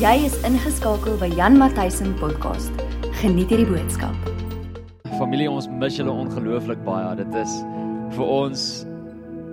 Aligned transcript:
Jy 0.00 0.22
is 0.24 0.36
ingeskakel 0.48 1.18
by 1.20 1.26
Jan 1.36 1.58
Matthysen 1.60 2.14
podcast. 2.16 2.72
Geniet 3.20 3.50
hierdie 3.52 3.66
boodskap. 3.68 4.16
Familie, 5.18 5.50
ons 5.52 5.66
mis 5.68 5.98
julle 5.98 6.14
ongelooflik 6.22 6.80
baie. 6.86 7.10
Dit 7.18 7.36
is 7.36 7.58
vir 8.16 8.24
ons 8.24 8.62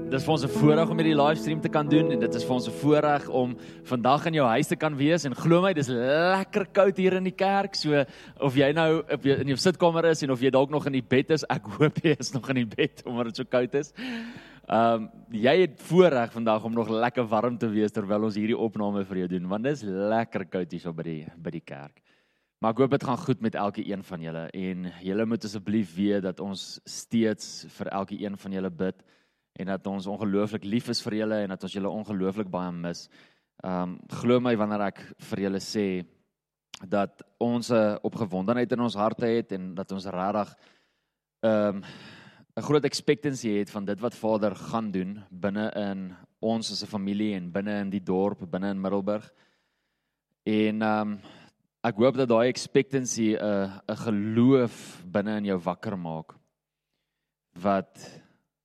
dis 0.07 0.23
vir 0.23 0.33
ons 0.37 0.45
'n 0.47 0.53
voorreg 0.53 0.89
om 0.89 1.01
hierdie 1.01 1.17
livestream 1.19 1.59
te 1.59 1.67
kan 1.67 1.89
doen 1.91 2.13
en 2.13 2.19
dit 2.23 2.35
is 2.35 2.45
vir 2.45 2.53
ons 2.55 2.67
'n 2.69 2.79
voorreg 2.79 3.27
om 3.27 3.57
vandag 3.83 4.27
in 4.27 4.33
jou 4.35 4.47
huis 4.47 4.67
te 4.67 4.77
kan 4.77 4.95
wees 4.95 5.25
en 5.25 5.35
glo 5.35 5.61
my, 5.61 5.73
dis 5.73 5.89
lekker 5.89 6.65
koud 6.71 6.95
hier 6.95 7.13
in 7.19 7.25
die 7.25 7.35
kerk. 7.35 7.75
So 7.75 8.05
of 8.39 8.55
jy 8.55 8.71
nou 8.71 9.03
op 9.03 9.23
jou, 9.23 9.35
in 9.35 9.47
jou 9.47 9.57
sitkamer 9.57 10.05
is 10.05 10.23
en 10.23 10.31
of 10.31 10.39
jy 10.39 10.49
dalk 10.49 10.69
nog 10.69 10.85
in 10.85 10.93
die 10.93 11.03
bed 11.09 11.31
is, 11.31 11.43
ek 11.49 11.67
hoop 11.77 11.99
jy 11.99 12.15
is 12.17 12.31
nog 12.31 12.47
in 12.49 12.55
die 12.55 12.75
bed 12.75 13.03
omdat 13.05 13.25
dit 13.25 13.35
so 13.35 13.43
koud 13.43 13.75
is. 13.75 13.91
Ehm 14.67 15.03
um, 15.03 15.11
jy 15.31 15.53
het 15.61 15.79
voorreg 15.87 16.31
vandag 16.31 16.63
om 16.63 16.73
nog 16.73 16.89
lekker 16.89 17.23
warm 17.27 17.57
te 17.57 17.69
wees 17.71 17.91
terwyl 17.91 18.25
ons 18.27 18.35
hierdie 18.35 18.57
opname 18.57 19.05
vir 19.07 19.17
jou 19.21 19.27
doen 19.31 19.45
want 19.47 19.63
dit 19.63 19.75
is 19.77 19.83
lekker 19.83 20.43
koud 20.51 20.71
hier 20.71 20.81
so 20.83 20.91
by 20.95 21.05
die 21.07 21.27
by 21.39 21.53
die 21.55 21.63
kerk. 21.63 22.01
Maar 22.59 22.73
ek 22.73 22.81
hoop 22.81 22.91
dit 22.91 23.05
gaan 23.07 23.21
goed 23.21 23.41
met 23.41 23.55
elke 23.55 23.85
een 23.87 24.03
van 24.03 24.25
julle 24.25 24.41
en 24.51 24.89
julle 25.05 25.25
moet 25.25 25.47
asseblief 25.47 25.93
weet 25.95 26.25
dat 26.25 26.43
ons 26.43 26.65
steeds 26.83 27.63
vir 27.77 27.91
elke 27.95 28.19
een 28.19 28.35
van 28.37 28.57
julle 28.57 28.73
bid 28.83 28.99
en 29.55 29.71
dat 29.71 29.87
ons 29.87 30.09
ongelooflik 30.11 30.67
lief 30.67 30.91
is 30.91 31.01
vir 31.05 31.15
julle 31.21 31.39
en 31.45 31.55
dat 31.55 31.63
ons 31.63 31.79
julle 31.79 31.95
ongelooflik 32.01 32.51
baie 32.51 32.75
mis. 32.75 33.07
Ehm 33.63 33.95
um, 33.95 33.97
glo 34.19 34.41
my 34.43 34.55
wanneer 34.59 34.89
ek 34.89 34.99
vir 35.29 35.45
julle 35.47 35.63
sê 35.63 35.87
dat 36.83 37.23
ons 37.39 37.71
'n 37.71 37.99
opgewondenheid 38.03 38.71
in 38.71 38.83
ons 38.83 38.99
harte 38.99 39.25
het 39.25 39.51
en 39.51 39.73
dat 39.75 39.91
ons 39.91 40.05
regtig 40.05 40.55
ehm 41.39 41.75
um, 41.77 41.83
'n 42.57 42.65
groot 42.65 42.85
expectancy 42.85 43.51
het 43.53 43.69
van 43.69 43.85
dit 43.85 43.99
wat 43.99 44.15
Vader 44.15 44.55
gaan 44.55 44.91
doen 44.91 45.19
binne 45.29 45.69
in 45.77 46.15
ons 46.39 46.71
as 46.71 46.81
'n 46.83 46.89
familie 46.89 47.35
en 47.35 47.51
binne 47.51 47.79
in 47.79 47.89
die 47.89 48.03
dorp, 48.03 48.49
binne 48.49 48.69
in 48.69 48.81
Middelburg. 48.81 49.31
En 50.43 50.81
ehm 50.81 51.01
um, 51.01 51.19
ek 51.83 51.95
hoop 51.95 52.15
dat 52.15 52.29
daai 52.29 52.47
expectancy 52.49 53.35
'n 53.35 53.45
uh, 53.45 53.77
'n 53.87 53.95
geloof 53.95 55.03
binne 55.05 55.37
in 55.37 55.45
jou 55.45 55.59
wakker 55.59 55.97
maak 55.97 56.33
wat 57.61 58.21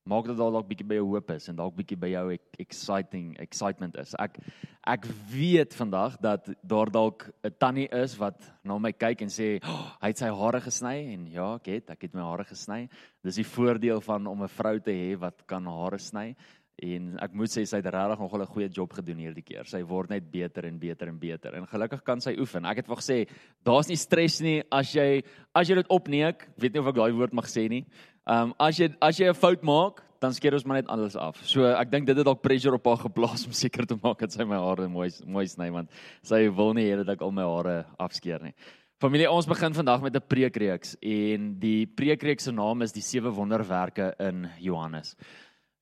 maak 0.09 0.27
dat 0.27 0.37
daar 0.37 0.53
dalk 0.55 0.69
bietjie 0.69 0.87
by 0.89 0.99
jou 0.99 1.07
hoop 1.13 1.31
is 1.31 1.49
en 1.49 1.59
dalk 1.59 1.77
bietjie 1.79 1.99
by 2.01 2.11
jou 2.13 2.25
exciting 2.63 3.35
excitement 3.43 3.97
is. 4.03 4.15
Ek 4.19 4.39
ek 4.83 5.07
weet 5.31 5.77
vandag 5.79 6.17
dat 6.19 6.49
daar 6.63 6.91
dalk 6.91 7.31
'n 7.45 7.55
tannie 7.59 7.89
is 7.89 8.17
wat 8.19 8.41
na 8.65 8.79
my 8.79 8.93
kyk 8.93 9.23
en 9.23 9.29
sê, 9.29 9.61
oh, 9.63 9.93
"Hy 10.01 10.09
het 10.09 10.19
sy 10.19 10.27
hare 10.29 10.61
gesny." 10.61 11.13
En 11.15 11.27
ja, 11.27 11.55
ek 11.55 11.67
het, 11.67 11.91
ek 11.91 12.03
het 12.03 12.15
my 12.15 12.23
hare 12.23 12.45
gesny. 12.45 12.89
Dis 13.23 13.37
die 13.37 13.45
voordeel 13.45 14.01
van 14.01 14.27
om 14.27 14.43
'n 14.43 14.49
vrou 14.49 14.81
te 14.81 14.91
hê 14.91 15.19
wat 15.19 15.47
kan 15.47 15.65
hare 15.67 15.99
sny. 15.99 16.35
En 16.83 17.13
ek 17.23 17.35
moet 17.37 17.53
sê 17.53 17.63
sy 17.69 17.79
het 17.79 17.87
regtig 17.95 18.19
nog 18.19 18.35
'n 18.35 18.47
goeie 18.47 18.69
job 18.69 18.93
gedoen 18.93 19.19
hierdie 19.19 19.45
keer. 19.45 19.65
Sy 19.65 19.83
word 19.83 20.11
net 20.11 20.31
beter 20.31 20.65
en 20.65 20.79
beter 20.79 21.09
en 21.09 21.19
beter. 21.19 21.55
En 21.55 21.67
gelukkig 21.67 22.03
kan 22.03 22.21
sy 22.21 22.35
oefen. 22.39 22.65
Ek 22.65 22.77
het 22.77 22.87
wou 22.87 22.97
gesê, 22.97 23.29
daar's 23.63 23.89
nie 23.89 23.97
stres 23.97 24.41
nie 24.41 24.63
as 24.71 24.93
jy 24.93 25.23
as 25.55 25.69
jy 25.69 25.75
dit 25.75 25.89
opneek. 25.89 26.49
Weet 26.57 26.73
nie 26.73 26.81
of 26.81 26.89
ek 26.89 26.95
daai 26.95 27.13
woord 27.13 27.33
mag 27.33 27.47
sê 27.47 27.69
nie. 27.69 27.87
Ehm 28.23 28.53
um, 28.53 28.55
as 28.59 28.79
jy 28.79 28.89
as 29.03 29.19
jy 29.19 29.27
'n 29.29 29.35
fout 29.35 29.63
maak, 29.63 30.03
dan 30.23 30.35
skeer 30.35 30.55
ons 30.55 30.65
maar 30.65 30.79
net 30.79 30.91
alles 30.93 31.17
af. 31.19 31.41
So 31.43 31.67
ek 31.67 31.91
dink 31.91 32.07
dit 32.07 32.17
het 32.17 32.27
dalk 32.27 32.43
pressure 32.43 32.79
op 32.79 32.87
haar 32.87 33.01
geplaas 33.03 33.45
om 33.49 33.53
seker 33.53 33.87
te 33.87 33.99
maak 33.99 34.21
dat 34.23 34.33
sy 34.33 34.45
my 34.47 34.61
hare 34.63 34.87
mooi 34.89 35.11
mooi 35.27 35.47
sny 35.47 35.71
want 35.75 35.91
sy 36.23 36.47
wil 36.49 36.73
nie 36.75 36.87
hê 36.87 36.97
dat 37.03 37.17
ek 37.17 37.23
al 37.23 37.35
my 37.35 37.43
hare 37.43 37.85
afskeer 37.99 38.43
nie. 38.43 38.55
Familie, 39.03 39.27
ons 39.27 39.49
begin 39.51 39.75
vandag 39.75 40.03
met 40.03 40.15
'n 40.15 40.29
preekreeks 40.29 40.95
en 41.03 41.59
die 41.59 41.87
preekreeks 41.87 42.45
se 42.45 42.53
naam 42.53 42.83
is 42.83 42.93
die 42.93 43.03
sewe 43.03 43.35
wonderwerke 43.35 44.15
in 44.21 44.49
Johannes. 44.61 45.17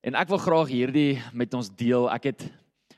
En 0.01 0.15
ek 0.15 0.29
wil 0.29 0.41
graag 0.41 0.67
hierdie 0.67 1.21
met 1.33 1.53
ons 1.53 1.69
deel. 1.69 2.09
Ek 2.09 2.23
het 2.23 2.49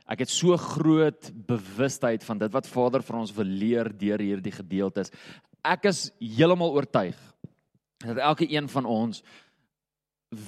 ek 0.07 0.19
het 0.19 0.29
so 0.29 0.55
groot 0.57 1.31
bewustheid 1.47 2.23
van 2.23 2.37
dit 2.37 2.51
wat 2.51 2.67
Vader 2.67 3.01
vir 3.01 3.17
ons 3.17 3.35
wil 3.35 3.45
leer 3.45 3.91
deur 3.97 4.19
hierdie 4.19 4.51
gedeeltes. 4.51 5.11
Ek 5.63 5.85
is 5.85 6.11
heeltemal 6.19 6.71
oortuig 6.71 7.32
dat 8.05 8.17
elke 8.17 8.51
een 8.51 8.69
van 8.69 8.85
ons 8.85 9.23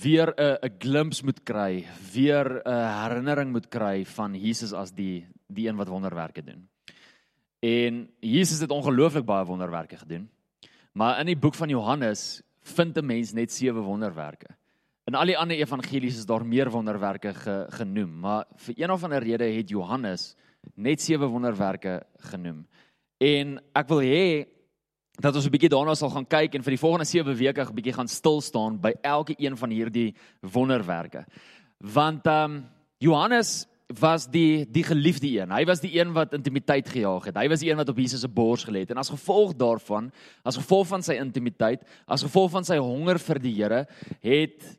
weer 0.01 0.33
'n 0.35 0.57
'n 0.65 0.75
glimps 0.77 1.21
moet 1.21 1.43
kry, 1.43 1.85
weer 2.13 2.61
'n 2.65 3.03
herinnering 3.03 3.51
moet 3.51 3.67
kry 3.67 4.05
van 4.05 4.33
Jesus 4.35 4.73
as 4.73 4.91
die 4.91 5.27
die 5.47 5.67
een 5.67 5.75
wat 5.75 5.87
wonderwerke 5.87 6.43
doen. 6.43 6.69
En 7.59 8.09
Jesus 8.19 8.59
het 8.59 8.69
ongelooflik 8.69 9.25
baie 9.25 9.45
wonderwerke 9.45 9.97
gedoen. 9.97 10.29
Maar 10.91 11.19
in 11.19 11.25
die 11.25 11.37
boek 11.37 11.53
van 11.53 11.69
Johannes 11.69 12.41
vind 12.61 12.97
'n 12.97 13.05
mens 13.05 13.33
net 13.33 13.51
sewe 13.51 13.79
wonderwerke. 13.79 14.47
In 15.05 15.15
al 15.15 15.25
die 15.25 15.37
ander 15.37 15.57
evangelies 15.57 16.17
is 16.17 16.25
daar 16.25 16.45
meer 16.45 16.69
wonderwerke 16.69 17.33
ge, 17.33 17.65
genoem, 17.69 18.19
maar 18.19 18.45
vir 18.55 18.73
een 18.77 18.91
of 18.91 19.03
ander 19.03 19.23
rede 19.23 19.43
het 19.43 19.69
Johannes 19.69 20.35
net 20.73 21.01
sewe 21.01 21.25
wonderwerke 21.25 22.03
genoem. 22.17 22.67
En 23.17 23.59
ek 23.73 23.87
wil 23.87 24.01
hê 24.01 24.47
dat 25.19 25.35
ons 25.35 25.45
'n 25.45 25.51
bietjie 25.51 25.69
daarna 25.69 25.95
sal 25.95 26.09
gaan 26.09 26.27
kyk 26.27 26.55
en 26.55 26.63
vir 26.63 26.71
die 26.71 26.83
volgende 26.83 27.05
7 27.05 27.35
weke 27.35 27.61
'n 27.61 27.75
bietjie 27.75 27.93
gaan 27.93 28.07
stil 28.07 28.41
staan 28.41 28.79
by 28.81 28.93
elke 29.01 29.35
een 29.37 29.57
van 29.57 29.69
hierdie 29.69 30.15
wonderwerke. 30.41 31.25
Want 31.79 32.25
ehm 32.25 32.51
um, 32.51 32.65
Johannes 32.97 33.67
was 33.87 34.27
die 34.27 34.65
die 34.71 34.83
geliefde 34.83 35.27
een. 35.27 35.51
Hy 35.51 35.65
was 35.65 35.79
die 35.79 35.99
een 35.99 36.13
wat 36.13 36.33
intimiteit 36.33 36.89
gejaag 36.89 37.25
het. 37.25 37.37
Hy 37.37 37.47
was 37.47 37.59
die 37.59 37.69
een 37.69 37.77
wat 37.77 37.89
op 37.89 37.97
Jesus 37.97 38.21
se 38.21 38.27
bors 38.27 38.65
gelê 38.65 38.79
het. 38.85 38.91
En 38.91 38.97
as 38.97 39.09
gevolg 39.09 39.53
daarvan, 39.55 40.11
as 40.43 40.57
gevolg 40.57 40.87
van 40.87 41.03
sy 41.03 41.13
intimiteit, 41.13 41.83
as 42.07 42.23
gevolg 42.25 42.51
van 42.51 42.63
sy 42.63 42.77
honger 42.77 43.19
vir 43.19 43.39
die 43.39 43.53
Here, 43.53 43.85
het 44.21 44.77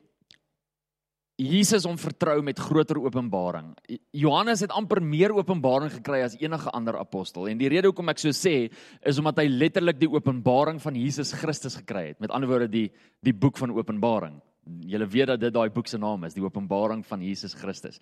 Jesus 1.37 1.85
hom 1.85 1.99
vertrou 2.01 2.39
met 2.41 2.57
groter 2.57 2.97
openbaring. 2.97 3.69
Johannes 4.15 4.63
het 4.65 4.71
amper 4.73 5.03
meer 5.05 5.35
openbaring 5.37 5.91
gekry 5.93 6.23
as 6.25 6.37
enige 6.41 6.71
ander 6.73 6.97
apostel. 6.97 7.45
En 7.45 7.59
die 7.59 7.69
rede 7.69 7.91
hoekom 7.91 8.09
ek 8.09 8.23
so 8.23 8.33
sê, 8.33 8.71
is 9.05 9.19
omdat 9.21 9.43
hy 9.43 9.45
letterlik 9.51 9.99
die 10.01 10.09
openbaring 10.09 10.81
van 10.81 10.97
Jesus 10.97 11.35
Christus 11.37 11.77
gekry 11.77 12.07
het. 12.09 12.19
Met 12.23 12.33
ander 12.33 12.49
woorde 12.49 12.71
die 12.73 12.87
die 13.21 13.35
boek 13.37 13.57
van 13.61 13.73
Openbaring. 13.75 14.39
Julle 14.89 15.05
weet 15.09 15.29
dat 15.29 15.41
dit 15.41 15.53
daai 15.53 15.69
boek 15.73 15.87
se 15.87 15.97
naam 16.01 16.25
is, 16.25 16.33
die 16.33 16.43
Openbaring 16.43 17.05
van 17.05 17.21
Jesus 17.21 17.53
Christus. 17.57 18.01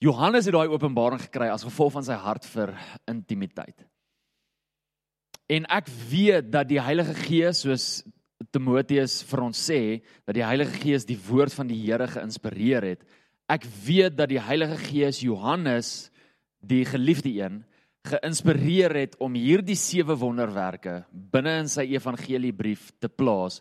Johannes 0.00 0.46
het 0.48 0.56
daai 0.56 0.72
openbaring 0.72 1.20
gekry 1.20 1.50
as 1.52 1.64
gevolg 1.66 1.92
van 1.92 2.04
sy 2.06 2.16
hart 2.16 2.46
vir 2.48 2.72
intimiteit. 3.10 3.84
En 5.50 5.66
ek 5.68 5.90
weet 6.08 6.48
dat 6.54 6.70
die 6.70 6.80
Heilige 6.80 7.12
Gees 7.26 7.60
soos 7.66 7.86
Timoteus 8.48 9.20
vir 9.28 9.42
ons 9.44 9.58
sê 9.68 9.80
dat 10.24 10.34
die 10.36 10.46
Heilige 10.46 10.78
Gees 10.80 11.04
die 11.08 11.18
woord 11.28 11.52
van 11.52 11.68
die 11.68 11.78
Here 11.82 12.06
geïnspireer 12.08 12.86
het. 12.94 13.04
Ek 13.50 13.66
weet 13.84 14.16
dat 14.16 14.30
die 14.30 14.40
Heilige 14.40 14.78
Gees 14.80 15.20
Johannes, 15.20 16.10
die 16.60 16.84
geliefde 16.88 17.32
een, 17.34 17.60
geïnspireer 18.08 18.94
het 18.96 19.16
om 19.20 19.36
hierdie 19.36 19.76
sewe 19.76 20.16
wonderwerke 20.16 21.02
binne 21.12 21.58
in 21.60 21.68
sy 21.68 21.84
evangeliebrief 21.92 22.88
te 23.00 23.10
plaas 23.12 23.60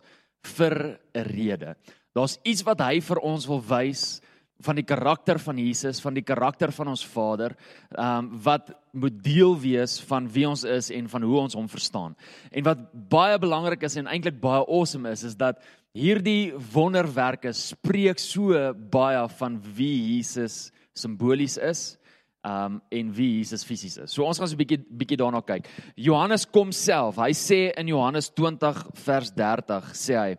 vir 0.55 0.99
'n 1.13 1.23
rede. 1.27 1.75
Daar's 2.15 2.39
iets 2.43 2.63
wat 2.63 2.79
hy 2.81 2.99
vir 3.01 3.19
ons 3.19 3.45
wil 3.47 3.61
wys 3.61 4.21
van 4.59 4.75
die 4.75 4.83
karakter 4.83 5.39
van 5.39 5.57
Jesus, 5.57 6.01
van 6.03 6.13
die 6.17 6.23
karakter 6.25 6.71
van 6.75 6.91
ons 6.91 7.05
Vader, 7.07 7.55
ehm 7.95 8.25
um, 8.25 8.29
wat 8.43 8.73
moet 8.91 9.19
deel 9.23 9.53
wees 9.61 9.99
van 10.09 10.25
wie 10.33 10.47
ons 10.49 10.63
is 10.65 10.89
en 10.89 11.09
van 11.09 11.21
hoe 11.23 11.37
ons 11.39 11.53
hom 11.53 11.67
verstaan. 11.69 12.15
En 12.51 12.65
wat 12.65 12.79
baie 13.09 13.37
belangrik 13.39 13.83
is 13.85 13.95
en 14.01 14.09
eintlik 14.09 14.39
baie 14.41 14.65
awesome 14.65 15.11
is, 15.11 15.23
is 15.23 15.37
dat 15.37 15.61
hierdie 15.93 16.51
wonderwerke 16.73 17.53
spreek 17.53 18.19
so 18.19 18.73
baie 18.73 19.21
van 19.37 19.61
wie 19.77 19.93
Jesus 20.15 20.71
simbolies 20.97 21.57
is, 21.57 21.95
ehm 22.43 22.79
um, 22.79 22.81
en 22.89 23.13
wie 23.15 23.37
Jesus 23.37 23.63
fisies 23.63 23.97
is. 23.97 24.11
So 24.11 24.23
ons 24.23 24.39
gaan 24.39 24.47
so 24.47 24.55
'n 24.55 24.63
bietjie 24.63 24.83
bietjie 24.89 25.17
daarna 25.17 25.41
kyk. 25.41 25.67
Johannes 25.95 26.45
kom 26.45 26.71
self. 26.71 27.17
Hy 27.17 27.31
sê 27.31 27.71
in 27.77 27.87
Johannes 27.87 28.29
20 28.29 28.87
vers 29.05 29.31
30 29.31 29.93
sê 29.93 30.15
hy 30.15 30.37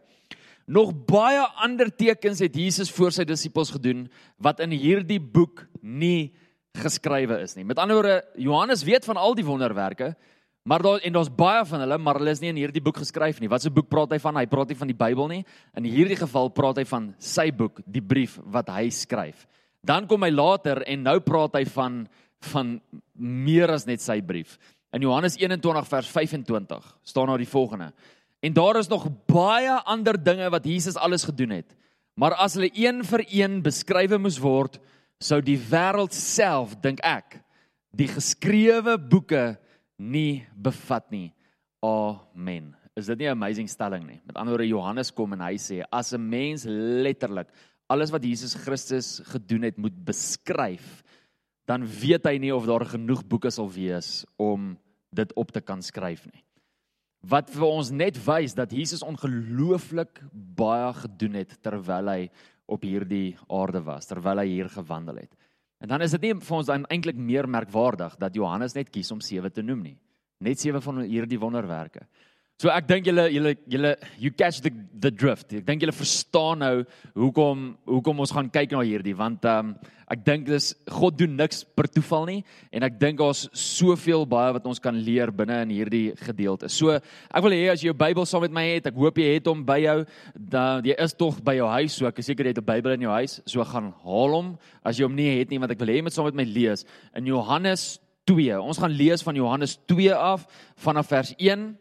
Nog 0.67 0.93
baie 1.07 1.43
ander 1.65 1.91
tekens 1.91 2.43
het 2.45 2.57
Jesus 2.57 2.91
vir 2.95 3.15
sy 3.15 3.25
disippels 3.29 3.73
gedoen 3.75 4.09
wat 4.39 4.61
in 4.61 4.75
hierdie 4.75 5.21
boek 5.21 5.65
nie 5.83 6.33
geskrywe 6.79 7.41
is 7.45 7.57
nie. 7.57 7.65
Met 7.67 7.81
ander 7.83 7.99
woorde, 7.99 8.21
Johannes 8.39 8.85
weet 8.87 9.05
van 9.09 9.19
al 9.19 9.35
die 9.35 9.47
wonderwerke, 9.47 10.15
maar 10.63 10.83
daar 10.85 11.01
en 11.03 11.15
daar's 11.17 11.33
baie 11.33 11.65
van 11.67 11.83
hulle, 11.83 11.99
maar 11.99 12.21
hulle 12.21 12.35
is 12.37 12.43
nie 12.43 12.53
in 12.53 12.61
hierdie 12.61 12.83
boek 12.85 13.01
geskryf 13.01 13.41
nie. 13.41 13.49
Wat 13.51 13.65
se 13.65 13.73
boek 13.75 13.89
praat 13.91 14.13
hy 14.15 14.21
van? 14.23 14.37
Hy 14.39 14.47
praat 14.51 14.71
nie 14.71 14.79
van 14.79 14.91
die 14.93 14.99
Bybel 14.99 15.31
nie. 15.33 15.41
In 15.79 15.89
hierdie 15.89 16.19
geval 16.21 16.53
praat 16.55 16.79
hy 16.83 16.87
van 16.87 17.15
sy 17.19 17.49
boek, 17.57 17.81
die 17.87 18.05
brief 18.05 18.37
wat 18.45 18.71
hy 18.71 18.91
skryf. 18.95 19.47
Dan 19.83 20.07
kom 20.07 20.23
hy 20.23 20.31
later 20.31 20.83
en 20.85 21.07
nou 21.09 21.19
praat 21.25 21.57
hy 21.59 21.65
van 21.75 22.05
van 22.41 22.79
meer 23.21 23.69
as 23.69 23.85
net 23.85 24.01
sy 24.01 24.21
brief. 24.25 24.55
In 24.97 25.05
Johannes 25.05 25.37
21 25.37 25.89
vers 25.91 26.09
25 26.09 26.87
staan 27.05 27.29
daar 27.29 27.43
die 27.43 27.49
volgende: 27.49 27.91
En 28.41 28.53
daar 28.57 28.79
is 28.81 28.89
nog 28.89 29.09
baie 29.29 29.77
ander 29.85 30.17
dinge 30.17 30.49
wat 30.51 30.65
Jesus 30.65 30.97
alles 30.97 31.25
gedoen 31.25 31.51
het. 31.61 31.77
Maar 32.15 32.35
as 32.41 32.57
hulle 32.57 32.71
een 32.75 33.05
vir 33.05 33.25
een 33.29 33.61
beskrywe 33.63 34.19
moes 34.19 34.39
word, 34.41 34.81
sou 35.21 35.41
die 35.45 35.59
wêreld 35.61 36.17
self, 36.17 36.75
dink 36.81 37.03
ek, 37.05 37.39
die 37.93 38.09
geskrewe 38.09 38.97
boeke 38.99 39.59
nie 40.01 40.47
bevat 40.57 41.11
nie. 41.13 41.31
Amen. 41.85 42.75
Is 42.97 43.07
dit 43.07 43.19
nie 43.19 43.29
'n 43.29 43.37
amazing 43.37 43.69
stelling 43.69 44.07
nie? 44.07 44.21
Met 44.27 44.37
ander 44.37 44.53
woorde 44.53 44.69
Johannes 44.69 45.11
kom 45.11 45.33
en 45.33 45.41
hy 45.41 45.57
sê 45.57 45.85
as 45.91 46.13
'n 46.13 46.29
mens 46.29 46.65
letterlik 46.67 47.49
alles 47.89 48.11
wat 48.11 48.25
Jesus 48.25 48.55
Christus 48.55 49.21
gedoen 49.25 49.63
het 49.63 49.77
moet 49.77 50.05
beskryf, 50.05 51.03
dan 51.67 51.87
weet 51.87 52.25
hy 52.27 52.39
nie 52.39 52.55
of 52.55 52.67
daar 52.67 52.85
genoeg 52.85 53.27
boeke 53.27 53.51
sal 53.51 53.71
wees 53.71 54.25
om 54.37 54.79
dit 55.11 55.33
op 55.35 55.51
te 55.51 55.61
kan 55.61 55.83
skryf 55.83 56.27
nie. 56.27 56.45
Wat 57.21 57.51
vir 57.53 57.67
ons 57.67 57.91
net 57.93 58.17
wys 58.25 58.55
dat 58.57 58.73
Jesus 58.73 59.03
ongelooflik 59.05 60.23
baie 60.33 60.93
gedoen 61.03 61.37
het 61.43 61.59
terwyl 61.61 62.09
hy 62.09 62.23
op 62.71 62.87
hierdie 62.87 63.37
aarde 63.51 63.83
was, 63.85 64.09
terwyl 64.09 64.41
hy 64.41 64.47
hier 64.49 64.71
gewandel 64.73 65.21
het. 65.21 65.33
En 65.81 65.89
dan 65.89 66.05
is 66.05 66.15
dit 66.17 66.29
nie 66.29 66.35
vir 66.41 66.57
ons 66.57 66.69
dan 66.69 66.87
eintlik 66.93 67.17
meer 67.17 67.49
merkwaardig 67.49 68.17
dat 68.21 68.37
Johannes 68.37 68.77
net 68.77 68.93
kies 68.93 69.11
om 69.13 69.21
sewe 69.25 69.51
te 69.53 69.65
noem 69.65 69.83
nie. 69.91 69.97
Net 70.41 70.61
sewe 70.61 70.81
van 70.81 71.03
hierdie 71.05 71.41
wonderwerke. 71.41 72.07
So 72.61 72.69
ek 72.69 72.85
dink 72.91 73.07
julle 73.09 73.23
julle 73.33 73.55
julle 73.73 73.95
you 74.21 74.31
catch 74.37 74.61
the 74.61 74.69
the 75.01 75.09
drift. 75.09 75.55
Ek 75.57 75.65
dink 75.65 75.81
julle 75.81 75.97
verstaan 75.97 76.61
nou 76.61 76.83
hoekom 77.15 77.71
hoekom 77.89 78.21
ons 78.21 78.35
gaan 78.37 78.51
kyk 78.53 78.75
na 78.75 78.83
hierdie 78.85 79.15
want 79.17 79.47
ehm 79.49 79.71
um, 79.71 79.97
ek 80.11 80.25
dink 80.27 80.49
dis 80.49 80.73
God 80.91 81.17
doen 81.17 81.37
niks 81.39 81.63
per 81.79 81.87
toeval 81.89 82.27
nie 82.27 82.41
en 82.75 82.85
ek 82.85 82.99
dink 83.01 83.21
daar's 83.23 83.47
soveel 83.57 84.27
baie 84.29 84.53
wat 84.59 84.67
ons 84.69 84.83
kan 84.83 84.99
leer 85.07 85.33
binne 85.33 85.57
in 85.63 85.73
hierdie 85.73 86.13
gedeelte. 86.21 86.69
So 86.69 86.99
ek 86.99 87.41
wil 87.47 87.57
hê 87.57 87.71
as 87.73 87.81
jy 87.81 87.93
jou 87.93 87.97
Bybel 87.97 88.29
saam 88.29 88.45
met 88.45 88.57
my 88.59 88.67
het, 88.67 88.91
ek 88.91 88.99
hoop 88.99 89.23
jy 89.23 89.33
het 89.39 89.49
hom 89.49 89.65
by 89.65 89.79
jou. 89.87 89.99
Dan 90.35 90.85
jy 90.91 91.01
is 91.07 91.17
tog 91.17 91.39
by 91.47 91.55
jou 91.57 91.69
huis, 91.79 91.97
so 91.97 92.11
ek 92.11 92.21
is 92.21 92.29
seker 92.29 92.45
jy 92.45 92.57
het 92.59 92.61
'n 92.61 92.71
Bybel 92.75 92.99
in 92.99 93.07
jou 93.07 93.15
huis. 93.15 93.41
So 93.47 93.65
gaan 93.65 93.95
haal 94.05 94.35
hom 94.37 94.57
as 94.85 94.99
jy 94.99 95.09
hom 95.09 95.17
nie 95.17 95.39
het 95.39 95.49
nie 95.49 95.63
want 95.63 95.73
ek 95.73 95.81
wil 95.81 95.95
hê 95.95 95.97
jy 95.97 96.03
moet 96.03 96.13
saam 96.13 96.29
met 96.29 96.43
my 96.43 96.45
lees 96.45 96.85
in 97.17 97.25
Johannes 97.25 98.01
2. 98.27 98.61
Ons 98.61 98.83
gaan 98.83 98.93
lees 98.93 99.23
van 99.23 99.37
Johannes 99.37 99.79
2 99.87 100.13
af 100.13 100.45
vanaf 100.77 101.09
vers 101.09 101.33
1 101.39 101.79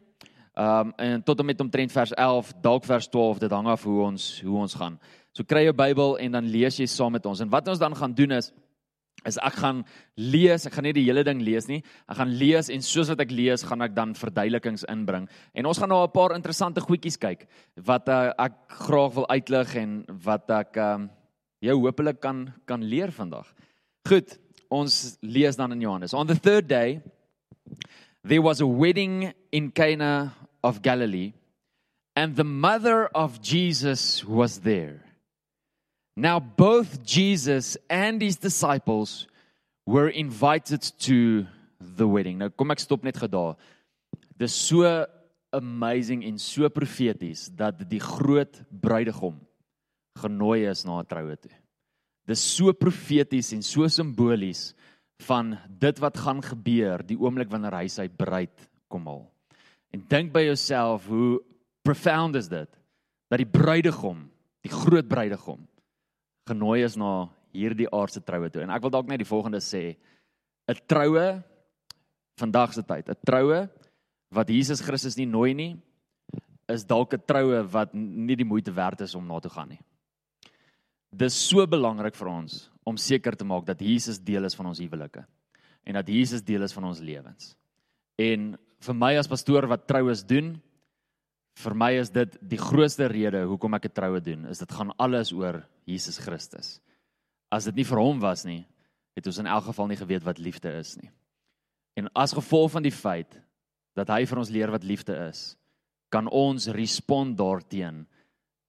Ehm 0.60 0.88
um, 0.88 0.94
en 0.98 1.22
tot 1.24 1.40
en 1.40 1.46
met 1.46 1.60
omtrent 1.60 1.92
vers 1.92 2.12
11, 2.14 2.52
dalk 2.62 2.84
vers 2.84 3.08
12, 3.08 3.38
dit 3.40 3.52
hang 3.52 3.68
af 3.68 3.84
hoe 3.84 4.02
ons 4.04 4.42
hoe 4.44 4.58
ons 4.60 4.74
gaan. 4.76 4.98
So 5.32 5.48
kry 5.48 5.62
jou 5.64 5.74
Bybel 5.74 6.18
en 6.20 6.34
dan 6.36 6.50
lees 6.52 6.82
jy 6.82 6.88
saam 6.92 7.14
met 7.16 7.26
ons. 7.26 7.40
En 7.40 7.50
wat 7.50 7.68
ons 7.72 7.80
dan 7.80 7.96
gaan 7.96 8.14
doen 8.14 8.36
is 8.36 8.52
is 9.28 9.38
ek 9.44 9.56
gaan 9.60 9.80
lees, 10.16 10.66
ek 10.68 10.74
gaan 10.76 10.86
nie 10.88 10.94
die 10.96 11.06
hele 11.06 11.24
ding 11.28 11.42
lees 11.44 11.68
nie. 11.68 11.80
Ek 12.12 12.20
gaan 12.20 12.32
lees 12.42 12.70
en 12.72 12.84
soos 12.84 13.08
wat 13.12 13.24
ek 13.24 13.32
lees, 13.32 13.64
gaan 13.68 13.84
ek 13.84 13.96
dan 13.96 14.12
verduidelikings 14.16 14.84
inbring. 14.92 15.30
En 15.54 15.68
ons 15.68 15.80
gaan 15.80 15.92
nou 15.92 16.04
'n 16.04 16.12
paar 16.12 16.36
interessante 16.36 16.82
goedjies 16.82 17.18
kyk 17.18 17.48
wat 17.76 18.10
uh, 18.10 18.32
ek 18.38 18.54
graag 18.68 19.14
wil 19.14 19.28
uitlig 19.30 19.76
en 19.76 20.04
wat 20.24 20.50
ek 20.50 20.76
ehm 20.76 21.02
um, 21.02 21.10
jou 21.60 21.78
hopelik 21.86 22.20
kan 22.20 22.54
kan 22.66 22.84
leer 22.84 23.12
vandag. 23.12 23.48
Goed, 24.08 24.40
ons 24.70 25.18
lees 25.22 25.56
dan 25.56 25.72
in 25.72 25.82
Johannes. 25.82 26.14
On 26.14 26.28
the 26.28 26.40
third 26.40 26.68
day 26.68 27.02
there 28.24 28.42
was 28.42 28.62
a 28.62 28.68
wedding 28.68 29.32
in 29.52 29.72
Cana 29.72 30.36
of 30.64 30.82
Galilee, 30.82 31.34
and 32.16 32.36
the 32.36 32.44
mother 32.44 33.08
of 33.08 33.42
Jesus 33.42 34.24
was 34.24 34.60
there. 34.60 35.02
Now, 36.16 36.40
both 36.40 37.04
Jesus 37.04 37.78
and 37.90 38.22
his 38.22 38.36
disciples 38.36 39.28
were 39.86 40.10
invited 40.10 40.82
to 41.00 41.48
the 41.80 42.08
wedding. 42.08 42.38
Nou 42.38 42.52
kom 42.52 42.76
ek 42.76 42.84
stop 42.84 43.06
net 43.08 43.18
gedaar. 43.18 43.56
Dis 44.40 44.54
so 44.54 44.84
amazing 45.56 46.26
en 46.28 46.38
so 46.38 46.68
profeties 46.70 47.48
dat 47.56 47.80
die 47.90 48.02
groot 48.04 48.60
bruidegom 48.70 49.40
genooi 50.20 50.68
is 50.70 50.84
na 50.86 51.00
'n 51.00 51.08
troue 51.08 51.36
toe. 51.40 51.56
Dis 52.28 52.44
so 52.44 52.74
profeties 52.74 53.54
en 53.54 53.64
so 53.64 53.88
simbolies 53.88 54.76
van 55.26 55.58
dit 55.68 56.00
wat 56.00 56.18
gaan 56.18 56.42
gebeur 56.42 57.02
die 57.04 57.18
oomblik 57.18 57.50
wanneer 57.50 57.74
hy 57.74 57.88
sy 57.88 58.08
bruid 58.08 58.70
kom 58.88 59.08
haal. 59.08 59.26
En 59.94 60.04
dink 60.08 60.34
by 60.34 60.46
jouself 60.46 61.08
hoe 61.10 61.40
profound 61.82 62.36
is 62.36 62.50
dit 62.50 62.70
dat 63.30 63.42
die 63.42 63.50
bruidegom, 63.50 64.28
die 64.66 64.74
groot 64.74 65.08
bruidegom 65.08 65.66
genooi 66.50 66.84
is 66.84 66.98
na 66.98 67.30
hierdie 67.54 67.90
aardse 67.94 68.22
troue 68.26 68.50
toe. 68.50 68.64
En 68.64 68.74
ek 68.74 68.84
wil 68.86 68.94
dalk 68.94 69.10
net 69.10 69.22
die 69.22 69.30
volgende 69.30 69.62
sê: 69.64 69.98
'n 70.70 70.82
troue 70.88 71.44
vandag 72.38 72.74
se 72.74 72.84
tyd, 72.84 73.10
'n 73.10 73.22
troue 73.26 73.70
wat 74.32 74.50
Jesus 74.50 74.82
Christus 74.82 75.18
nie 75.18 75.26
nooi 75.26 75.54
nie, 75.54 75.74
is 76.70 76.86
dalk 76.86 77.14
'n 77.14 77.26
troue 77.26 77.64
wat 77.74 77.94
nie 77.94 78.36
die 78.36 78.46
moeite 78.46 78.72
werd 78.72 79.02
is 79.02 79.16
om 79.16 79.26
na 79.26 79.40
toe 79.40 79.52
gaan 79.52 79.70
nie. 79.70 79.82
Dis 81.12 81.34
so 81.34 81.66
belangrik 81.66 82.16
vir 82.16 82.28
ons 82.28 82.70
om 82.86 82.98
seker 82.98 83.36
te 83.36 83.46
maak 83.46 83.66
dat 83.66 83.82
Jesus 83.82 84.20
deel 84.20 84.46
is 84.46 84.56
van 84.56 84.68
ons 84.68 84.80
huwelike 84.80 85.26
en 85.84 85.94
dat 85.94 86.08
Jesus 86.08 86.44
deel 86.44 86.64
is 86.64 86.74
van 86.74 86.84
ons 86.84 87.00
lewens. 87.00 87.56
En 88.18 88.58
vir 88.80 88.96
my 88.96 89.16
as 89.20 89.28
pastoor 89.28 89.68
wat 89.68 89.88
troues 89.88 90.24
doen, 90.24 90.54
vir 91.60 91.76
my 91.76 91.92
is 92.00 92.10
dit 92.10 92.38
die 92.42 92.60
grootste 92.60 93.10
rede 93.12 93.44
hoekom 93.48 93.74
ek 93.76 93.86
'n 93.86 93.94
troue 93.94 94.22
doen, 94.22 94.46
is 94.46 94.60
dit 94.60 94.72
gaan 94.72 94.94
alles 94.98 95.32
oor 95.32 95.66
Jesus 95.86 96.18
Christus. 96.18 96.80
As 97.52 97.66
dit 97.66 97.76
nie 97.76 97.84
vir 97.84 98.00
hom 98.00 98.20
was 98.20 98.46
nie, 98.46 98.66
het 99.16 99.28
ons 99.28 99.40
in 99.40 99.48
elk 99.48 99.66
geval 99.66 99.88
nie 99.88 99.98
geweet 99.98 100.24
wat 100.24 100.40
liefde 100.40 100.70
is 100.80 100.96
nie. 100.98 101.10
En 101.98 102.08
as 102.16 102.34
gevolg 102.34 102.72
van 102.72 102.84
die 102.84 102.92
feit 102.92 103.42
dat 103.96 104.08
hy 104.08 104.26
vir 104.26 104.38
ons 104.38 104.50
leer 104.50 104.72
wat 104.72 104.84
liefde 104.84 105.14
is, 105.28 105.58
kan 106.10 106.28
ons 106.28 106.68
respond 106.68 107.38
daarteenoor 107.38 108.06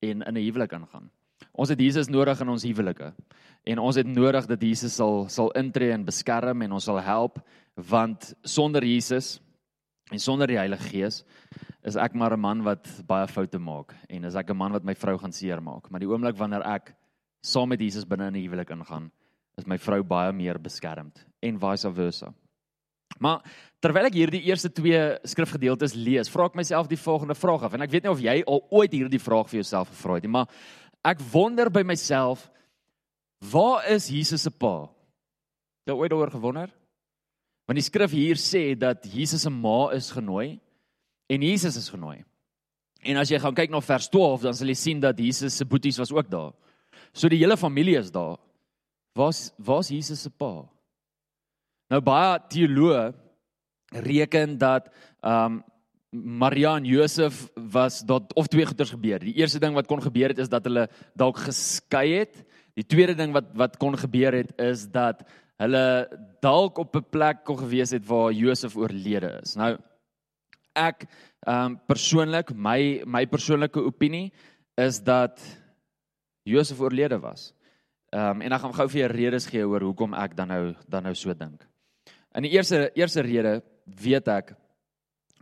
en 0.02 0.22
in 0.22 0.34
'n 0.36 0.44
huwelik 0.44 0.72
aangaan. 0.72 1.10
Ons 1.52 1.68
het 1.68 1.80
Jesus 1.80 2.08
nodig 2.08 2.40
in 2.40 2.48
ons 2.48 2.62
huwelike. 2.62 3.12
En 3.64 3.78
ons 3.78 3.96
het 3.96 4.06
nodig 4.06 4.46
dat 4.46 4.62
Jesus 4.62 4.94
sal 4.94 5.28
sal 5.28 5.50
intree 5.50 5.92
en 5.92 6.04
beskerm 6.04 6.62
en 6.62 6.72
ons 6.72 6.84
sal 6.84 7.00
help 7.00 7.40
want 7.74 8.34
sonder 8.42 8.84
Jesus 8.84 9.40
En 10.10 10.18
sonder 10.18 10.50
die 10.50 10.58
Heilige 10.58 10.88
Gees 10.90 11.22
is 11.86 11.96
ek 11.96 12.14
maar 12.14 12.34
'n 12.34 12.40
man 12.40 12.62
wat 12.62 12.86
baie 13.06 13.26
foute 13.28 13.58
maak 13.58 13.94
en 14.08 14.24
is 14.24 14.34
ek 14.34 14.50
'n 14.50 14.56
man 14.56 14.72
wat 14.72 14.84
my 14.84 14.94
vrou 14.94 15.16
gaan 15.18 15.32
seermaak. 15.32 15.90
Maar 15.90 16.00
die 16.00 16.08
oomblik 16.08 16.36
wanneer 16.36 16.62
ek 16.66 16.94
saam 17.42 17.68
met 17.68 17.80
Jesus 17.80 18.04
binne 18.04 18.26
in 18.26 18.34
'n 18.34 18.42
huwelik 18.42 18.70
ingaan, 18.70 19.10
is 19.56 19.66
my 19.66 19.78
vrou 19.78 20.02
baie 20.02 20.32
meer 20.32 20.58
beskermd 20.58 21.24
en 21.40 21.58
vice 21.58 21.92
versa. 21.92 22.34
Maar 23.18 23.42
terwyl 23.80 24.06
ek 24.06 24.14
hierdie 24.14 24.42
eerste 24.42 24.72
twee 24.72 25.18
skrifgedeeltes 25.24 25.94
lees, 25.94 26.28
vra 26.28 26.46
ek 26.46 26.54
myself 26.54 26.88
die 26.88 27.00
volgende 27.00 27.34
vraag 27.34 27.62
af 27.62 27.74
en 27.74 27.82
ek 27.82 27.90
weet 27.90 28.02
nie 28.02 28.10
of 28.10 28.20
jy 28.20 28.42
al 28.46 28.66
ooit 28.70 28.92
hierdie 28.92 29.20
vraag 29.20 29.48
vir 29.48 29.60
jouself 29.60 29.88
gevra 29.88 30.14
het 30.14 30.22
nie, 30.22 30.30
maar 30.30 30.48
ek 31.04 31.20
wonder 31.32 31.70
by 31.70 31.82
myself, 31.82 32.50
waar 33.52 33.86
is 33.88 34.08
Jesus 34.08 34.42
se 34.42 34.50
pa? 34.50 34.88
Het 35.84 35.94
jy 35.94 35.96
ooit 35.96 36.10
daaroor 36.10 36.30
gewonder? 36.30 36.79
Want 37.70 37.78
die 37.78 37.86
skrif 37.86 38.10
hier 38.10 38.34
sê 38.34 38.72
dat 38.74 39.04
Jesus 39.06 39.44
se 39.46 39.50
ma 39.54 39.92
is 39.94 40.08
genooi 40.10 40.56
en 41.30 41.42
Jesus 41.46 41.76
is 41.78 41.86
genooi. 41.86 42.16
En 43.06 43.20
as 43.20 43.30
jy 43.30 43.38
gaan 43.38 43.54
kyk 43.54 43.70
na 43.70 43.78
vers 43.78 44.08
12, 44.10 44.42
dan 44.42 44.56
sal 44.58 44.72
jy 44.72 44.74
sien 44.74 45.02
dat 45.04 45.20
Jesus 45.22 45.54
se 45.54 45.62
boeties 45.70 46.00
was 46.02 46.10
ook 46.10 46.26
daar. 46.32 46.50
So 47.14 47.30
die 47.30 47.38
hele 47.38 47.54
familie 47.54 47.94
is 48.00 48.10
daar. 48.10 48.40
Waar's 49.14 49.52
waar's 49.62 49.92
Jesus 49.94 50.24
se 50.26 50.32
pa? 50.34 50.64
Nou 51.94 52.00
baie 52.02 52.40
teoloë 52.50 53.04
reken 54.02 54.58
dat 54.58 54.90
ehm 55.22 55.60
um, 55.60 55.64
Maria 56.42 56.72
en 56.74 56.88
Josef 56.90 57.44
was 57.70 58.00
dat 58.02 58.32
of 58.34 58.48
twee 58.50 58.66
goeters 58.66 58.90
gebeur. 58.90 59.22
Die 59.22 59.36
eerste 59.38 59.60
ding 59.62 59.76
wat 59.78 59.86
kon 59.86 60.02
gebeur 60.02 60.34
het 60.34 60.40
is 60.42 60.50
dat 60.50 60.66
hulle 60.66 60.88
dalk 61.14 61.38
geskei 61.38 62.16
het. 62.16 62.34
Die 62.74 62.82
tweede 62.82 63.14
ding 63.14 63.30
wat 63.30 63.54
wat 63.54 63.78
kon 63.78 63.94
gebeur 63.94 64.34
het 64.34 64.50
is 64.58 64.88
dat 64.90 65.22
hulle 65.60 65.84
dalk 66.40 66.78
op 66.78 66.96
'n 66.96 67.10
plek 67.10 67.44
kon 67.44 67.58
gewees 67.58 67.92
het 67.92 68.06
waar 68.06 68.32
Josef 68.32 68.76
oorlede 68.76 69.40
is. 69.42 69.56
Nou 69.56 69.76
ek 70.74 71.06
ehm 71.46 71.64
um, 71.64 71.78
persoonlik 71.86 72.52
my 72.54 73.02
my 73.06 73.26
persoonlike 73.26 73.80
opinie 73.80 74.32
is 74.76 75.00
dat 75.00 75.40
Josef 76.44 76.80
oorlede 76.80 77.18
was. 77.20 77.52
Ehm 78.10 78.40
um, 78.40 78.42
en 78.42 78.52
ek 78.52 78.60
gaan 78.60 78.74
gou 78.74 78.88
vir 78.88 79.00
julle 79.00 79.14
redes 79.14 79.46
gee 79.46 79.66
oor 79.66 79.80
hoekom 79.80 80.14
ek 80.14 80.36
dan 80.36 80.48
nou 80.48 80.74
dan 80.88 81.02
nou 81.02 81.14
so 81.14 81.34
dink. 81.34 81.66
In 82.34 82.42
die 82.42 82.52
eerste 82.52 82.90
eerste 82.94 83.22
rede 83.22 83.62
weet 83.84 84.28
ek 84.28 84.54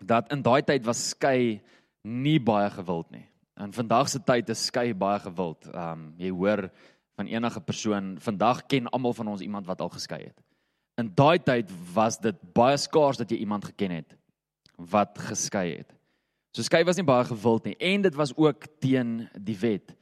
dat 0.00 0.32
in 0.32 0.42
daai 0.42 0.62
tyd 0.62 0.84
was 0.87 1.08
skei 1.10 1.60
nie 2.02 2.38
baie 2.38 2.70
gewild 2.70 3.10
nie. 3.10 3.26
In 3.60 3.72
vandag 3.72 4.08
se 4.08 4.18
tyd 4.18 4.48
is 4.48 4.66
skei 4.66 4.94
baie 4.94 5.18
gewild. 5.18 5.66
Ehm 5.66 5.92
um, 5.92 6.14
jy 6.18 6.30
hoor 6.30 6.70
van 7.18 7.26
enige 7.26 7.60
persoon. 7.60 8.14
Vandag 8.22 8.66
ken 8.70 8.87
almal 8.94 9.16
van 9.16 9.34
ons 9.34 9.42
iemand 9.42 9.66
wat 9.66 9.80
al 9.82 9.90
geskei 9.90 10.22
het. 10.28 10.38
In 10.98 11.10
daai 11.14 11.38
tyd 11.42 11.70
was 11.94 12.18
dit 12.22 12.38
baie 12.54 12.78
skaars 12.78 13.18
dat 13.18 13.30
jy 13.30 13.42
iemand 13.42 13.66
geken 13.72 13.98
het 13.98 14.14
wat 14.78 15.18
geskei 15.18 15.80
het. 15.80 15.90
So 16.54 16.62
skei 16.62 16.84
was 16.87 16.98
nie 16.98 17.06
baie 17.06 17.26
gewild 17.26 17.66
nie 17.66 17.76
en 17.82 18.04
dit 18.06 18.14
was 18.18 18.34
ook 18.37 18.68
teen 18.82 19.26
die 19.34 19.58
wet. 19.58 19.94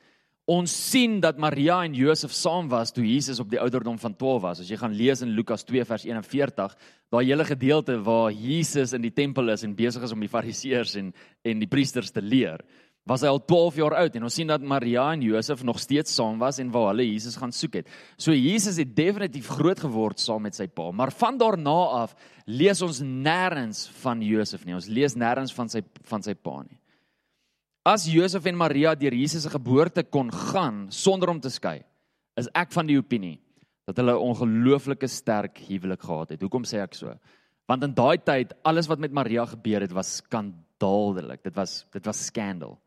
Ons 0.46 0.70
sien 0.92 1.16
dat 1.18 1.40
Maria 1.42 1.80
en 1.82 1.96
Josef 1.96 2.30
saam 2.37 2.68
was 2.70 2.92
toe 2.94 3.02
Jesus 3.02 3.40
op 3.42 3.49
die 3.50 3.58
ouderdom 3.58 3.96
van 3.99 4.14
12 4.14 4.42
was. 4.44 4.61
As 4.62 4.68
jy 4.70 4.76
gaan 4.78 4.94
lees 4.94 5.25
in 5.25 5.32
Lukas 5.35 5.64
2 5.66 5.82
vers 5.88 6.04
41, 6.06 6.76
daai 7.11 7.25
hele 7.25 7.44
gedeelte 7.49 7.96
waar 8.06 8.30
Jesus 8.30 8.94
in 8.94 9.02
die 9.02 9.11
tempel 9.11 9.50
is 9.56 9.64
en 9.66 9.75
besig 9.75 10.04
is 10.06 10.14
om 10.14 10.23
die 10.23 10.30
fariseërs 10.30 10.94
en 11.00 11.11
en 11.42 11.64
die 11.64 11.70
priesters 11.70 12.12
te 12.14 12.23
leer 12.23 12.62
was 13.07 13.23
hy 13.23 13.31
al 13.31 13.39
12 13.39 13.77
jaar 13.79 13.95
oud 14.01 14.17
en 14.19 14.27
ons 14.27 14.35
sien 14.35 14.49
dat 14.51 14.65
Maria 14.67 15.05
en 15.15 15.23
Josef 15.23 15.63
nog 15.67 15.79
steeds 15.79 16.15
saam 16.17 16.41
was 16.43 16.59
en 16.59 16.73
waar 16.75 16.89
hulle 16.91 17.07
Jesus 17.07 17.37
gaan 17.39 17.53
soek 17.55 17.79
het. 17.81 17.93
So 18.19 18.35
Jesus 18.35 18.81
het 18.83 18.97
definitief 18.97 19.47
groot 19.55 19.79
geword 19.79 20.19
saam 20.19 20.43
met 20.43 20.59
sy 20.59 20.67
pa, 20.67 20.91
maar 20.91 21.15
van 21.15 21.39
daarna 21.39 21.77
af 22.03 22.17
lees 22.51 22.83
ons 22.83 22.99
nêrens 23.07 23.85
van 24.03 24.23
Josef 24.27 24.67
nie. 24.67 24.75
Ons 24.75 24.91
lees 24.91 25.15
nêrens 25.15 25.55
van 25.55 25.71
sy 25.71 25.85
van 26.11 26.27
sy 26.27 26.35
pa 26.35 26.59
nie. 26.65 26.79
As 27.87 28.09
Josef 28.11 28.49
en 28.51 28.59
Maria 28.59 28.97
deur 28.99 29.15
Jesus 29.15 29.45
se 29.47 29.53
geboorte 29.53 30.03
kon 30.03 30.33
gaan 30.35 30.89
sonder 30.91 31.31
om 31.31 31.39
te 31.41 31.53
skei, 31.55 31.79
is 32.35 32.51
ek 32.59 32.75
van 32.75 32.91
die 32.91 32.99
opinie 32.99 33.39
dat 33.87 34.01
hulle 34.03 34.19
'n 34.19 34.27
ongelooflike 34.35 35.07
sterk 35.07 35.63
huwelik 35.69 36.03
gehad 36.03 36.31
het. 36.31 36.43
Hoekom 36.43 36.65
sê 36.65 36.83
ek 36.83 36.95
so? 36.95 37.15
Want 37.69 37.85
in 37.85 37.95
daai 37.95 38.19
tyd 38.19 38.53
alles 38.65 38.89
wat 38.89 38.99
met 38.99 39.13
Maria 39.13 39.47
gebeur 39.47 39.81
het 39.81 39.93
was 39.93 40.17
skandaaldelik. 40.17 41.43
Dit 41.45 41.55
was 41.55 41.87
dit 41.93 42.05
was 42.05 42.27
skandal. 42.27 42.79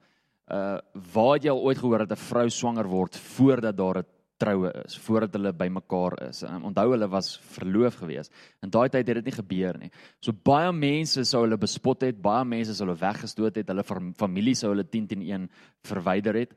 Uh 0.50 0.77
waar 1.13 1.36
het 1.38 1.44
jy 1.46 1.51
al 1.53 1.62
ooit 1.62 1.77
gehoor 1.77 2.06
dat 2.06 2.18
'n 2.18 2.25
vrou 2.29 2.50
swanger 2.50 2.88
word 2.88 3.15
voordat 3.15 3.77
daar 3.77 4.00
'n 4.00 4.06
troue 4.38 4.72
is, 4.86 4.98
voordat 4.98 5.34
hulle 5.34 5.53
bymekaar 5.53 6.15
is? 6.29 6.44
En 6.44 6.63
onthou 6.63 6.91
hulle 6.91 7.08
was 7.08 7.38
verloof 7.38 7.96
gewees. 7.96 8.29
In 8.63 8.70
daai 8.70 8.89
tyd 8.89 9.08
het 9.08 9.15
dit 9.20 9.25
nie 9.25 9.36
gebeur 9.36 9.77
nie. 9.77 9.91
So 10.20 10.32
baie 10.32 10.72
mense 10.72 11.24
sou 11.24 11.44
hulle 11.44 11.58
bespot 11.58 12.01
het, 12.01 12.22
baie 12.22 12.46
mense 12.46 12.74
sou 12.74 12.88
hulle 12.88 13.00
weggestoot 13.00 13.56
het, 13.56 13.68
hulle 13.68 13.84
familie 14.18 14.56
sou 14.56 14.72
hulle 14.72 14.84
10 14.84 15.08
teen 15.08 15.22
1 15.22 15.50
verwyder 15.84 16.34
het. 16.34 16.53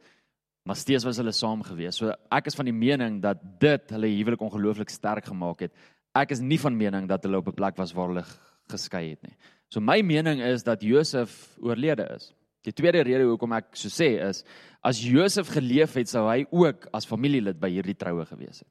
Maar 0.65 0.77
steeds 0.77 1.05
was 1.05 1.19
hulle 1.19 1.33
saam 1.33 1.63
gewees. 1.63 1.97
So 1.97 2.13
ek 2.31 2.47
is 2.47 2.55
van 2.55 2.65
die 2.71 2.77
mening 2.77 3.21
dat 3.23 3.41
dit 3.61 3.91
hulle 3.91 4.07
huwelik 4.07 4.41
ongelooflik 4.41 4.91
sterk 4.91 5.27
gemaak 5.27 5.67
het. 5.67 5.73
Ek 6.15 6.31
is 6.31 6.41
nie 6.41 6.59
van 6.59 6.77
mening 6.77 7.09
dat 7.09 7.25
hulle 7.25 7.39
op 7.39 7.49
'n 7.49 7.55
plek 7.55 7.77
was 7.77 7.93
waar 7.93 8.09
hulle 8.09 8.25
geskei 8.71 9.11
het 9.11 9.23
nie. 9.23 9.37
So 9.69 9.81
my 9.81 10.03
mening 10.03 10.41
is 10.41 10.63
dat 10.63 10.83
Josef 10.83 11.57
oorlede 11.61 12.07
is. 12.15 12.33
Die 12.63 12.73
tweede 12.73 13.03
rede 13.03 13.27
hoekom 13.27 13.53
ek 13.59 13.75
so 13.79 13.91
sê 13.91 14.15
is 14.29 14.45
as 14.83 15.01
Josef 15.03 15.51
geleef 15.51 15.97
het, 15.99 16.11
sou 16.11 16.29
hy 16.29 16.45
ook 16.51 16.89
as 16.95 17.07
familielid 17.09 17.59
by 17.61 17.71
hierdie 17.71 17.97
troue 17.99 18.25
gewees 18.27 18.63
het. 18.63 18.71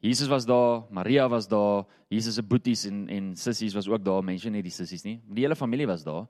Jesus 0.00 0.28
was 0.30 0.46
daar, 0.46 0.84
Maria 0.94 1.26
was 1.28 1.48
daar, 1.50 1.84
Jesus 2.08 2.38
se 2.38 2.42
boeties 2.42 2.86
en 2.86 3.08
en 3.10 3.32
sissies 3.36 3.74
was 3.74 3.88
ook 3.88 4.04
daar, 4.04 4.22
mense 4.24 4.50
nie 4.50 4.62
die 4.62 4.72
sissies 4.72 5.04
nie. 5.04 5.18
Die 5.26 5.44
hele 5.44 5.58
familie 5.58 5.88
was 5.90 6.04
daar, 6.06 6.28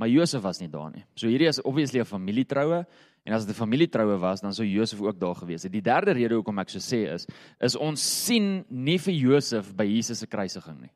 maar 0.00 0.08
Josef 0.08 0.42
was 0.42 0.58
nie 0.60 0.70
daar 0.72 0.90
nie. 0.90 1.04
So 1.14 1.28
hierdie 1.28 1.48
is 1.48 1.60
obviously 1.62 2.00
'n 2.00 2.04
familietroue 2.08 2.86
en 3.24 3.32
as 3.34 3.44
dit 3.46 3.54
'n 3.54 3.58
familietroue 3.58 4.18
was, 4.18 4.40
dan 4.40 4.54
sou 4.54 4.66
Josef 4.66 5.00
ook 5.00 5.20
daar 5.20 5.34
gewees 5.34 5.62
het. 5.62 5.72
Die 5.72 5.82
derde 5.82 6.12
rede 6.12 6.34
hoekom 6.34 6.58
ek 6.58 6.70
so 6.70 6.78
sê 6.78 7.12
is 7.12 7.26
is 7.60 7.76
ons 7.76 8.24
sien 8.24 8.64
nie 8.68 8.98
vir 8.98 9.14
Josef 9.14 9.74
by 9.76 9.84
Jesus 9.84 10.18
se 10.18 10.26
kruisiging 10.26 10.80
nie. 10.80 10.92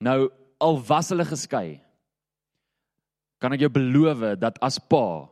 Nou 0.00 0.30
al 0.58 0.82
was 0.82 1.08
hulle 1.08 1.24
geskei, 1.24 1.80
kan 3.44 3.52
ek 3.52 3.66
jou 3.66 3.72
beloof 3.76 4.24
dat 4.40 4.56
as 4.64 4.80
pa 4.80 5.28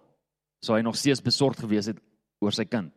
sou 0.63 0.77
hy 0.77 0.83
nog 0.85 0.99
steeds 1.01 1.25
besorgd 1.25 1.65
gewees 1.65 1.89
het 1.89 2.01
oor 2.45 2.53
sy 2.53 2.67
kind 2.69 2.93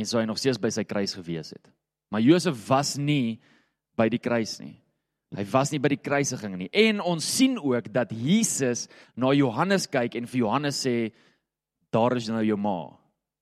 en 0.00 0.08
sou 0.08 0.18
hy 0.18 0.26
nog 0.26 0.40
steeds 0.42 0.58
by 0.58 0.72
sy 0.74 0.82
kruis 0.82 1.14
gewees 1.14 1.52
het. 1.54 1.68
Maar 2.10 2.24
Josef 2.24 2.58
was 2.66 2.96
nie 2.98 3.38
by 3.94 4.08
die 4.10 4.18
kruis 4.18 4.56
nie. 4.58 4.74
Hy 5.34 5.44
was 5.50 5.72
nie 5.72 5.80
by 5.82 5.90
die 5.90 6.02
kruisiging 6.02 6.54
nie. 6.58 6.68
En 6.70 7.00
ons 7.02 7.26
sien 7.26 7.56
ook 7.58 7.88
dat 7.94 8.12
Jesus 8.14 8.86
na 9.18 9.32
Johannes 9.34 9.88
kyk 9.90 10.18
en 10.18 10.28
vir 10.30 10.44
Johannes 10.44 10.78
sê 10.82 10.96
daar 11.94 12.14
is 12.18 12.28
nou 12.30 12.42
jou 12.42 12.58
ma 12.58 12.78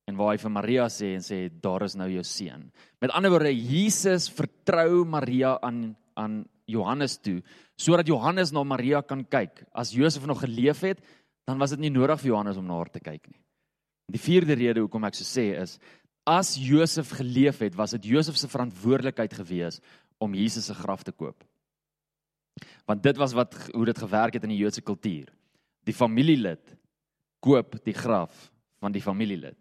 en 0.08 0.18
waar 0.18 0.34
hy 0.34 0.40
vir 0.42 0.52
Maria 0.52 0.86
sê 0.92 1.12
en 1.16 1.24
sê 1.24 1.46
daar 1.62 1.84
is 1.86 1.96
nou 1.96 2.08
jou 2.10 2.24
seun. 2.26 2.68
Met 3.00 3.12
ander 3.16 3.32
woorde 3.32 3.52
Jesus 3.52 4.28
vertrou 4.32 5.04
Maria 5.08 5.56
aan 5.62 5.94
aan 6.20 6.42
Johannes 6.70 7.18
toe 7.18 7.40
sodat 7.76 8.06
Johannes 8.06 8.52
na 8.52 8.62
Maria 8.62 9.02
kan 9.02 9.24
kyk. 9.24 9.64
As 9.74 9.90
Josef 9.90 10.26
nog 10.26 10.40
geleef 10.44 10.80
het, 10.86 11.00
dan 11.48 11.58
was 11.58 11.72
dit 11.74 11.80
nie 11.82 11.90
nodig 11.90 12.20
vir 12.20 12.30
Johannes 12.30 12.60
om 12.60 12.66
na 12.68 12.76
haar 12.78 12.90
te 12.92 13.02
kyk 13.02 13.26
nie. 13.26 13.40
Die 14.12 14.20
vierde 14.20 14.54
rede 14.54 14.84
hoekom 14.84 15.04
ek 15.08 15.16
so 15.18 15.26
sê 15.26 15.52
is 15.58 15.78
as 16.28 16.54
Josef 16.54 17.10
geleef 17.18 17.58
het, 17.64 17.74
was 17.74 17.96
dit 17.96 18.12
Josef 18.12 18.36
se 18.38 18.46
verantwoordelikheid 18.46 19.32
gewees 19.34 19.80
om 20.22 20.36
Jesus 20.38 20.68
se 20.70 20.76
graf 20.78 21.02
te 21.02 21.10
koop. 21.10 21.42
Want 22.86 23.02
dit 23.02 23.18
was 23.18 23.34
wat 23.34 23.56
hoe 23.72 23.86
dit 23.88 23.98
gewerk 23.98 24.36
het 24.38 24.46
in 24.46 24.52
die 24.54 24.60
Joodse 24.60 24.84
kultuur. 24.86 25.32
Die 25.82 25.96
familielid 25.96 26.76
koop 27.42 27.74
die 27.82 27.96
graf 27.96 28.52
van 28.78 28.94
die 28.94 29.02
familielid. 29.02 29.58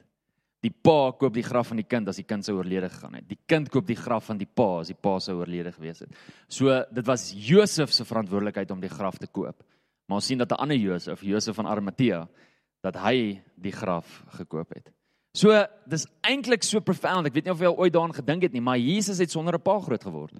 Die 0.61 0.71
pa 0.71 1.11
koop 1.17 1.33
die 1.33 1.43
graf 1.43 1.71
van 1.71 1.79
die 1.81 1.87
kind 1.89 2.07
as 2.07 2.19
die 2.21 2.27
kind 2.27 2.45
sou 2.45 2.59
oorlede 2.59 2.89
gegaan 2.89 3.15
het. 3.17 3.27
Die 3.27 3.39
kind 3.49 3.69
koop 3.73 3.87
die 3.87 3.97
graf 3.97 4.27
van 4.29 4.37
die 4.37 4.45
pa 4.45 4.67
as 4.81 4.91
die 4.91 4.97
pa 4.97 5.17
sou 5.19 5.39
oorlede 5.39 5.71
gewees 5.71 6.03
het. 6.03 6.13
So 6.47 6.83
dit 6.93 7.05
was 7.07 7.31
Josef 7.33 7.93
se 7.93 8.05
verantwoordelikheid 8.05 8.71
om 8.71 8.81
die 8.81 8.91
graf 8.91 9.17
te 9.17 9.27
koop. 9.27 9.63
Maar 10.05 10.19
ons 10.21 10.25
sien 10.25 10.37
dat 10.37 10.51
'n 10.51 10.61
ander 10.61 10.77
Josef, 10.77 11.21
Josef 11.21 11.55
van 11.55 11.65
Arimatea, 11.65 12.27
dat 12.81 12.95
hy 12.95 13.41
die 13.55 13.71
graf 13.71 14.23
gekoop 14.37 14.73
het. 14.73 14.91
So 15.33 15.65
dis 15.87 16.05
eintlik 16.21 16.63
so 16.63 16.79
profound. 16.79 17.27
Ek 17.27 17.33
weet 17.33 17.45
nie 17.45 17.53
of 17.53 17.59
jy 17.59 17.65
al 17.65 17.77
ooit 17.77 17.93
daaraan 17.93 18.13
gedink 18.13 18.43
het 18.43 18.51
nie, 18.53 18.61
maar 18.61 18.77
Jesus 18.77 19.17
het 19.17 19.31
sonder 19.31 19.55
'n 19.55 19.61
pa 19.61 19.79
groot 19.79 20.03
geword. 20.03 20.33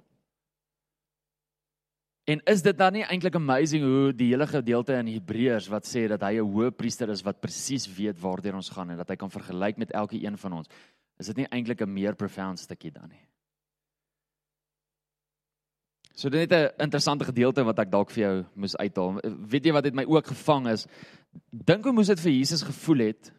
En 2.24 2.40
is 2.46 2.62
dit 2.62 2.78
dan 2.78 2.94
nie 2.94 3.02
eintlik 3.02 3.34
amazing 3.34 3.82
hoe 3.82 4.12
die 4.14 4.28
hele 4.30 4.46
gedeelte 4.46 4.94
in 4.94 5.08
Hebreërs 5.10 5.66
wat 5.72 5.88
sê 5.88 6.04
dat 6.06 6.22
hy 6.22 6.38
'n 6.38 6.52
hoëpriester 6.54 7.10
is 7.10 7.22
wat 7.22 7.40
presies 7.40 7.86
weet 7.86 8.20
waartoe 8.20 8.54
ons 8.54 8.70
gaan 8.70 8.90
en 8.90 8.96
dat 8.96 9.08
hy 9.08 9.16
kan 9.16 9.30
vergelyk 9.30 9.76
met 9.76 9.90
elke 9.90 10.22
een 10.22 10.38
van 10.38 10.52
ons. 10.52 10.68
Is 11.18 11.26
dit 11.26 11.36
nie 11.36 11.48
eintlik 11.50 11.80
'n 11.82 11.92
meer 11.92 12.14
profound 12.14 12.58
stukkie 12.58 12.92
dan 12.92 13.08
nie? 13.08 13.26
So 16.14 16.28
dit 16.28 16.52
is 16.52 16.58
'n 16.58 16.82
interessante 16.82 17.24
gedeelte 17.24 17.64
wat 17.64 17.78
ek 17.78 17.90
dalk 17.90 18.10
vir 18.10 18.22
jou 18.22 18.44
moes 18.54 18.76
uithaal. 18.76 19.20
Weet 19.48 19.64
jy 19.64 19.72
wat 19.72 19.84
het 19.84 19.94
my 19.94 20.04
ook 20.04 20.26
gevang 20.26 20.68
is? 20.68 20.86
Dink 21.50 21.84
hoe 21.84 21.92
moes 21.92 22.06
dit 22.06 22.20
vir 22.20 22.32
Jesus 22.32 22.62
gevoel 22.62 22.98
het 22.98 23.32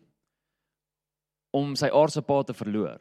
om 1.51 1.75
sy 1.75 1.87
aardse 1.87 2.21
pa 2.21 2.43
te 2.43 2.53
verloor? 2.53 2.99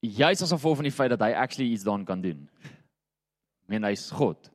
Juist 0.00 0.42
as 0.42 0.52
gevolg 0.52 0.76
van 0.76 0.84
die 0.84 0.92
feit 0.92 1.10
dat 1.10 1.20
hy 1.20 1.32
actually 1.32 1.72
iets 1.72 1.84
daaraan 1.84 2.04
kan 2.04 2.20
doen 2.20 2.48
meen 3.68 3.84
hy's 3.84 4.10
God. 4.10 4.50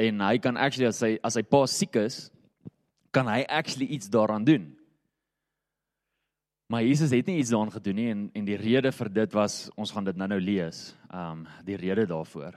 En 0.00 0.20
hy 0.24 0.38
kan 0.42 0.56
actually 0.56 0.88
as 0.88 1.00
hy 1.04 1.16
as 1.24 1.36
hy 1.36 1.42
pa 1.42 1.64
siek 1.66 1.96
is, 2.00 2.30
kan 3.12 3.28
hy 3.28 3.42
actually 3.48 3.90
iets 3.92 4.10
daaraan 4.12 4.44
doen. 4.44 4.70
Maar 6.72 6.86
Jesus 6.86 7.12
het 7.12 7.26
nie 7.28 7.36
iets 7.42 7.52
daaraan 7.52 7.74
gedoen 7.74 7.98
nie 8.00 8.10
en 8.10 8.26
en 8.34 8.44
die 8.48 8.56
rede 8.56 8.92
vir 8.96 9.12
dit 9.12 9.34
was 9.36 9.68
ons 9.76 9.92
gaan 9.92 10.08
dit 10.08 10.16
nou-nou 10.16 10.40
lees. 10.40 10.94
Um 11.12 11.46
die 11.66 11.76
rede 11.76 12.06
daarvoor. 12.08 12.56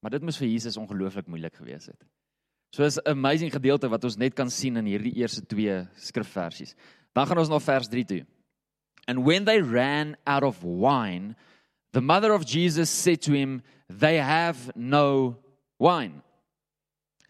Maar 0.00 0.16
dit 0.16 0.24
moes 0.24 0.38
vir 0.40 0.48
Jesus 0.48 0.76
ongelooflik 0.80 1.28
moeilik 1.28 1.54
gewees 1.56 1.86
het. 1.92 2.00
So 2.74 2.84
is 2.84 2.98
'n 2.98 3.08
amazing 3.10 3.52
gedeelte 3.52 3.88
wat 3.88 4.04
ons 4.04 4.16
net 4.16 4.34
kan 4.34 4.50
sien 4.50 4.76
in 4.76 4.86
hierdie 4.86 5.14
eerste 5.14 5.46
twee 5.46 5.86
skrifversies. 5.96 6.74
Dan 7.12 7.26
gaan 7.26 7.38
ons 7.38 7.48
na 7.48 7.60
vers 7.60 7.88
3 7.88 8.04
toe. 8.04 8.26
And 9.06 9.24
when 9.24 9.44
they 9.44 9.60
ran 9.60 10.16
out 10.26 10.42
of 10.42 10.62
wine, 10.62 11.36
the 11.92 12.00
mother 12.00 12.32
of 12.32 12.44
Jesus 12.44 12.90
said 12.90 13.20
to 13.22 13.32
him, 13.32 13.62
they 13.88 14.16
have 14.16 14.72
no 14.74 15.36
wine. 15.78 16.22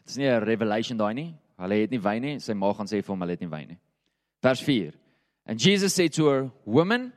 Dit 0.04 0.10
is 0.10 0.16
nie 0.16 0.28
'n 0.28 0.44
revelation 0.44 0.98
daai 0.98 1.14
nie. 1.14 1.34
Hulle 1.58 1.80
het 1.80 1.90
nie 1.90 2.00
wyn 2.00 2.22
nie. 2.22 2.38
Sy 2.38 2.52
ma 2.52 2.72
gaan 2.72 2.86
sê 2.86 3.02
vir 3.02 3.12
hom 3.12 3.20
hulle 3.20 3.30
het 3.30 3.40
nie 3.40 3.50
wyn 3.50 3.68
nie. 3.68 3.78
Vers 4.42 4.60
4. 4.60 4.92
And 5.46 5.60
Jesus 5.60 5.94
said 5.94 6.12
to 6.12 6.26
her, 6.26 6.50
"Woman, 6.64 7.12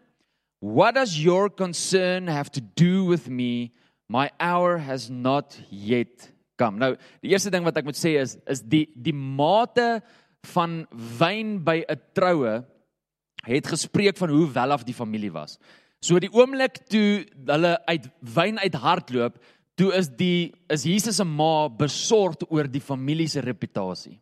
what 0.60 0.96
does 0.96 1.24
your 1.24 1.50
concern 1.50 2.28
have 2.28 2.52
to 2.52 2.62
do 2.62 3.06
with 3.06 3.30
me? 3.30 3.72
My 4.10 4.30
hour 4.40 4.78
has 4.78 5.10
not 5.10 5.60
yet 5.70 6.32
come." 6.58 6.78
Nou, 6.78 6.96
die 7.22 7.32
eerste 7.32 7.52
ding 7.52 7.64
wat 7.64 7.78
ek 7.78 7.86
moet 7.86 7.96
sê 7.96 8.20
is 8.20 8.38
is 8.48 8.62
die 8.62 8.88
die 8.96 9.14
mate 9.14 10.02
van 10.44 10.88
wyn 10.92 11.64
by 11.64 11.84
'n 11.88 12.02
troue 12.14 12.66
het 13.48 13.68
gespreek 13.68 14.18
van 14.18 14.30
hoe 14.30 14.52
welaf 14.52 14.84
die 14.84 14.94
familie 14.94 15.32
was. 15.32 15.58
So 16.04 16.20
die 16.22 16.32
oomblik 16.34 16.84
toe 16.92 17.26
hulle 17.48 17.74
uit 17.90 18.06
wyn 18.36 18.60
uit 18.62 18.78
hardloop, 18.78 19.40
toe 19.78 19.92
is 19.98 20.10
die 20.18 20.54
is 20.74 20.86
Jesus 20.86 21.20
se 21.20 21.26
ma 21.26 21.68
besorgd 21.70 22.46
oor 22.50 22.70
die 22.70 22.84
familie 22.84 23.28
se 23.30 23.42
reputasie. 23.46 24.18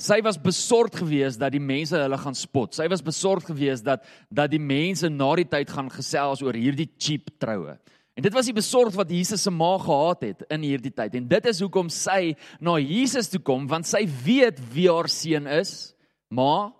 Sy 0.00 0.20
was 0.24 0.38
besorgd 0.40 0.96
geweest 1.02 1.40
dat 1.42 1.52
die 1.52 1.60
mense 1.60 1.98
hulle 1.98 2.18
gaan 2.18 2.36
spot. 2.38 2.72
Sy 2.72 2.86
was 2.88 3.02
besorgd 3.04 3.50
geweest 3.52 3.84
dat 3.84 4.06
dat 4.32 4.50
die 4.52 4.62
mense 4.62 5.10
na 5.12 5.28
die 5.36 5.48
tyd 5.48 5.70
gaan 5.70 5.90
gesels 5.92 6.42
oor 6.42 6.56
hierdie 6.56 6.88
cheap 6.96 7.28
troue. 7.42 7.76
En 8.16 8.24
dit 8.24 8.34
was 8.34 8.48
die 8.48 8.56
besorgd 8.56 8.96
wat 8.98 9.12
Jesus 9.12 9.44
se 9.44 9.52
ma 9.52 9.74
gehad 9.80 10.24
het 10.24 10.42
in 10.52 10.64
hierdie 10.66 10.92
tyd. 10.92 11.14
En 11.16 11.28
dit 11.28 11.46
is 11.46 11.60
hoekom 11.62 11.90
sy 11.92 12.34
na 12.60 12.78
Jesus 12.80 13.30
toe 13.30 13.42
kom 13.44 13.68
want 13.70 13.88
sy 13.88 14.02
weet 14.24 14.58
wie 14.72 14.88
haar 14.90 15.08
seun 15.08 15.46
is. 15.60 15.92
Ma, 16.32 16.70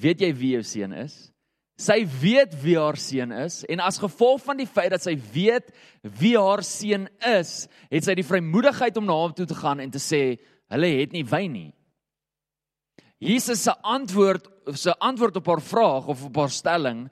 weet 0.00 0.24
jy 0.24 0.32
wie 0.34 0.54
jou 0.56 0.64
seun 0.66 0.96
is? 0.96 1.29
Sy 1.80 2.02
weet 2.20 2.52
wie 2.60 2.76
haar 2.76 2.98
seun 3.00 3.32
is 3.32 3.62
en 3.70 3.80
as 3.80 4.00
gevolg 4.02 4.42
van 4.44 4.58
die 4.60 4.68
feit 4.68 4.92
dat 4.92 5.04
sy 5.04 5.14
weet 5.32 5.70
wie 6.20 6.34
haar 6.36 6.60
seun 6.66 7.06
is, 7.24 7.64
het 7.88 8.04
sy 8.04 8.16
die 8.18 8.26
vrymoedigheid 8.26 8.98
om 9.00 9.08
na 9.08 9.16
hom 9.16 9.32
toe 9.36 9.48
te 9.48 9.56
gaan 9.56 9.80
en 9.80 9.92
te 9.92 10.02
sê 10.02 10.22
hulle 10.70 10.90
het 10.98 11.16
nie 11.16 11.24
wyn 11.24 11.54
nie. 11.56 11.70
Jesus 13.20 13.64
se 13.64 13.72
antwoord 13.84 14.48
se 14.76 14.92
antwoord 15.00 15.40
op 15.40 15.48
haar 15.50 15.64
vraag 15.64 16.06
of 16.12 16.24
op 16.28 16.36
haar 16.40 16.52
stelling 16.52 17.06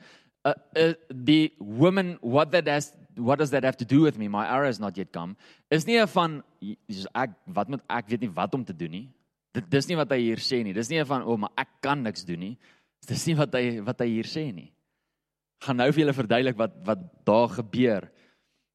uh, 0.46 0.52
uh, 0.76 0.92
die 1.08 1.54
woman 1.58 2.16
what 2.20 2.52
that 2.52 2.68
has 2.68 2.92
what 3.16 3.40
does 3.40 3.50
that 3.50 3.64
have 3.64 3.76
to 3.76 3.88
do 3.88 4.04
with 4.04 4.18
me 4.18 4.28
my 4.28 4.46
hour 4.46 4.64
has 4.64 4.78
not 4.78 4.96
yet 4.96 5.12
come 5.12 5.34
is 5.70 5.88
nie 5.88 5.98
van 6.06 6.42
ek 7.16 7.34
wat 7.56 7.68
moet 7.72 7.84
ek 7.88 8.12
weet 8.12 8.24
nie 8.24 8.34
wat 8.36 8.54
om 8.54 8.64
te 8.64 8.76
doen 8.76 8.92
nie. 8.92 9.06
Dit 9.56 9.68
dis 9.72 9.88
nie 9.88 9.96
wat 9.96 10.12
hy 10.12 10.20
hier 10.20 10.40
sê 10.44 10.60
nie. 10.62 10.76
Dis 10.76 10.90
nie 10.92 11.00
van 11.08 11.24
o, 11.24 11.34
oh, 11.34 11.40
maar 11.40 11.54
ek 11.56 11.80
kan 11.84 12.02
niks 12.04 12.26
doen 12.28 12.40
nie. 12.44 12.54
Dis 13.06 13.26
nie 13.28 13.36
wat 13.38 13.54
hy 13.54 13.80
wat 13.86 14.00
hy 14.00 14.08
hier 14.16 14.28
sê 14.28 14.48
nie. 14.52 14.72
Gaan 15.64 15.78
nou 15.80 15.88
vir 15.92 16.04
julle 16.04 16.16
verduidelik 16.16 16.58
wat 16.58 16.74
wat 16.86 17.04
daar 17.28 17.48
gebeur. 17.48 18.08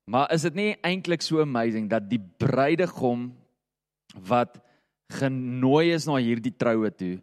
Maar 0.08 0.32
is 0.36 0.44
dit 0.48 0.56
nie 0.56 0.72
eintlik 0.84 1.22
so 1.24 1.42
amazing 1.42 1.90
dat 1.90 2.08
die 2.10 2.20
bruidegom 2.20 3.32
wat 4.28 4.60
genooi 5.14 5.94
is 5.94 6.08
na 6.08 6.18
hierdie 6.20 6.52
troue 6.52 6.90
toe, 6.92 7.22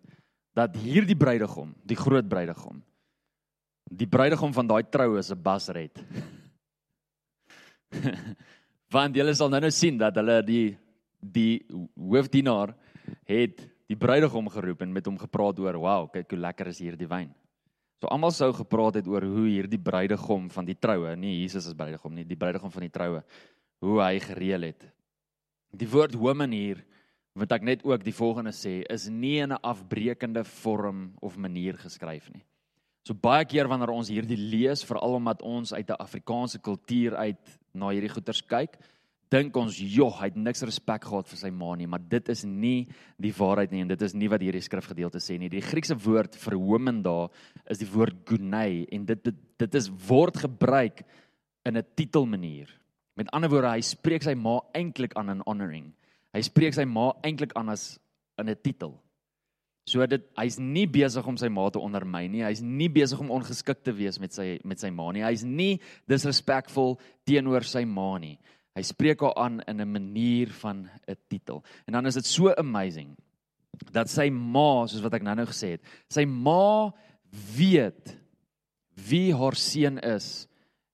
dat 0.57 0.77
hierdie 0.79 1.17
bruidegom, 1.19 1.75
die 1.85 1.99
groot 1.99 2.29
bruidegom, 2.29 2.81
Die 3.91 4.07
bruidegom 4.07 4.53
van 4.55 4.69
daai 4.71 4.85
troue 4.87 5.19
is 5.19 5.33
'n 5.33 5.43
basret. 5.43 5.99
Want 8.95 9.17
julle 9.17 9.35
sal 9.35 9.51
nou 9.51 9.61
nou 9.61 9.71
sien 9.71 9.99
dat 9.99 10.15
hulle 10.15 10.43
die 10.47 10.79
die 11.21 11.67
hoofdienaar 11.99 12.75
het 13.27 13.67
die 13.91 13.99
bruidegom 13.99 14.47
geroep 14.53 14.85
en 14.85 14.93
met 14.95 15.07
hom 15.09 15.19
gepraat 15.19 15.59
oor, 15.59 15.79
"Wow, 15.83 16.11
kyk 16.13 16.31
hoe 16.31 16.39
lekker 16.39 16.69
is 16.69 16.79
hierdie 16.79 17.09
wyn." 17.09 17.35
So 18.01 18.09
almal 18.09 18.31
sou 18.31 18.53
gepraat 18.53 18.95
het 18.95 19.09
oor 19.09 19.23
hoe 19.23 19.49
hierdie 19.49 19.81
bruidegom 19.81 20.49
van 20.51 20.65
die 20.65 20.75
troue, 20.75 21.17
nie 21.17 21.43
Jesus 21.43 21.67
as 21.67 21.75
bruidegom 21.75 22.15
nie, 22.15 22.25
die 22.25 22.37
bruidegom 22.37 22.71
van 22.71 22.87
die 22.87 22.95
troue, 22.95 23.23
hoe 23.81 24.01
hy 24.01 24.19
gereël 24.19 24.63
het. 24.63 24.87
Die 25.77 25.89
woord 25.89 26.15
woman 26.15 26.53
hier 26.53 26.85
wat 27.35 27.53
ek 27.53 27.63
net 27.63 27.85
ook 27.85 28.03
die 28.03 28.15
volgende 28.15 28.53
sê, 28.57 28.81
is 28.91 29.09
nie 29.09 29.39
in 29.39 29.53
'n 29.53 29.63
afbreekende 29.63 30.45
vorm 30.45 31.13
of 31.21 31.37
manier 31.37 31.77
geskryf 31.77 32.33
nie. 32.33 32.45
So 33.07 33.15
baie 33.15 33.45
keer 33.45 33.69
wanneer 33.69 33.91
ons 33.91 34.09
hierdie 34.09 34.37
lees, 34.37 34.85
veral 34.85 35.15
omdat 35.15 35.43
ons 35.43 35.73
uit 35.73 35.91
'n 35.91 36.01
Afrikaanse 36.01 36.59
kultuur 36.59 37.17
uit 37.17 37.59
na 37.75 37.89
hierdie 37.91 38.13
goeters 38.13 38.43
kyk, 38.43 38.79
dink 39.31 39.57
ons, 39.57 39.79
"Joh, 39.79 40.11
hy 40.21 40.27
het 40.27 40.37
niks 40.37 40.63
respek 40.63 41.05
gehad 41.05 41.29
vir 41.29 41.39
sy 41.39 41.51
ma 41.51 41.75
nie," 41.75 41.87
maar 41.87 42.01
dit 42.01 42.29
is 42.29 42.45
nie 42.45 42.89
die 43.19 43.33
waarheid 43.33 43.71
nie 43.71 43.81
en 43.81 43.89
dit 43.89 44.03
is 44.03 44.15
nie 44.15 44.29
wat 44.29 44.41
hierdie 44.41 44.61
skrifgedeelte 44.61 45.19
sê 45.19 45.39
nie. 45.39 45.49
Die 45.49 45.61
Griekse 45.61 45.95
woord 45.95 46.37
vir 46.37 46.59
woman 46.59 47.03
daar 47.03 47.31
is 47.67 47.79
die 47.79 47.87
woord 47.87 48.25
gunei 48.27 48.87
en 48.91 49.05
dit 49.05 49.23
dit, 49.23 49.35
dit 49.59 49.75
is 49.75 49.89
word 49.89 50.37
gebruik 50.37 51.03
in 51.65 51.77
'n 51.77 51.85
titelmanier. 51.97 52.69
Met 53.17 53.31
ander 53.31 53.51
woorde, 53.51 53.71
hy 53.71 53.81
spreek 53.81 54.23
sy 54.23 54.35
ma 54.35 54.61
eintlik 54.75 55.15
aan 55.17 55.31
in 55.31 55.43
honoring. 55.47 55.93
Hy 56.33 56.41
spreek 56.41 56.75
sy 56.75 56.85
ma 56.85 57.13
eintlik 57.23 57.53
aan 57.55 57.69
as 57.69 57.99
in 58.39 58.49
'n 58.49 58.57
titel. 58.63 59.01
So 59.87 60.05
dit 60.07 60.23
hy's 60.39 60.59
nie 60.59 60.87
besig 60.87 61.27
om 61.27 61.37
sy 61.37 61.49
ma 61.49 61.69
te 61.71 61.81
ondermyn 61.83 62.31
nie. 62.31 62.45
Hy's 62.45 62.61
nie 62.63 62.89
besig 62.89 63.21
om 63.21 63.31
ongeskik 63.31 63.83
te 63.83 63.93
wees 63.93 64.21
met 64.21 64.33
sy 64.33 64.61
met 64.65 64.79
sy 64.79 64.91
ma 64.91 65.11
nie. 65.13 65.23
Hy's 65.23 65.43
nie 65.43 65.81
disrespekvol 66.11 66.99
teenoor 67.27 67.67
sy 67.67 67.85
ma 67.85 68.19
nie. 68.19 68.39
Hy 68.79 68.83
spreek 68.87 69.21
haar 69.21 69.35
aan 69.35 69.61
in 69.67 69.81
'n 69.81 69.93
manier 69.93 70.51
van 70.63 70.89
'n 71.09 71.17
titel. 71.29 71.65
En 71.87 71.93
dan 71.93 72.07
is 72.07 72.15
dit 72.15 72.27
so 72.27 72.55
amazing 72.55 73.17
dat 73.93 74.09
sy 74.09 74.29
ma, 74.31 74.87
soos 74.87 75.03
wat 75.03 75.15
ek 75.15 75.23
nou-nou 75.23 75.47
gesê 75.47 75.71
het, 75.71 75.83
sy 76.09 76.25
ma 76.25 76.93
weet 77.57 78.17
wie 79.09 79.35
haar 79.35 79.57
seun 79.57 79.99
is 79.99 80.47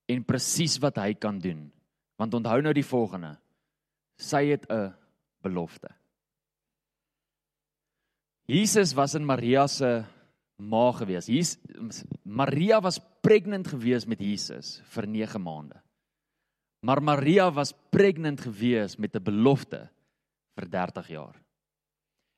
en 0.08 0.24
presies 0.24 0.78
wat 0.78 0.96
hy 0.96 1.14
kan 1.14 1.38
doen. 1.38 1.72
Want 2.16 2.34
onthou 2.34 2.60
nou 2.62 2.72
die 2.72 2.86
volgende. 2.86 3.36
Sy 4.18 4.46
het 4.46 4.70
'n 4.70 4.94
belofte. 5.42 5.88
Jesus 8.46 8.94
was 8.94 9.14
in 9.14 9.26
Maria 9.26 9.66
se 9.66 10.04
ma 10.56 10.92
gewees. 10.92 11.26
Hier's 11.26 11.58
Maria 12.22 12.80
was 12.80 13.00
pregnant 13.20 13.66
gewees 13.66 14.06
met 14.06 14.20
Jesus 14.20 14.80
vir 14.94 15.06
9 15.06 15.42
maande. 15.42 15.82
Maar 16.86 17.02
Maria 17.02 17.48
was 17.50 17.74
pregnant 17.90 18.40
gewees 18.40 18.96
met 18.96 19.16
'n 19.16 19.22
belofte 19.22 19.90
vir 20.54 20.70
30 20.70 21.08
jaar. 21.08 21.34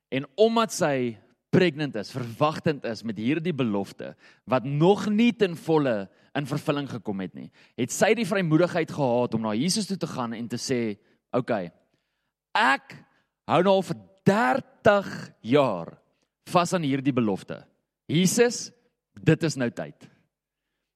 En 0.08 0.26
omdat 0.34 0.72
sy 0.72 1.18
pregnant 1.50 1.94
is, 1.94 2.10
verwagtend 2.10 2.84
is 2.84 3.02
met 3.02 3.18
hierdie 3.18 3.52
belofte 3.52 4.16
wat 4.44 4.64
nog 4.64 5.08
nie 5.08 5.32
ten 5.32 5.56
volle 5.56 6.08
in 6.34 6.46
vervulling 6.46 6.88
gekom 6.88 7.20
het 7.20 7.34
nie, 7.34 7.50
het 7.76 7.92
sy 7.92 8.14
die 8.14 8.26
vrymoedigheid 8.26 8.90
gehad 8.90 9.34
om 9.34 9.42
na 9.42 9.54
Jesus 9.54 9.86
toe 9.86 9.96
te 9.96 10.06
gaan 10.06 10.32
en 10.32 10.48
te 10.48 10.56
sê, 10.56 10.98
"Oké, 11.32 11.38
okay, 11.38 11.72
ek 12.54 13.04
hou 13.46 13.62
nou 13.62 13.74
al 13.74 13.82
vir 13.82 13.96
30 14.24 15.32
jaar 15.40 15.98
vas 16.46 16.72
aan 16.72 16.82
hierdie 16.82 17.12
belofte. 17.12 17.64
Jesus, 18.06 18.72
dit 19.22 19.42
is 19.42 19.56
nou 19.56 19.70
tyd." 19.70 20.08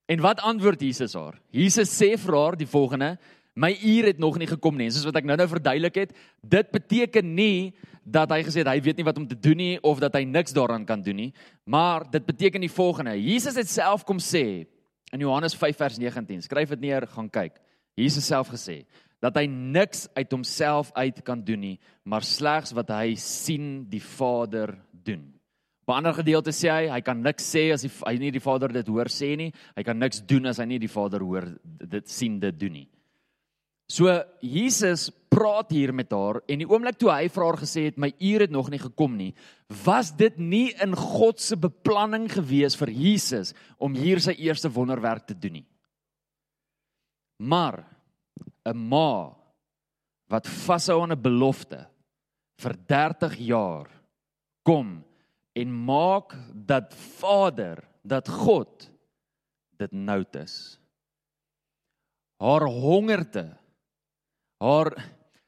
En 0.07 0.21
wat 0.21 0.41
antwoord 0.41 0.81
Jesus 0.81 1.15
haar? 1.15 1.41
Jesus 1.51 1.89
sê 2.03 2.19
vir 2.19 2.35
haar 2.35 2.57
die 2.57 2.67
volgende: 2.67 3.19
My 3.55 3.73
uur 3.85 4.05
het 4.09 4.19
nog 4.19 4.39
nie 4.41 4.49
gekom 4.49 4.79
nie. 4.81 4.89
Soos 4.91 5.05
wat 5.05 5.19
ek 5.21 5.27
nou-nou 5.29 5.49
verduidelik 5.51 5.99
het, 6.01 6.15
dit 6.41 6.71
beteken 6.73 7.35
nie 7.37 7.73
dat 8.03 8.33
hy 8.33 8.41
gesê 8.47 8.63
het 8.63 8.71
hy 8.73 8.81
weet 8.83 8.99
nie 8.99 9.07
wat 9.07 9.19
om 9.21 9.27
te 9.29 9.39
doen 9.39 9.61
nie 9.61 9.75
of 9.87 10.01
dat 10.03 10.17
hy 10.17 10.25
niks 10.27 10.55
daaraan 10.57 10.87
kan 10.89 11.03
doen 11.05 11.21
nie, 11.21 11.33
maar 11.65 12.07
dit 12.11 12.25
beteken 12.27 12.65
die 12.65 12.73
volgende. 12.73 13.15
Jesus 13.21 13.59
het 13.61 13.71
self 13.71 14.07
kom 14.09 14.19
sê 14.19 14.65
in 15.13 15.21
Johannes 15.21 15.55
5 15.55 15.77
vers 15.77 16.01
19. 16.01 16.43
Skryf 16.49 16.73
dit 16.75 16.89
neer, 16.89 17.07
gaan 17.07 17.29
kyk. 17.31 17.61
Jesus 17.95 18.27
self 18.27 18.51
gesê 18.51 18.83
dat 19.23 19.37
hy 19.39 19.45
niks 19.47 20.09
uit 20.17 20.33
homself 20.35 20.91
uit 20.99 21.21
kan 21.23 21.39
doen 21.47 21.61
nie, 21.63 21.77
maar 22.03 22.25
slegs 22.27 22.73
wat 22.75 22.89
hy 22.91 23.13
sien 23.21 23.85
die 23.87 24.03
Vader 24.03 24.75
doen. 24.91 25.29
Op 25.87 25.95
'n 25.95 25.99
ander 26.01 26.15
gedeelte 26.15 26.51
sê 26.51 26.71
hy 26.71 26.89
hy 26.91 27.01
kan 27.01 27.23
niks 27.23 27.45
sê 27.45 27.73
as 27.73 27.83
hy, 27.83 27.91
hy 28.07 28.19
nie 28.19 28.31
die 28.31 28.43
Vader 28.43 28.73
dit 28.73 28.87
hoor 28.87 29.07
sê 29.07 29.37
nie. 29.37 29.53
Hy 29.77 29.83
kan 29.83 29.99
niks 29.99 30.23
doen 30.27 30.47
as 30.47 30.59
hy 30.59 30.65
nie 30.65 30.79
die 30.79 30.89
Vader 30.89 31.21
hoor 31.21 31.59
dit 31.65 32.09
sien 32.09 32.41
dit 32.41 32.59
doen 32.59 32.73
nie. 32.73 32.89
So 33.91 34.09
Jesus 34.41 35.11
praat 35.33 35.73
hier 35.73 35.93
met 35.95 36.13
haar 36.13 36.41
en 36.47 36.61
die 36.61 36.69
oomblik 36.69 36.99
toe 37.01 37.11
hy 37.13 37.29
vir 37.33 37.45
haar 37.45 37.59
gesê 37.61 37.87
het 37.89 38.01
my 38.01 38.13
uur 38.21 38.45
het 38.47 38.53
nog 38.53 38.69
nie 38.73 38.81
gekom 38.83 39.17
nie, 39.17 39.33
was 39.85 40.13
dit 40.17 40.37
nie 40.39 40.73
in 40.85 40.95
God 40.97 41.41
se 41.41 41.57
beplanning 41.57 42.29
gewees 42.33 42.77
vir 42.79 42.93
Jesus 42.93 43.55
om 43.79 43.97
hier 43.97 44.21
sy 44.21 44.37
eerste 44.39 44.71
wonderwerk 44.73 45.27
te 45.27 45.37
doen 45.37 45.61
nie. 45.61 45.67
Maar 47.43 47.85
'n 48.65 48.77
ma 48.77 49.35
wat 50.29 50.47
vashou 50.47 51.03
aan 51.03 51.13
'n 51.13 51.23
belofte 51.23 51.89
vir 52.63 52.77
30 52.87 53.37
jaar 53.39 53.89
kom 54.63 55.05
en 55.53 55.85
maak 55.85 56.37
dat 56.55 56.95
Vader, 56.95 57.83
dat 58.03 58.29
God 58.29 58.91
dit 59.77 59.93
noud 59.93 60.37
is. 60.37 60.79
Haar 62.41 62.67
hongerte 62.67 63.62
haar 64.63 64.93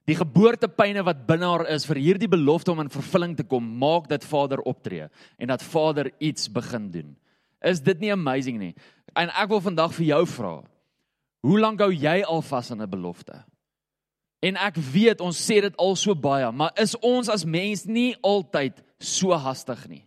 die 0.09 0.17
geboortepyne 0.19 1.05
wat 1.07 1.23
binne 1.29 1.49
haar 1.49 1.65
is 1.73 1.87
vir 1.89 2.01
hierdie 2.03 2.29
belofte 2.29 2.73
om 2.75 2.83
in 2.83 2.93
vervulling 2.93 3.37
te 3.39 3.47
kom, 3.49 3.65
maak 3.81 4.09
dat 4.11 4.27
Vader 4.27 4.61
optree 4.69 5.09
en 5.39 5.53
dat 5.53 5.65
Vader 5.65 6.11
iets 6.19 6.51
begin 6.53 6.91
doen. 6.93 7.15
Is 7.65 7.81
dit 7.81 8.03
nie 8.03 8.13
amazing 8.13 8.59
nie? 8.61 8.75
En 9.17 9.33
ek 9.33 9.49
wil 9.55 9.63
vandag 9.65 9.95
vir 9.97 10.11
jou 10.11 10.23
vra. 10.35 10.55
Hoe 11.45 11.59
lank 11.61 11.81
hou 11.81 11.93
jy 11.93 12.21
al 12.25 12.43
vas 12.43 12.71
aan 12.71 12.83
'n 12.83 12.91
belofte? 12.91 13.45
En 14.43 14.57
ek 14.57 14.77
weet 14.77 15.21
ons 15.21 15.37
sê 15.37 15.61
dit 15.61 15.77
al 15.77 15.97
so 15.97 16.15
baie, 16.15 16.51
maar 16.53 16.73
is 16.77 16.95
ons 17.01 17.29
as 17.29 17.45
mens 17.45 17.87
nie 17.87 18.17
altyd 18.21 18.83
so 18.99 19.33
hastig 19.33 19.89
nie? 19.89 20.05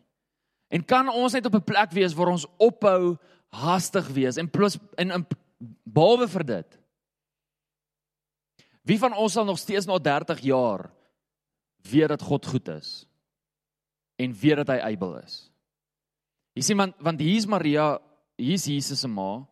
En 0.69 0.83
kan 0.85 1.09
ons 1.09 1.33
net 1.33 1.45
op 1.45 1.55
'n 1.55 1.63
plek 1.63 1.91
wees 1.91 2.13
waar 2.13 2.29
ons 2.29 2.45
ophou 2.57 3.17
hastig 3.49 4.07
wees 4.07 4.37
en 4.37 4.49
plus 4.49 4.77
en, 4.97 5.11
en 5.11 5.27
behalwe 5.83 6.27
vir 6.27 6.43
dit 6.43 6.79
Wie 8.87 8.99
van 8.99 9.15
ons 9.19 9.35
sal 9.35 9.45
nog 9.45 9.59
steeds 9.59 9.87
na 9.87 9.97
30 9.99 10.39
jaar 10.47 10.87
weet 11.87 12.13
dat 12.13 12.23
God 12.23 12.45
goed 12.45 12.67
is 12.71 13.05
en 14.15 14.33
weet 14.33 14.63
dat 14.63 14.71
hy 14.73 14.93
able 14.93 15.19
is? 15.25 15.35
Jy 16.57 16.63
sien 16.65 16.79
want 16.79 16.95
want 17.03 17.21
hier's 17.21 17.45
Maria, 17.45 17.97
hier's 18.39 18.65
Jesus 18.65 19.03
se 19.03 19.09
ma. 19.11 19.43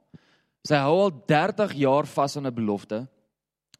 Sy 0.65 0.79
hou 0.81 0.95
al 1.03 1.13
30 1.29 1.75
jaar 1.83 2.07
vas 2.09 2.37
aan 2.37 2.47
'n 2.47 2.55
belofte 2.55 3.05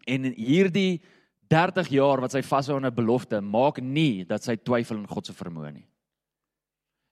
en 0.06 0.24
hierdie 0.36 1.02
30 1.50 1.90
jaar 1.90 2.22
wat 2.22 2.32
sy 2.32 2.42
vashou 2.42 2.76
aan 2.78 2.86
'n 2.86 2.96
belofte 2.96 3.42
maak 3.42 3.82
nie 3.82 4.26
dat 4.26 4.44
sy 4.44 4.56
twyfel 4.56 4.98
in 4.98 5.08
God 5.08 5.26
se 5.26 5.34
vermoë 5.34 5.74
nie. 5.74 5.88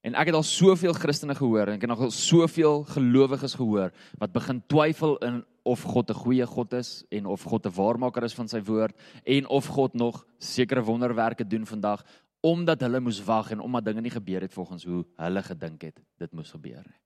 En 0.03 0.15
ek 0.15 0.27
het 0.27 0.36
al 0.36 0.43
soveel 0.43 0.93
Christene 0.93 1.36
gehoor 1.36 1.67
en 1.67 1.75
ek 1.75 1.82
het 1.82 1.89
nog 1.89 2.01
al 2.01 2.12
soveel 2.12 2.84
gelowiges 2.84 3.56
gehoor 3.56 3.91
wat 4.19 4.34
begin 4.34 4.62
twyfel 4.67 5.17
in 5.17 5.43
of 5.63 5.84
God 5.84 6.10
'n 6.10 6.13
goeie 6.13 6.45
God 6.45 6.73
is 6.73 7.06
en 7.10 7.26
of 7.26 7.43
God 7.43 7.65
'n 7.65 7.76
waarmaker 7.76 8.23
is 8.23 8.34
van 8.34 8.47
sy 8.47 8.62
woord 8.62 8.95
en 9.23 9.47
of 9.47 9.65
God 9.65 9.93
nog 9.93 10.26
sekere 10.38 10.84
wonderwerke 10.84 11.47
doen 11.47 11.65
vandag 11.65 12.04
omdat 12.41 12.82
hulle 12.82 12.99
moes 12.99 13.23
wag 13.23 13.52
en 13.52 13.60
omdat 13.60 13.86
dinge 13.86 14.02
nie 14.02 14.12
gebeur 14.12 14.41
het 14.41 14.54
volgens 14.54 14.84
hoe 14.84 15.06
hulle 15.15 15.43
gedink 15.43 15.82
het 15.82 15.99
dit 16.19 16.32
moes 16.34 16.52
gebeur 16.52 16.84
nie. 16.84 16.99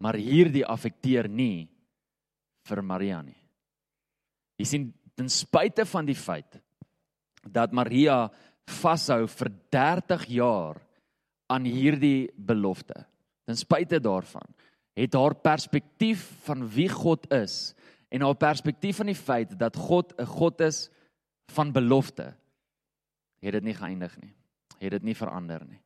Maar 0.00 0.14
hierdie 0.14 0.64
affekteer 0.66 1.28
nie 1.28 1.68
vir 2.64 2.82
Maria 2.82 3.22
nie. 3.22 3.40
Jy 4.56 4.64
sien 4.64 4.92
ten 5.14 5.28
spyte 5.28 5.84
van 5.84 6.06
die 6.06 6.16
feit 6.16 6.60
dat 7.44 7.72
Maria 7.72 8.30
vashou 8.80 9.26
vir 9.28 9.50
30 9.70 10.26
jaar 10.32 10.80
aan 11.52 11.64
hierdie 11.68 12.30
belofte. 12.36 13.04
Ten 13.44 13.56
spyte 13.56 14.00
daarvan 14.00 14.48
het 14.94 15.14
haar 15.14 15.34
perspektief 15.34 16.22
van 16.46 16.68
wie 16.68 16.88
God 16.88 17.26
is 17.32 17.74
en 18.08 18.22
haar 18.22 18.38
perspektief 18.38 18.96
van 18.96 19.10
die 19.10 19.18
feit 19.18 19.58
dat 19.58 19.76
God 19.76 20.14
'n 20.18 20.26
God 20.26 20.60
is 20.60 20.90
van 21.52 21.72
belofte 21.72 22.34
het 23.44 23.52
dit 23.52 23.62
nie 23.62 23.76
geëindig 23.76 24.16
nie. 24.20 24.32
Het 24.78 24.90
dit 24.90 25.02
nie 25.02 25.16
verander 25.16 25.64
nie. 25.68 25.80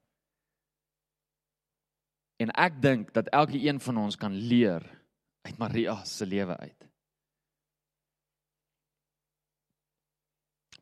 En 2.38 2.52
ek 2.54 2.82
dink 2.82 3.12
dat 3.14 3.30
elke 3.34 3.58
een 3.58 3.80
van 3.82 3.96
ons 3.98 4.16
kan 4.16 4.32
leer 4.32 4.84
uit 5.42 5.58
Maria 5.58 6.04
se 6.04 6.26
lewe 6.26 6.56
uit. 6.56 6.86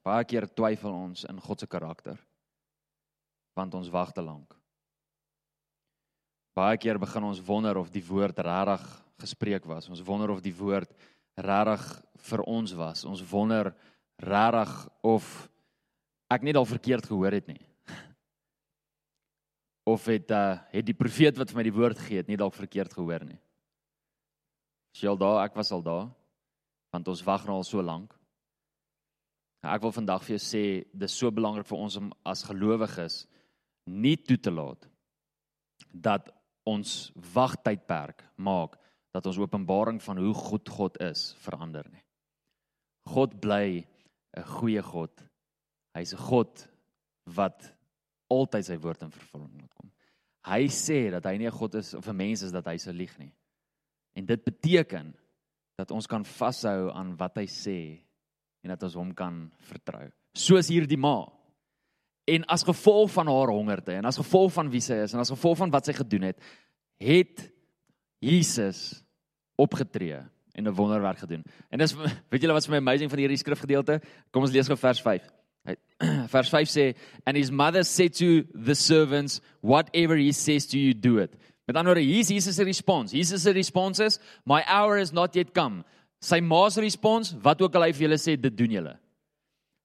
Baie 0.05 0.25
keer 0.25 0.47
twyfel 0.55 0.93
ons 0.93 1.25
in 1.25 1.41
God 1.41 1.61
se 1.61 1.67
karakter 1.67 2.21
want 3.57 3.75
ons 3.75 3.89
wag 3.89 4.12
te 4.12 4.21
lank. 4.21 4.53
Baie 6.57 6.79
keer 6.81 6.99
begin 6.99 7.29
ons 7.29 7.42
wonder 7.45 7.77
of 7.77 7.90
die 7.92 8.05
woord 8.05 8.38
regtig 8.40 8.85
gespreek 9.21 9.66
was. 9.69 9.88
Ons 9.92 10.03
wonder 10.05 10.33
of 10.33 10.40
die 10.45 10.55
woord 10.57 10.92
regtig 11.37 11.85
vir 12.31 12.42
ons 12.49 12.73
was. 12.77 13.05
Ons 13.05 13.23
wonder 13.29 13.75
regtig 14.23 14.73
of 15.05 15.29
ek 16.33 16.47
net 16.49 16.57
al 16.57 16.69
verkeerd 16.69 17.07
gehoor 17.07 17.37
het 17.37 17.51
nie. 17.53 17.61
Of 19.87 20.09
het 20.11 20.33
uh 20.35 20.59
het 20.73 20.83
die 20.83 20.97
profeet 20.97 21.37
wat 21.38 21.53
vir 21.53 21.61
my 21.61 21.64
die 21.69 21.77
woord 21.77 22.01
gegee 22.01 22.25
het 22.25 22.31
nie 22.31 22.40
dalk 22.40 22.57
verkeerd 22.57 22.90
gehoor 22.97 23.23
nie. 23.23 23.38
Is 24.97 25.05
jy 25.05 25.12
al 25.12 25.21
daar? 25.21 25.45
Ek 25.45 25.55
was 25.55 25.71
al 25.71 25.85
daar. 25.87 26.09
Want 26.90 27.09
ons 27.12 27.23
wag 27.23 27.45
nou 27.47 27.61
al 27.61 27.69
so 27.69 27.85
lank. 27.85 28.11
Ek 29.62 29.83
wil 29.85 29.95
vandag 29.95 30.25
vir 30.25 30.35
jou 30.35 30.42
sê 30.42 30.64
dis 30.90 31.14
so 31.14 31.31
belangrik 31.31 31.69
vir 31.69 31.79
ons 31.79 32.01
om 32.01 32.11
as 32.27 32.42
gelowiges 32.49 33.27
nie 33.87 34.16
toe 34.16 34.38
te 34.40 34.51
laat 34.51 34.88
dat 35.92 36.33
ons 36.66 37.12
wagtydperk 37.35 38.24
maak 38.37 38.76
dat 39.14 39.26
ons 39.26 39.38
openbaring 39.40 40.00
van 40.02 40.18
hoe 40.20 40.35
goed 40.35 40.68
God 40.68 40.98
is 41.00 41.31
verander 41.40 41.87
nie. 41.88 42.02
God 43.07 43.38
bly 43.40 43.87
'n 44.37 44.44
goeie 44.59 44.83
God. 44.83 45.22
Hy's 45.94 46.12
'n 46.12 46.18
God 46.18 46.68
wat 47.24 47.72
altyd 48.29 48.64
sy 48.64 48.76
woord 48.76 49.02
in 49.02 49.11
vervulling 49.11 49.61
laat 49.61 49.74
kom. 49.74 49.90
Hy 50.46 50.66
sê 50.68 51.11
dat 51.11 51.24
hy 51.24 51.38
nie 51.38 51.46
'n 51.46 51.59
God 51.59 51.74
is 51.74 51.94
of 51.94 52.09
'n 52.09 52.16
mens 52.16 52.42
is 52.42 52.52
dat 52.52 52.66
hy 52.66 52.76
se 52.76 52.92
lieg 52.92 53.18
nie. 53.18 53.33
En 54.14 54.26
dit 54.26 54.44
beteken 54.44 55.14
dat 55.76 55.90
ons 55.90 56.07
kan 56.07 56.24
vashou 56.24 56.90
aan 56.92 57.16
wat 57.16 57.37
hy 57.37 57.46
sê 57.46 58.00
en 58.62 58.68
dat 58.72 58.83
ons 58.83 58.94
hom 58.94 59.14
kan 59.14 59.52
vertrou. 59.59 60.11
Soos 60.35 60.68
hierdie 60.68 60.98
ma. 60.98 61.26
En 62.27 62.45
as 62.51 62.67
gevolg 62.67 63.11
van 63.15 63.29
haar 63.31 63.53
hongerte 63.55 63.95
en 63.95 64.09
as 64.09 64.19
gevolg 64.19 64.53
van 64.53 64.71
wie 64.71 64.83
sy 64.83 64.99
is 65.05 65.15
en 65.15 65.23
as 65.23 65.31
gevolg 65.31 65.61
van 65.61 65.71
wat 65.71 65.87
sy 65.87 65.95
gedoen 65.95 66.27
het, 66.31 66.41
het 66.99 67.45
Jesus 68.19 69.03
opgetree 69.55 70.19
en 70.57 70.65
'n 70.65 70.75
wonderwerk 70.75 71.19
gedoen. 71.19 71.45
En 71.71 71.79
dis 71.79 71.95
weet 72.31 72.43
julle 72.43 72.53
wat 72.53 72.62
is 72.62 72.69
my 72.69 72.83
amazing 72.83 73.11
van 73.11 73.19
hierdie 73.19 73.39
skrifgedeelte? 73.39 74.01
Kom 74.31 74.43
ons 74.43 74.53
lees 74.53 74.67
gou 74.67 74.77
vers 74.77 75.03
5. 75.03 75.23
Vers 76.35 76.49
5 76.49 76.69
sê 76.69 76.97
and 77.25 77.37
his 77.37 77.51
mother 77.51 77.85
said 77.85 78.15
to 78.15 78.43
the 78.55 78.75
servants 78.75 79.41
whatever 79.61 80.17
he 80.17 80.33
says 80.33 80.67
to 80.67 80.79
you 80.79 80.95
do 80.95 81.19
it. 81.19 81.37
Met 81.67 81.77
ander 81.77 81.95
woorde, 81.95 82.07
hier 82.07 82.21
is 82.21 82.29
Jesus 82.29 82.55
se 82.55 82.65
respons. 82.65 83.12
Jesus 83.12 83.43
se 83.43 83.53
respons 83.53 83.99
is 83.99 84.21
my 84.45 84.62
hour 84.67 84.99
has 84.99 85.12
not 85.12 85.35
yet 85.35 85.53
come. 85.53 85.85
Sy 86.23 86.41
ma 86.41 86.69
se 86.71 86.81
respons, 86.81 87.35
wat 87.43 87.61
ook 87.62 87.75
al 87.75 87.89
hy 87.89 87.93
vir 87.93 88.07
julle 88.07 88.19
sê, 88.19 88.37
dit 88.39 88.55
doen 88.57 88.77
julle. 88.79 88.95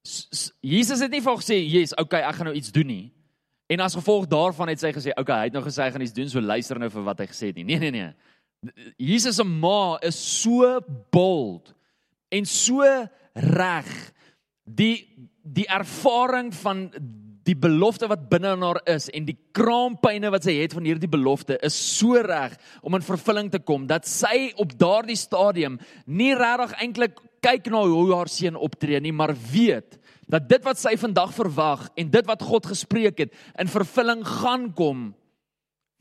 Jesus 0.02 1.00
het 1.00 1.12
nie 1.12 1.22
vir 1.22 1.38
gesê, 1.38 1.58
"Yes, 1.62 1.96
okay, 1.96 2.22
ek 2.22 2.36
gaan 2.36 2.46
nou 2.46 2.56
iets 2.56 2.72
doen 2.72 2.88
nie." 2.88 3.14
En 3.68 3.80
as 3.80 3.96
gevolg 3.96 4.28
daarvan 4.28 4.68
het 4.68 4.80
sy 4.80 4.92
gesê, 4.92 5.14
"Okay, 5.16 5.38
hy 5.38 5.44
het 5.44 5.54
nou 5.54 5.64
gesê 5.64 5.84
hy 5.84 5.92
gaan 5.92 6.02
iets 6.02 6.14
doen, 6.14 6.30
so 6.30 6.42
luister 6.42 6.80
nou 6.80 6.90
vir 6.90 7.04
wat 7.04 7.20
hy 7.20 7.28
gesê 7.28 7.48
het 7.48 7.56
nie." 7.56 7.64
Nee, 7.64 7.80
nee, 7.80 7.92
nee. 7.92 8.14
Jesus 8.98 9.36
se 9.36 9.44
ma 9.44 9.98
is 10.02 10.42
so 10.42 10.80
bold 11.12 11.74
en 12.30 12.46
so 12.46 12.82
reg. 13.34 14.14
Die 14.66 15.08
die 15.44 15.68
ervaring 15.68 16.54
van 16.54 16.92
die 17.44 17.56
belofte 17.58 18.08
wat 18.08 18.30
binne 18.30 18.54
in 18.54 18.62
haar 18.62 18.80
is 18.86 19.10
en 19.10 19.26
die 19.26 19.38
kraampyne 19.56 20.30
wat 20.34 20.46
sy 20.46 20.54
het 20.60 20.76
van 20.78 20.86
hierdie 20.86 21.10
belofte 21.10 21.58
is 21.66 21.98
so 21.98 22.20
reg 22.22 22.54
om 22.86 22.96
in 22.98 23.06
vervulling 23.06 23.50
te 23.52 23.60
kom 23.60 23.88
dat 23.90 24.06
sy 24.10 24.52
op 24.62 24.76
daardie 24.78 25.18
stadium 25.18 25.80
nie 26.06 26.36
regtig 26.38 26.76
eintlik 26.86 27.22
kyk 27.42 27.72
na 27.74 27.82
hoe 27.90 28.14
haar 28.14 28.30
seun 28.32 28.60
optree 28.60 29.00
nie, 29.02 29.14
maar 29.14 29.34
weet 29.34 29.98
dat 30.32 30.48
dit 30.48 30.64
wat 30.64 30.80
sy 30.80 30.94
vandag 31.00 31.34
verwag 31.36 31.88
en 32.00 32.12
dit 32.14 32.28
wat 32.30 32.44
God 32.46 32.70
gespreek 32.72 33.26
het 33.26 33.34
in 33.60 33.72
vervulling 33.72 34.24
gaan 34.28 34.70
kom 34.78 35.10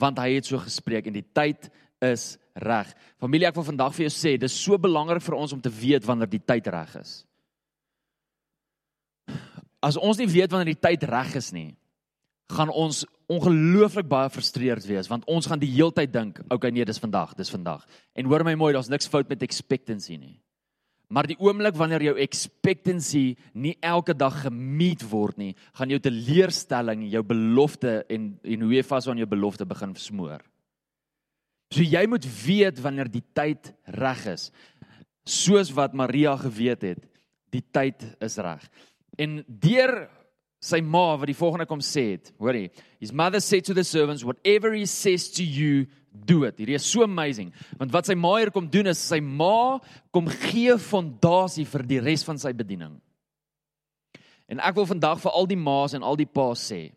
want 0.00 0.20
hy 0.22 0.38
het 0.38 0.48
so 0.48 0.60
gespreek 0.62 1.10
en 1.10 1.16
die 1.18 1.26
tyd 1.36 1.68
is 2.00 2.38
reg. 2.56 2.88
Familie, 3.20 3.50
ek 3.50 3.58
wil 3.58 3.66
vandag 3.66 3.92
vir 3.96 4.06
jou 4.06 4.12
sê, 4.14 4.36
dis 4.40 4.54
so 4.56 4.78
belangrik 4.80 5.20
vir 5.24 5.36
ons 5.36 5.52
om 5.52 5.60
te 5.60 5.72
weet 5.72 6.06
wanneer 6.08 6.30
die 6.30 6.40
tyd 6.40 6.70
reg 6.72 6.94
is. 7.02 7.12
As 9.84 9.98
ons 10.00 10.16
nie 10.20 10.28
weet 10.28 10.52
wanneer 10.52 10.72
die 10.72 10.82
tyd 10.88 11.04
reg 11.08 11.36
is 11.40 11.50
nie, 11.56 11.74
gaan 12.50 12.72
ons 12.72 13.04
ongelooflik 13.30 14.08
baie 14.10 14.30
frustreerd 14.32 14.82
wees 14.88 15.08
want 15.10 15.26
ons 15.30 15.46
gaan 15.46 15.60
die 15.60 15.70
heeltyd 15.70 16.10
dink, 16.12 16.40
okay 16.50 16.72
nee, 16.74 16.84
dis 16.84 17.00
vandag, 17.00 17.36
dis 17.38 17.52
vandag. 17.52 17.84
En 18.18 18.28
hoor 18.28 18.44
my 18.44 18.56
mooi, 18.58 18.72
daar's 18.74 18.90
niks 18.90 19.08
fout 19.08 19.28
met 19.30 19.44
expectancy 19.46 20.16
nie. 20.18 20.38
Maar 21.10 21.26
die 21.26 21.38
oomblik 21.42 21.74
wanneer 21.74 22.04
jou 22.04 22.14
expectancy 22.22 23.34
nie 23.58 23.74
elke 23.82 24.14
dag 24.14 24.44
gemeet 24.44 25.02
word 25.10 25.40
nie, 25.42 25.54
gaan 25.74 25.90
jou 25.90 25.98
teleurstelling, 26.02 27.02
jou 27.10 27.22
belofte 27.26 28.04
en 28.06 28.36
en 28.46 28.62
hoe 28.66 28.76
jy 28.76 28.84
vas 28.86 29.08
aan 29.10 29.18
jou 29.18 29.28
belofte 29.30 29.66
begin 29.66 29.96
smoor. 29.98 30.38
So 31.74 31.82
jy 31.82 32.04
moet 32.10 32.26
weet 32.44 32.78
wanneer 32.82 33.10
die 33.10 33.24
tyd 33.34 33.72
reg 33.98 34.22
is. 34.30 34.50
Soos 35.26 35.70
wat 35.74 35.94
Maria 35.94 36.36
geweet 36.38 36.86
het, 36.86 37.02
die 37.50 37.62
tyd 37.74 38.06
is 38.22 38.38
reg. 38.38 38.62
En 39.18 39.40
deur 39.46 40.06
sy 40.60 40.82
ma 40.84 41.14
wat 41.16 41.30
die 41.30 41.36
volgende 41.36 41.66
kom 41.68 41.80
sê 41.84 42.12
het, 42.14 42.30
hoorie, 42.40 42.68
his 43.00 43.12
mother 43.16 43.40
said 43.40 43.64
to 43.64 43.74
the 43.74 43.84
servants 43.84 44.24
whatever 44.24 44.74
he 44.76 44.84
says 44.86 45.30
to 45.32 45.44
you, 45.44 45.86
do 46.12 46.44
it. 46.44 46.58
Hierdie 46.58 46.76
is 46.76 46.84
so 46.84 47.04
amazing. 47.06 47.52
Want 47.78 47.92
wat 47.94 48.10
sy 48.10 48.16
ma 48.18 48.34
hier 48.36 48.50
kom 48.52 48.66
doen 48.68 48.90
is 48.90 49.00
sy 49.00 49.20
ma 49.22 49.78
kom 50.12 50.28
gee 50.50 50.76
fondasie 50.76 51.64
vir 51.70 51.86
die 51.86 52.00
res 52.02 52.26
van 52.26 52.38
sy 52.38 52.52
bediening. 52.56 52.98
En 54.50 54.60
ek 54.60 54.74
wil 54.76 54.88
vandag 54.90 55.20
vir 55.22 55.36
al 55.38 55.46
die 55.46 55.58
ma's 55.58 55.94
en 55.94 56.04
al 56.04 56.18
die 56.18 56.28
pa's 56.28 56.64
sê, 56.72 56.88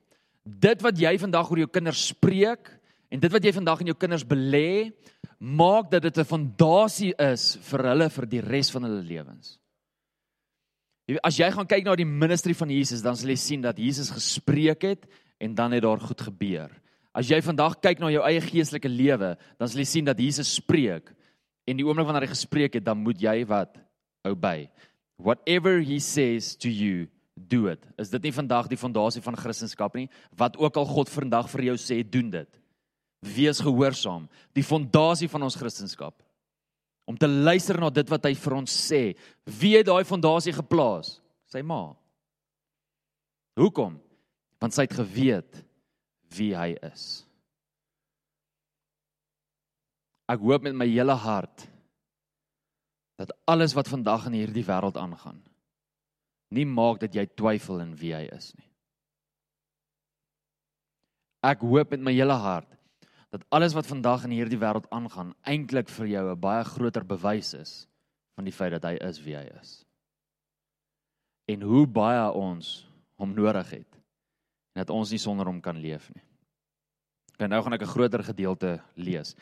dit 0.43 0.82
wat 0.84 0.97
jy 0.99 1.13
vandag 1.21 1.52
oor 1.52 1.62
jou 1.62 1.69
kinders 1.71 2.08
spreek, 2.10 2.71
En 3.13 3.21
dit 3.21 3.34
wat 3.34 3.45
jy 3.45 3.54
vandag 3.54 3.84
in 3.84 3.91
jou 3.91 3.97
kinders 3.99 4.26
belê, 4.26 4.89
maak 5.38 5.91
dat 5.91 6.02
dit 6.02 6.17
'n 6.17 6.26
fondasie 6.26 7.13
is 7.19 7.58
vir 7.62 7.84
hulle 7.89 8.10
vir 8.10 8.26
die 8.26 8.41
res 8.41 8.71
van 8.71 8.84
hulle 8.84 9.04
lewens. 9.04 9.60
As 11.23 11.35
jy 11.35 11.49
gaan 11.51 11.67
kyk 11.67 11.83
na 11.85 11.95
die 11.99 12.07
ministry 12.07 12.55
van 12.55 12.71
Jesus, 12.71 13.03
dan 13.03 13.17
sal 13.19 13.33
jy 13.33 13.39
sien 13.39 13.63
dat 13.63 13.79
Jesus 13.79 14.11
gespreek 14.13 14.85
het 14.87 15.07
en 15.43 15.55
dan 15.55 15.75
het 15.75 15.83
daar 15.83 15.99
goed 15.99 16.21
gebeur. 16.23 16.71
As 17.13 17.27
jy 17.29 17.41
vandag 17.45 17.77
kyk 17.83 17.99
na 18.01 18.09
jou 18.13 18.23
eie 18.25 18.41
geestelike 18.41 18.89
lewe, 18.89 19.33
dan 19.59 19.69
sal 19.69 19.83
jy 19.83 19.89
sien 19.89 20.07
dat 20.07 20.19
Jesus 20.19 20.55
spreek 20.57 21.11
en 21.67 21.79
die 21.79 21.85
oomblik 21.85 22.07
wanneer 22.07 22.25
hy 22.27 22.33
gespreek 22.33 22.79
het, 22.79 22.85
dan 22.87 22.99
moet 23.03 23.19
jy 23.21 23.43
wat 23.47 23.77
obey. 24.27 24.69
Whatever 25.19 25.83
he 25.83 25.99
says 25.99 26.55
to 26.59 26.71
you, 26.71 27.07
do 27.35 27.67
it. 27.67 27.83
Is 27.99 28.11
dit 28.11 28.23
nie 28.23 28.33
vandag 28.35 28.67
die 28.71 28.79
fondasie 28.79 29.21
van 29.23 29.37
Christendom 29.39 30.01
nie? 30.01 30.09
Wat 30.35 30.57
ook 30.59 30.79
al 30.79 30.87
God 30.89 31.11
vandag 31.11 31.51
vir 31.51 31.69
jou 31.71 31.77
sê, 31.79 32.01
doen 32.03 32.31
dit 32.33 32.49
wees 33.23 33.61
gehoorsaam, 33.63 34.27
die 34.55 34.65
fondasie 34.65 35.29
van 35.31 35.45
ons 35.47 35.55
kristendom. 35.55 36.13
Om 37.09 37.17
te 37.19 37.27
luister 37.27 37.79
na 37.79 37.89
dit 37.91 38.09
wat 38.09 38.25
hy 38.29 38.33
vir 38.39 38.55
ons 38.55 38.71
sê. 38.71 39.01
Wie 39.59 39.75
het 39.75 39.89
daai 39.89 40.05
fondasie 40.07 40.53
geplaas? 40.55 41.17
Sy 41.51 41.61
ma. 41.65 41.91
Hoekom? 43.59 43.97
Want 44.63 44.75
sy 44.75 44.87
het 44.87 44.95
geweet 44.97 45.59
wie 46.33 46.53
hy 46.55 46.71
is. 46.87 47.23
Ek 50.31 50.41
hoop 50.41 50.63
met 50.65 50.77
my 50.77 50.87
hele 50.87 51.15
hart 51.19 51.67
dat 53.19 53.35
alles 53.45 53.75
wat 53.77 53.91
vandag 53.91 54.29
in 54.31 54.39
hierdie 54.39 54.65
wêreld 54.65 54.97
aangaan 54.97 55.43
nie 56.53 56.65
maak 56.69 57.01
dat 57.01 57.15
jy 57.17 57.25
twyfel 57.33 57.81
in 57.83 57.95
wie 57.97 58.13
hy 58.15 58.27
is 58.33 58.51
nie. 58.57 58.69
Ek 61.43 61.63
hoop 61.65 61.91
met 61.95 62.05
my 62.05 62.13
hele 62.15 62.37
hart 62.39 62.69
dat 63.33 63.45
alles 63.49 63.73
wat 63.73 63.89
vandag 63.89 64.27
in 64.27 64.35
hierdie 64.35 64.59
wêreld 64.61 64.85
aangaan 64.93 65.31
eintlik 65.49 65.89
vir 65.89 66.07
jou 66.07 66.25
'n 66.31 66.39
baie 66.39 66.63
groter 66.63 67.05
bewys 67.05 67.53
is 67.57 67.87
van 68.35 68.45
die 68.45 68.53
feit 68.53 68.71
dat 68.71 68.83
hy 68.83 68.93
is 69.09 69.21
wie 69.25 69.35
hy 69.35 69.47
is. 69.61 69.85
En 71.49 71.61
hoe 71.61 71.87
baie 71.87 72.31
ons 72.31 72.85
hom 73.17 73.33
nodig 73.33 73.69
het 73.69 73.91
en 74.75 74.85
dat 74.85 74.89
ons 74.89 75.09
nie 75.09 75.19
sonder 75.19 75.45
hom 75.45 75.61
kan 75.61 75.77
leef 75.77 76.13
nie. 76.13 76.23
En 77.39 77.49
nou 77.49 77.63
gaan 77.63 77.73
ek 77.73 77.81
'n 77.81 77.95
groter 77.95 78.23
gedeelte 78.23 78.81
lees. 78.95 79.35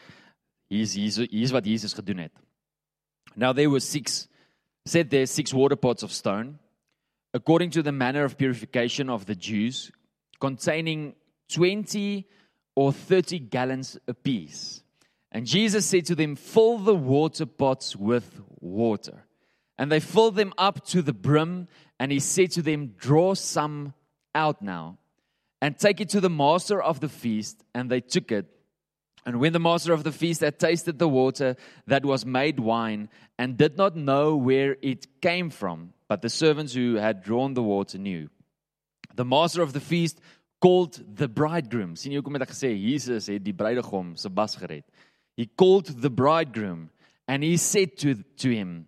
Hier 0.70 0.82
is 0.82 0.94
hier 0.94 1.52
wat 1.52 1.66
Jesus 1.66 1.94
gedoen 1.94 2.18
het. 2.18 2.34
Now 3.36 3.54
there 3.54 3.70
were 3.70 3.80
six 3.80 4.30
said 4.86 5.10
there 5.10 5.26
six 5.26 5.52
water 5.52 5.78
pots 5.78 6.04
of 6.04 6.12
stone 6.12 6.60
according 7.34 7.72
to 7.72 7.82
the 7.82 7.92
manner 7.92 8.24
of 8.24 8.38
purification 8.38 9.10
of 9.10 9.26
the 9.26 9.36
Jews 9.36 9.92
containing 10.40 11.14
20 11.48 12.26
or 12.76 12.92
30 12.92 13.40
gallons 13.40 13.98
apiece. 14.08 14.84
And 15.32 15.46
Jesus 15.46 15.86
said 15.86 16.06
to 16.06 16.16
them, 16.16 16.36
Fill 16.36 16.78
the 16.78 16.96
water 16.96 17.46
pots 17.46 17.96
with 17.96 18.42
water. 18.60 19.26
And 19.78 19.92
they 19.92 20.00
filled 20.00 20.36
them 20.36 20.54
up 20.58 20.86
to 20.88 21.02
the 21.02 21.14
brim. 21.14 21.68
And 22.00 22.12
he 22.12 22.20
said 22.20 22.52
to 22.52 22.62
them, 22.62 22.94
Draw 22.98 23.36
some 23.36 23.94
out 24.36 24.62
now 24.62 24.98
and 25.62 25.78
take 25.78 26.02
it 26.02 26.10
to 26.10 26.22
the 26.22 26.30
master 26.30 26.82
of 26.82 27.00
the 27.00 27.10
feast. 27.10 27.64
And 27.74 27.90
they 27.90 28.02
took 28.02 28.32
it. 28.32 28.48
And 29.26 29.40
when 29.40 29.54
the 29.54 29.60
master 29.60 29.94
of 29.94 30.04
the 30.04 30.12
feast 30.12 30.42
had 30.42 30.60
tasted 30.60 30.98
the 30.98 31.08
water 31.08 31.56
that 31.86 32.04
was 32.04 32.26
made 32.26 32.60
wine 32.60 33.08
and 33.38 33.56
did 33.56 33.78
not 33.78 33.96
know 33.96 34.36
where 34.36 34.78
it 34.82 35.22
came 35.22 35.52
from, 35.52 35.94
but 36.08 36.22
the 36.22 36.30
servants 36.30 36.74
who 36.74 36.96
had 36.96 37.24
drawn 37.24 37.54
the 37.54 37.62
water 37.62 38.00
knew, 38.00 38.30
the 39.16 39.26
master 39.26 39.62
of 39.62 39.74
the 39.74 39.80
feast 39.80 40.20
called 40.62 41.02
the 41.18 41.28
bridegroom. 41.28 41.96
sien 41.98 42.14
jy 42.14 42.22
hoekom 42.22 42.38
het 42.38 42.46
ek 42.46 42.54
gesê 42.54 42.72
Jesus 42.78 43.28
het 43.32 43.44
die 43.44 43.56
bruidegom 43.58 44.14
se 44.16 44.30
bas 44.30 44.56
gered? 44.56 44.86
He 45.36 45.48
called 45.48 45.90
the 46.02 46.12
bridegroom 46.14 46.90
and 47.28 47.44
he 47.44 47.58
said 47.58 47.98
to 48.06 48.16
to 48.38 48.54
him, 48.54 48.88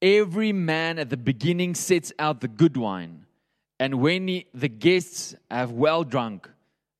Every 0.00 0.52
man 0.52 0.98
at 0.98 1.10
the 1.10 1.16
beginning 1.16 1.74
sets 1.74 2.12
out 2.18 2.40
the 2.40 2.48
good 2.48 2.76
wine, 2.76 3.24
and 3.80 4.00
when 4.00 4.28
he, 4.28 4.46
the 4.52 4.68
guests 4.68 5.34
have 5.50 5.72
well 5.72 6.04
drunk, 6.04 6.50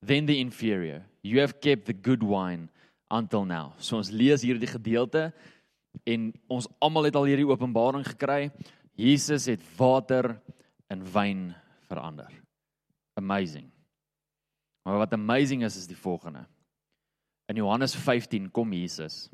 then 0.01 0.27
the 0.27 0.41
inferior. 0.41 1.05
You 1.23 1.41
have 1.41 1.61
kept 1.61 1.85
the 1.85 1.93
good 1.93 2.23
wine 2.23 2.71
until 3.11 3.45
now. 3.45 3.75
So 3.79 3.99
ons 4.01 4.11
lees 4.11 4.43
hierdie 4.47 4.71
gedeelte 4.71 5.29
en 6.07 6.33
ons 6.49 6.69
almal 6.81 7.11
het 7.11 7.21
al 7.21 7.29
hierdie 7.29 7.49
openbaring 7.49 8.07
gekry. 8.07 8.51
Jesus 8.97 9.49
het 9.51 9.63
water 9.77 10.39
in 10.91 11.05
wyn 11.13 11.49
verander. 11.91 12.31
Amazing. 13.17 13.76
Maar 14.87 14.99
wat 15.03 15.13
amazing 15.13 15.65
is 15.65 15.77
is 15.77 15.87
die 15.91 15.99
volgende. 15.99 16.45
In 17.51 17.59
Johannes 17.59 17.95
15 17.95 18.51
kom 18.51 18.73
Jesus. 18.73 19.29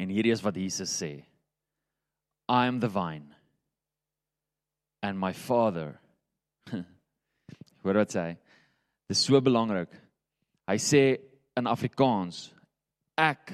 En 0.00 0.08
hierdie 0.08 0.32
is 0.32 0.40
wat 0.40 0.56
Jesus 0.56 0.94
sê. 1.02 1.10
I 2.48 2.64
am 2.64 2.80
the 2.80 2.88
vine 2.88 3.34
and 5.02 5.20
my 5.20 5.34
father. 5.34 6.00
Hoor 7.82 8.00
wat 8.00 8.16
sê 8.16 8.22
hy? 8.30 8.34
Dis 9.12 9.26
so 9.28 9.40
belangrik. 9.44 9.92
Hy 10.64 10.80
sê 10.80 11.02
in 11.56 11.68
Afrikaans 11.68 12.46
ek 13.20 13.52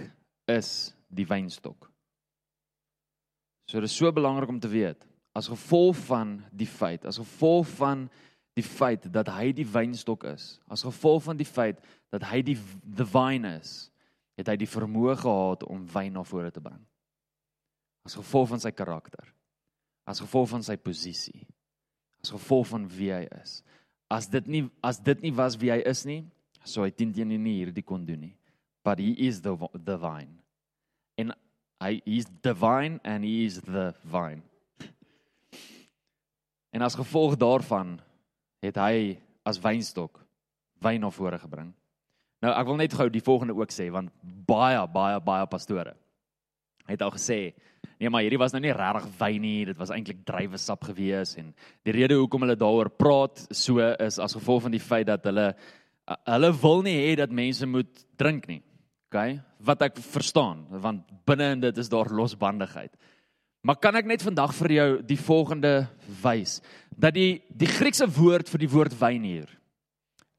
is 0.55 0.93
die 1.11 1.27
wynstok. 1.27 1.91
So 3.67 3.83
dit 3.83 3.91
is 3.91 3.99
so 3.99 4.15
belangrik 4.15 4.55
om 4.55 4.63
te 4.63 4.71
weet 4.71 5.03
as 5.35 5.49
gevolg 5.49 5.97
van 6.07 6.37
die 6.53 6.69
feit, 6.69 7.07
as 7.09 7.19
gevolg 7.19 7.67
van 7.79 8.07
die 8.59 8.65
feit 8.65 9.07
dat 9.13 9.31
hy 9.33 9.53
die 9.57 9.67
wynstok 9.69 10.27
is, 10.33 10.59
as 10.69 10.85
gevolg 10.85 11.25
van 11.25 11.39
die 11.39 11.49
feit 11.49 11.81
dat 12.13 12.27
hy 12.29 12.43
die 12.45 12.59
the 12.85 13.07
vine 13.09 13.57
is, 13.61 13.89
het 14.37 14.49
hy 14.49 14.57
die 14.61 14.69
vermoë 14.69 15.17
gehad 15.23 15.65
om 15.69 15.87
wyn 15.93 16.13
na 16.17 16.25
vore 16.27 16.51
te 16.53 16.61
bring. 16.61 16.81
As 18.05 18.17
gevolg 18.19 18.51
van 18.53 18.63
sy 18.63 18.73
karakter, 18.75 19.25
as 20.09 20.21
gevolg 20.21 20.51
van 20.51 20.65
sy 20.67 20.77
posisie, 20.77 21.47
as 22.23 22.33
gevolg 22.35 22.69
van 22.73 22.87
wie 22.91 23.13
hy 23.15 23.25
is. 23.41 23.61
As 24.13 24.29
dit 24.29 24.49
nie 24.51 24.67
as 24.85 25.01
dit 25.01 25.25
nie 25.25 25.33
was 25.33 25.57
wie 25.61 25.73
hy 25.73 25.81
is 25.89 26.05
nie, 26.09 26.21
sou 26.65 26.85
hy 26.85 26.93
teen 26.93 27.13
teen 27.15 27.33
nie 27.33 27.59
hierdie 27.63 27.85
kon 27.87 28.05
doen 28.07 28.21
nie. 28.29 28.37
But 28.85 28.99
he 28.99 29.15
is 29.29 29.41
the 29.41 29.55
the 29.73 29.97
vine. 29.97 30.37
En 31.17 31.33
hy 31.83 32.01
is 32.05 32.27
divine 32.43 33.01
and 33.05 33.25
he 33.25 33.45
is 33.47 33.61
the 33.63 33.93
vine. 34.05 34.43
En 36.73 36.83
as 36.83 36.97
gevolg 36.99 37.37
daarvan 37.37 37.99
het 38.63 38.79
hy 38.79 39.19
as 39.45 39.61
wynstok 39.63 40.21
wyn 40.83 41.03
na 41.03 41.11
vore 41.11 41.39
gebring. 41.39 41.73
Nou 42.43 42.53
ek 42.55 42.71
wil 42.71 42.79
net 42.81 42.95
gou 42.99 43.09
die 43.11 43.25
volgende 43.25 43.55
ook 43.59 43.75
sê 43.75 43.89
want 43.95 44.11
baie 44.23 44.81
baie 44.95 45.21
baie 45.23 45.47
pastore 45.51 45.95
het 46.91 47.03
al 47.03 47.13
gesê 47.15 47.53
nee 47.99 48.11
maar 48.11 48.25
hierdie 48.25 48.41
was 48.41 48.55
nou 48.55 48.63
nie 48.63 48.75
regtig 48.75 49.07
wyn 49.21 49.43
nie, 49.43 49.67
dit 49.71 49.79
was 49.79 49.93
eintlik 49.95 50.25
druiwesap 50.27 50.89
gewees 50.91 51.37
en 51.39 51.53
die 51.87 51.95
rede 51.95 52.19
hoekom 52.19 52.43
hulle 52.47 52.59
daaroor 52.59 52.91
praat 52.99 53.45
so 53.55 53.79
is 53.79 54.19
as 54.19 54.37
gevolg 54.39 54.67
van 54.67 54.75
die 54.75 54.83
feit 54.83 55.07
dat 55.11 55.27
hulle 55.31 55.53
hulle 56.27 56.53
wil 56.63 56.83
nie 56.83 56.99
hê 56.99 57.15
dat 57.19 57.31
mense 57.31 57.67
moet 57.67 58.05
drink 58.19 58.49
nie. 58.51 58.61
OK? 59.13 59.39
Wat 59.63 59.83
ek 59.87 60.01
verstaan 60.03 60.65
want 60.83 61.07
binne 61.29 61.53
in 61.57 61.65
dit 61.69 61.79
is 61.79 61.91
daar 61.93 62.11
losbandigheid. 62.11 62.93
Maar 63.63 63.79
kan 63.79 63.95
ek 63.95 64.09
net 64.11 64.25
vandag 64.27 64.55
vir 64.59 64.75
jou 64.75 64.89
die 65.07 65.21
volgende 65.21 65.73
wys 66.25 66.59
dat 66.97 67.15
die 67.15 67.43
die 67.49 67.71
Griekse 67.71 68.07
woord 68.07 68.49
vir 68.49 68.59
die 68.59 68.71
woord 68.71 68.95
wyn 69.01 69.25
hier 69.25 69.51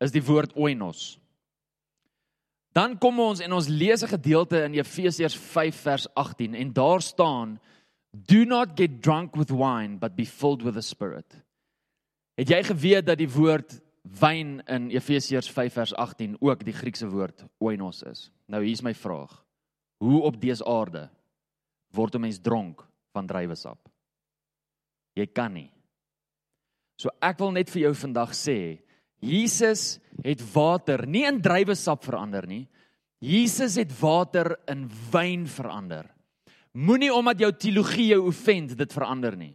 is 0.04 0.12
die 0.12 0.24
woord 0.24 0.56
oinos. 0.60 1.18
Dan 2.74 2.98
kom 2.98 3.20
ons 3.22 3.40
en 3.40 3.54
ons 3.54 3.70
lees 3.70 4.04
'n 4.04 4.18
gedeelte 4.18 4.64
in 4.64 4.74
Efesiërs 4.74 5.38
5 5.38 5.76
vers 5.76 6.08
18 6.16 6.56
en 6.56 6.74
daar 6.74 7.02
staan 7.02 7.60
do 8.12 8.46
not 8.46 8.76
get 8.76 9.02
drunk 9.02 9.36
with 9.36 9.50
wine 9.50 9.98
but 9.98 10.16
be 10.16 10.26
filled 10.26 10.62
with 10.62 10.74
the 10.74 10.82
spirit. 10.82 11.44
Het 12.36 12.50
jy 12.50 12.64
geweet 12.64 13.06
dat 13.06 13.18
die 13.18 13.30
woord 13.30 13.82
wyn 14.02 14.62
in 14.66 14.90
Efesiërs 14.90 15.50
5 15.50 15.74
vers 15.74 15.94
18 15.94 16.36
ook 16.40 16.66
die 16.66 16.74
Griekse 16.74 17.08
woord 17.08 17.46
oinos 17.60 18.04
is? 18.04 18.32
Nou 18.46 18.64
hier's 18.64 18.82
my 18.82 18.94
vraag. 18.94 19.46
Hoe 19.98 20.22
op 20.22 20.42
dese 20.42 20.66
aarde 20.66 21.10
word 21.94 22.16
'n 22.16 22.22
mens 22.22 22.40
dronk 22.42 22.88
van 23.12 23.28
druiwesap. 23.28 23.90
Jy 25.14 25.28
kan 25.28 25.54
nie. 25.54 25.73
So 27.04 27.12
ek 27.20 27.42
wil 27.44 27.52
net 27.52 27.72
vir 27.74 27.90
jou 27.90 27.96
vandag 28.06 28.32
sê, 28.38 28.80
Jesus 29.24 29.98
het 30.24 30.40
water 30.54 31.04
nie 31.08 31.26
in 31.28 31.42
druiwesap 31.44 32.04
verander 32.06 32.48
nie. 32.48 32.64
Jesus 33.24 33.76
het 33.80 33.92
water 34.00 34.54
in 34.72 34.86
wyn 35.12 35.44
verander. 35.48 36.08
Moenie 36.76 37.12
omdat 37.14 37.44
jou 37.44 37.52
teologie 37.56 38.10
jou 38.14 38.22
offend 38.32 38.74
dit 38.80 38.96
verander 38.96 39.36
nie. 39.40 39.54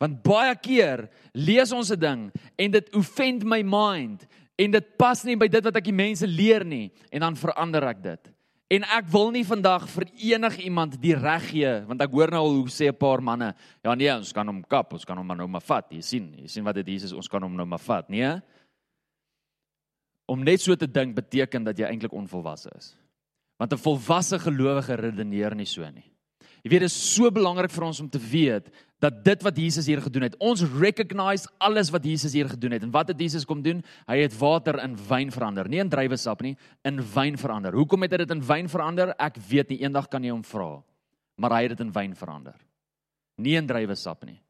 Want 0.00 0.20
baie 0.24 0.52
keer 0.60 1.06
lees 1.32 1.72
ons 1.72 1.90
'n 1.90 2.00
ding 2.00 2.32
en 2.58 2.70
dit 2.70 2.94
offend 2.94 3.44
my 3.44 3.62
mind 3.62 4.26
en 4.58 4.70
dit 4.70 4.98
pas 4.98 5.24
nie 5.24 5.36
by 5.36 5.48
dit 5.48 5.64
wat 5.64 5.76
ek 5.76 5.84
die 5.84 5.92
mense 5.92 6.26
leer 6.26 6.64
nie 6.64 6.92
en 7.10 7.20
dan 7.20 7.36
verander 7.36 7.84
ek 7.84 8.02
dit. 8.02 8.32
En 8.66 8.82
ek 8.96 9.06
wil 9.12 9.28
nie 9.30 9.44
vandag 9.46 9.84
vir 9.92 10.08
enigiemand 10.34 10.96
die 10.98 11.14
reg 11.14 11.44
gee 11.52 11.70
want 11.86 12.00
ek 12.02 12.14
hoor 12.16 12.32
nou 12.34 12.40
al 12.42 12.56
hoe 12.56 12.72
sê 12.72 12.88
'n 12.90 12.98
paar 12.98 13.22
manne, 13.22 13.54
ja 13.84 13.94
nee, 13.94 14.10
ons 14.10 14.32
kan 14.32 14.46
hom 14.46 14.62
kap, 14.62 14.92
ons 14.92 15.04
kan 15.04 15.16
hom 15.16 15.26
nou 15.26 15.46
maar 15.46 15.62
vat. 15.62 15.86
Jy 15.90 16.02
sien, 16.02 16.34
jy 16.34 16.48
sien 16.48 16.64
wat 16.64 16.74
dit 16.74 16.86
Jesus, 16.86 17.12
ons 17.12 17.28
kan 17.28 17.42
hom 17.42 17.54
nou 17.54 17.66
maar 17.66 17.78
vat, 17.78 18.08
nee? 18.10 18.42
Om 20.26 20.42
net 20.42 20.60
so 20.60 20.74
te 20.74 20.86
dink 20.86 21.14
beteken 21.14 21.64
dat 21.64 21.78
jy 21.78 21.86
eintlik 21.86 22.12
onvolwasse 22.12 22.70
is. 22.76 22.96
Want 23.56 23.72
'n 23.72 23.78
volwasse 23.78 24.38
gelowige 24.38 24.96
redeneer 24.96 25.54
nie 25.54 25.66
so 25.66 25.88
nie. 25.88 26.10
Jy 26.64 26.70
weet 26.70 26.80
dit 26.80 26.90
is 26.90 27.14
so 27.14 27.30
belangrik 27.30 27.70
vir 27.70 27.84
ons 27.84 28.00
om 28.00 28.08
te 28.10 28.18
weet 28.18 28.66
dat 28.98 29.24
dit 29.24 29.42
wat 29.44 29.56
Jesus 29.56 29.86
hier 29.86 30.00
gedoen 30.00 30.22
het, 30.22 30.36
ons 30.40 30.62
recognize 30.80 31.48
alles 31.58 31.90
wat 31.92 32.04
Jesus 32.04 32.32
hier 32.32 32.48
gedoen 32.48 32.76
het. 32.76 32.82
En 32.82 32.90
wat 32.94 33.08
het 33.12 33.20
Jesus 33.20 33.44
kom 33.44 33.62
doen? 33.62 33.82
Hy 34.08 34.18
het 34.22 34.38
water 34.38 34.78
in 34.82 34.96
wyn 35.08 35.32
verander, 35.32 35.68
nie 35.68 35.82
in 35.82 35.92
druiwesap 35.92 36.40
nie, 36.46 36.56
in 36.88 37.02
wyn 37.14 37.36
verander. 37.38 37.76
Hoekom 37.76 38.06
het 38.06 38.16
hy 38.16 38.22
dit 38.24 38.34
in 38.36 38.42
wyn 38.46 38.70
verander? 38.72 39.12
Ek 39.20 39.36
weet 39.48 39.74
nie, 39.74 39.82
eendag 39.84 40.08
kan 40.08 40.24
jy 40.24 40.32
hom 40.32 40.44
vra. 40.44 40.70
Maar 41.36 41.58
hy 41.58 41.62
het 41.66 41.76
dit 41.76 41.84
in 41.84 41.92
wyn 41.92 42.16
verander. 42.16 42.56
Nie 43.36 43.58
in 43.60 43.68
druiwesap 43.68 44.24
nie. 44.24 44.40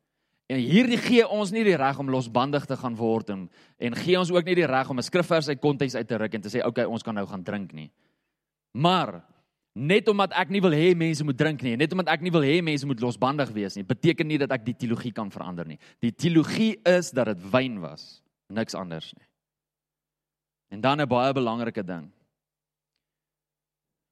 En 0.47 0.61
hierdie 0.63 0.99
gee 1.03 1.25
ons 1.27 1.51
nie 1.51 1.65
die 1.67 1.75
reg 1.75 1.99
om 1.99 2.11
losbandig 2.11 2.69
te 2.71 2.77
gaan 2.79 2.95
word 2.95 3.33
en 3.35 3.49
en 3.83 3.97
gee 3.99 4.15
ons 4.19 4.31
ook 4.31 4.47
nie 4.47 4.55
die 4.55 4.69
reg 4.71 4.91
om 4.91 4.99
'n 4.99 5.03
skrifvers 5.03 5.49
uit 5.49 5.61
konteks 5.61 5.95
uit 5.95 6.07
te 6.07 6.17
ruk 6.17 6.35
en 6.35 6.41
te 6.41 6.49
sê 6.49 6.65
okay, 6.65 6.85
ons 6.85 7.03
kan 7.03 7.15
nou 7.15 7.27
gaan 7.27 7.43
drink 7.43 7.73
nie. 7.73 7.91
Maar 8.73 9.25
net 9.77 10.09
omdat 10.09 10.33
ek 10.41 10.49
nie 10.55 10.63
wil 10.65 10.73
hê 10.73 10.95
mense 10.97 11.25
moet 11.25 11.37
drink 11.37 11.61
nie, 11.61 11.75
net 11.77 11.93
omdat 11.93 12.09
ek 12.15 12.23
nie 12.25 12.33
wil 12.33 12.45
hê 12.47 12.63
mense 12.65 12.89
moet 12.89 13.03
losbandig 13.05 13.51
wees 13.53 13.77
nie, 13.77 13.85
beteken 13.85 14.29
nie 14.29 14.39
dat 14.41 14.55
ek 14.57 14.65
die 14.65 14.75
teologie 14.81 15.13
kan 15.13 15.29
verander 15.31 15.69
nie. 15.69 15.77
Die 16.01 16.15
teologie 16.17 16.79
is 16.89 17.13
dat 17.13 17.29
dit 17.29 17.43
wyn 17.53 17.77
was, 17.83 18.23
niks 18.49 18.77
anders 18.79 19.11
nie. 19.13 19.27
En 20.73 20.81
dan 20.81 21.01
'n 21.01 21.09
baie 21.09 21.33
belangrike 21.33 21.85
ding. 21.85 22.11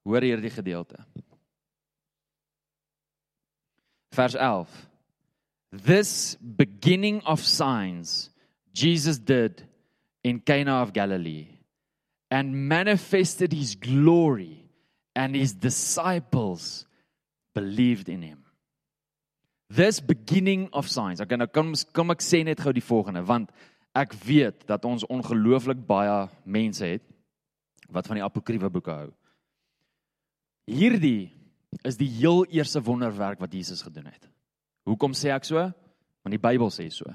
Hoor 0.05 0.21
hierdie 0.21 0.53
gedeelte. 0.53 1.01
Vers 4.13 4.35
11. 4.35 4.69
This 5.71 6.37
beginning 6.41 7.25
of 7.25 7.41
signs 7.41 8.31
Jesus 8.73 9.19
did 9.19 9.65
in 10.23 10.41
Cana 10.41 10.83
of 10.83 10.93
Galilee 10.93 11.49
and 12.31 12.69
manifested 12.69 13.53
his 13.53 13.75
glory 13.75 14.64
and 15.15 15.35
his 15.35 15.55
disciples 15.55 16.87
believed 17.55 18.09
in 18.09 18.23
him. 18.23 18.45
This 19.71 20.01
beginning 20.01 20.69
of 20.73 20.89
signs. 20.89 21.23
Ek 21.23 21.33
nou 21.39 21.49
kom 21.51 21.73
kom 21.95 22.13
ek 22.15 22.23
sê 22.23 22.45
net 22.45 22.61
gou 22.61 22.75
die 22.75 22.85
volgende 22.85 23.25
want 23.27 23.51
ek 23.95 24.15
weet 24.27 24.67
dat 24.69 24.85
ons 24.85 25.07
ongelooflik 25.07 25.81
baie 25.87 26.29
mense 26.45 26.85
het 26.85 27.05
wat 27.95 28.07
van 28.11 28.19
die 28.19 28.27
apokriewe 28.27 28.71
boeke 28.71 28.93
hou. 28.93 29.11
Hierdie 30.71 31.31
is 31.85 31.99
die 32.01 32.09
heel 32.09 32.45
eerste 32.55 32.83
wonderwerk 32.85 33.41
wat 33.43 33.55
Jesus 33.55 33.83
gedoen 33.83 34.09
het. 34.11 34.29
Hoekom 34.89 35.15
sê 35.17 35.33
ek 35.35 35.47
so? 35.49 35.61
Want 36.25 36.35
die 36.35 36.43
Bybel 36.43 36.71
sê 36.73 36.89
so. 36.93 37.09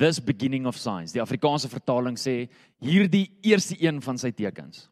This 0.00 0.20
beginning 0.20 0.66
of 0.66 0.78
signs. 0.80 1.12
Die 1.12 1.22
Afrikaanse 1.22 1.68
vertaling 1.68 2.16
sê 2.20 2.48
hierdie 2.80 3.26
eerste 3.44 3.76
een 3.80 4.00
van 4.04 4.18
sy 4.20 4.32
tekens. 4.32 4.86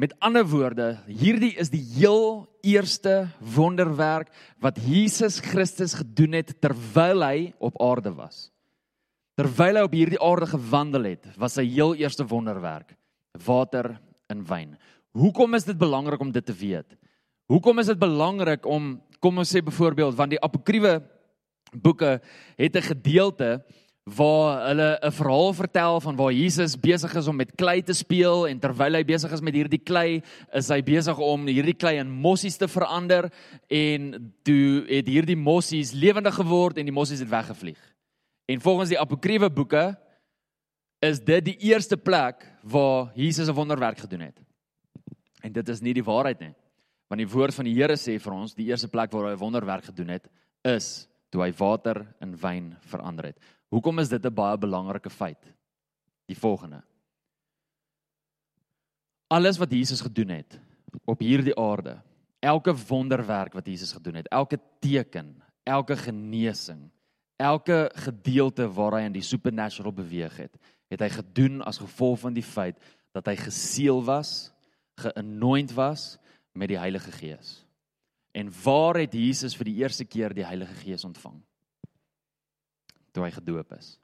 Met 0.00 0.14
ander 0.24 0.46
woorde, 0.48 0.94
hierdie 1.04 1.52
is 1.60 1.68
die 1.68 1.82
heel 1.98 2.46
eerste 2.64 3.26
wonderwerk 3.56 4.30
wat 4.64 4.78
Jesus 4.80 5.40
Christus 5.44 5.92
gedoen 5.98 6.38
het 6.38 6.54
terwyl 6.62 7.20
hy 7.26 7.50
op 7.60 7.76
aarde 7.84 8.14
was. 8.16 8.46
Terwyl 9.36 9.76
hy 9.76 9.82
op 9.84 9.96
hierdie 9.96 10.20
aarde 10.24 10.48
gewandel 10.54 11.10
het, 11.10 11.28
was 11.36 11.58
sy 11.58 11.66
heel 11.68 11.92
eerste 12.00 12.24
wonderwerk 12.24 12.94
water 13.44 13.92
in 14.32 14.40
wyn. 14.48 14.72
Hoekom 15.16 15.58
is 15.58 15.68
dit 15.68 15.76
belangrik 15.76 16.22
om 16.24 16.32
dit 16.32 16.48
te 16.48 16.56
weet? 16.56 16.96
Hoekom 17.52 17.82
is 17.82 17.92
dit 17.92 18.00
belangrik 18.00 18.64
om 18.64 18.94
kom 19.20 19.42
ons 19.42 19.52
sê 19.52 19.60
byvoorbeeld 19.60 20.16
want 20.16 20.32
die 20.32 20.40
apokriewe 20.40 20.96
boeke 21.76 22.20
het 22.56 22.76
'n 22.76 22.88
gedeelte 22.88 23.60
waar 24.16 24.66
hulle 24.68 24.98
'n 25.02 25.12
verhaal 25.12 25.52
vertel 25.54 26.00
van 26.00 26.16
waar 26.16 26.32
Jesus 26.32 26.76
besig 26.80 27.14
is 27.14 27.26
om 27.26 27.36
met 27.36 27.54
klei 27.54 27.82
te 27.82 27.92
speel 27.92 28.48
en 28.48 28.58
terwyl 28.58 28.94
hy 28.94 29.04
besig 29.04 29.32
is 29.32 29.40
met 29.40 29.54
hierdie 29.54 29.82
klei, 29.82 30.22
is 30.52 30.68
hy 30.68 30.82
besig 30.82 31.18
om 31.18 31.46
hierdie 31.46 31.76
klei 31.76 31.98
in 31.98 32.10
mossies 32.10 32.56
te 32.56 32.68
verander 32.68 33.30
en 33.68 34.32
toe 34.42 34.84
het 34.88 35.06
hierdie 35.06 35.36
mossies 35.36 35.92
lewendig 35.92 36.34
geword 36.34 36.78
en 36.78 36.84
die 36.84 36.94
mossies 36.94 37.20
het 37.20 37.28
weggevlieg. 37.28 37.78
En 38.46 38.60
volgens 38.60 38.88
die 38.88 39.00
apokriewe 39.00 39.50
boeke 39.50 39.96
is 41.00 41.20
dit 41.20 41.44
die 41.44 41.56
eerste 41.56 41.96
plek 41.96 42.44
waar 42.62 43.12
Jesus 43.14 43.48
'n 43.48 43.54
wonderwerk 43.54 43.98
gedoen 43.98 44.20
het. 44.20 44.40
En 45.42 45.52
dit 45.52 45.68
is 45.68 45.80
nie 45.80 45.94
die 45.94 46.04
waarheid 46.04 46.40
nie. 46.40 46.54
Want 47.08 47.18
die 47.18 47.28
woord 47.28 47.54
van 47.54 47.64
die 47.64 47.74
Here 47.74 47.96
sê 47.96 48.20
vir 48.20 48.32
ons, 48.32 48.54
die 48.54 48.66
eerste 48.66 48.88
plek 48.88 49.12
waar 49.12 49.30
hy 49.30 49.32
'n 49.32 49.38
wonderwerk 49.38 49.84
gedoen 49.84 50.08
het, 50.08 50.28
is 50.64 51.08
toe 51.30 51.42
hy 51.42 51.52
water 51.52 52.06
in 52.20 52.36
wyn 52.36 52.76
verander 52.80 53.24
het. 53.24 53.38
Hoekom 53.70 53.98
is 54.02 54.08
dit 54.08 54.24
'n 54.24 54.34
baie 54.34 54.58
belangrike 54.58 55.10
feit? 55.10 55.52
Die 56.26 56.38
volgende. 56.38 56.82
Alles 59.26 59.58
wat 59.58 59.70
Jesus 59.70 60.00
gedoen 60.00 60.28
het 60.28 60.60
op 61.04 61.20
hierdie 61.20 61.54
aarde, 61.56 62.02
elke 62.40 62.74
wonderwerk 62.88 63.52
wat 63.52 63.66
Jesus 63.66 63.92
gedoen 63.92 64.14
het, 64.14 64.28
elke 64.28 64.58
teken, 64.80 65.42
elke 65.62 65.96
genesing, 65.96 66.90
elke 67.36 67.90
gedeelte 67.94 68.72
waar 68.72 68.92
hy 68.92 69.04
in 69.06 69.12
die 69.12 69.22
supernatural 69.22 69.92
beweeg 69.92 70.36
het, 70.36 70.56
het 70.88 71.00
hy 71.00 71.08
gedoen 71.08 71.62
as 71.62 71.78
gevolg 71.78 72.18
van 72.18 72.34
die 72.34 72.44
feit 72.44 72.76
dat 73.12 73.26
hy 73.26 73.36
geseël 73.36 74.02
was, 74.04 74.52
geanoint 74.98 75.72
was 75.72 76.18
met 76.52 76.68
die 76.68 76.78
Heilige 76.78 77.12
Gees. 77.12 77.60
En 78.34 78.50
waar 78.64 78.98
het 79.00 79.14
Jesus 79.14 79.56
vir 79.56 79.70
die 79.70 79.78
eerste 79.82 80.04
keer 80.04 80.34
die 80.34 80.46
Heilige 80.46 80.74
Gees 80.82 81.04
ontvang? 81.04 81.38
Toe 83.12 83.24
hy 83.24 83.30
gedoop 83.34 83.72
is. 83.78 83.98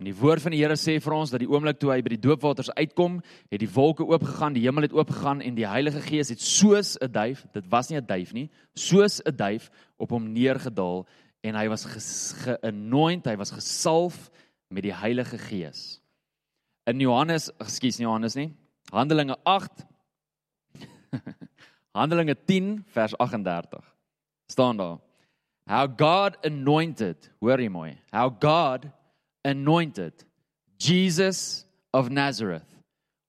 En 0.00 0.08
die 0.08 0.16
woord 0.16 0.40
van 0.40 0.54
die 0.54 0.62
Here 0.62 0.78
sê 0.80 0.94
vir 0.96 1.12
ons 1.12 1.32
dat 1.32 1.42
die 1.42 1.48
oomblik 1.50 1.76
toe 1.76 1.90
hy 1.92 1.98
by 2.00 2.14
die 2.14 2.22
doopwaters 2.24 2.70
uitkom, 2.72 3.18
het 3.52 3.60
die 3.60 3.68
wolke 3.68 4.06
oopgegaan, 4.08 4.54
die 4.56 4.62
hemel 4.64 4.86
het 4.86 4.94
oopgegaan 4.96 5.42
en 5.44 5.58
die 5.58 5.68
Heilige 5.68 6.00
Gees 6.06 6.32
het 6.32 6.40
soos 6.40 6.96
'n 6.96 7.12
duif, 7.12 7.44
dit 7.52 7.68
was 7.68 7.90
nie 7.90 7.98
'n 8.00 8.06
duif 8.06 8.32
nie, 8.32 8.48
soos 8.74 9.20
'n 9.20 9.36
duif 9.36 9.70
op 9.98 10.10
hom 10.10 10.32
neergedaal 10.32 11.06
en 11.42 11.54
hy 11.54 11.68
was 11.68 11.84
geanoint, 11.84 13.26
hy 13.26 13.36
was 13.36 13.50
gesalf 13.50 14.30
met 14.70 14.82
die 14.82 14.94
Heilige 14.94 15.38
Gees. 15.38 16.00
In 16.86 16.98
Johannes, 17.00 17.50
ekskuus 17.60 17.98
nie 17.98 18.06
Johannes 18.06 18.34
nie, 18.34 18.56
Handelinge 18.90 19.36
8 19.44 19.86
Handelinge 21.98 22.36
10 22.46 22.84
vers 22.88 23.16
38 23.18 23.84
staan 24.46 24.76
daar 24.76 24.98
How 25.70 25.86
God 25.86 26.36
anointed, 26.42 27.14
hoor 27.38 27.60
jy 27.62 27.68
mooi, 27.70 27.92
how 28.10 28.26
God 28.28 28.90
anointed 29.46 30.24
Jesus 30.82 31.64
of 31.94 32.10
Nazareth 32.10 32.66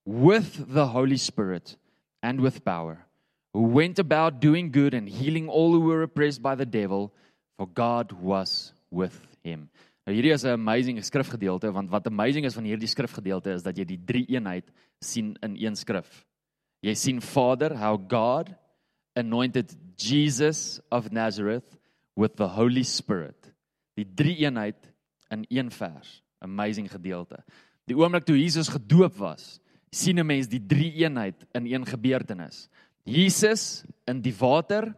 with 0.04 0.56
the 0.66 0.88
Holy 0.88 1.18
Spirit 1.22 1.76
and 2.20 2.40
with 2.40 2.64
power, 2.64 3.06
who 3.54 3.62
went 3.70 4.00
about 4.00 4.40
doing 4.40 4.72
good 4.72 4.92
and 4.92 5.08
healing 5.08 5.46
all 5.48 5.70
who 5.70 5.82
were 5.82 6.02
oppressed 6.02 6.42
by 6.42 6.56
the 6.56 6.66
devil, 6.66 7.12
for 7.56 7.68
God 7.68 8.10
was 8.10 8.72
with 8.90 9.14
him. 9.44 9.68
Nou 10.02 10.10
hierdie 10.10 10.32
is 10.34 10.42
'n 10.42 10.50
amazing 10.58 10.98
skrifgedeelte 10.98 11.70
want 11.70 11.92
wat 11.94 12.08
amazing 12.10 12.44
is 12.44 12.58
van 12.58 12.66
hierdie 12.66 12.90
skrifgedeelte 12.90 13.54
is 13.54 13.62
dat 13.62 13.78
jy 13.78 13.84
die 13.84 14.00
drie 14.04 14.26
eenheid 14.26 14.66
sien 15.00 15.36
in 15.46 15.54
een 15.54 15.76
skrif. 15.78 16.26
Jy 16.82 16.94
sien 16.94 17.20
Vader, 17.20 17.76
how 17.78 17.94
God 17.96 18.50
anointed 19.14 19.70
Jesus 19.96 20.80
of 20.90 21.12
Nazareth 21.12 21.78
with 22.16 22.36
the 22.36 22.48
Holy 22.48 22.84
Spirit. 22.84 23.52
Die 23.96 24.06
drie 24.06 24.36
eenheid 24.44 24.88
in 25.32 25.44
een 25.48 25.70
vers. 25.70 26.22
Amazing 26.38 26.90
gedeelte. 26.90 27.42
Die 27.88 27.96
oomblik 27.96 28.24
toe 28.26 28.38
Jesus 28.38 28.70
gedoop 28.72 29.16
was, 29.18 29.60
sien 29.90 30.18
'n 30.18 30.26
mens 30.26 30.48
die 30.48 30.60
drie 30.60 30.92
eenheid 31.04 31.46
in 31.52 31.66
een 31.66 31.86
gebeurtenis. 31.86 32.68
Jesus 33.04 33.84
in 34.06 34.20
die 34.22 34.34
water, 34.38 34.94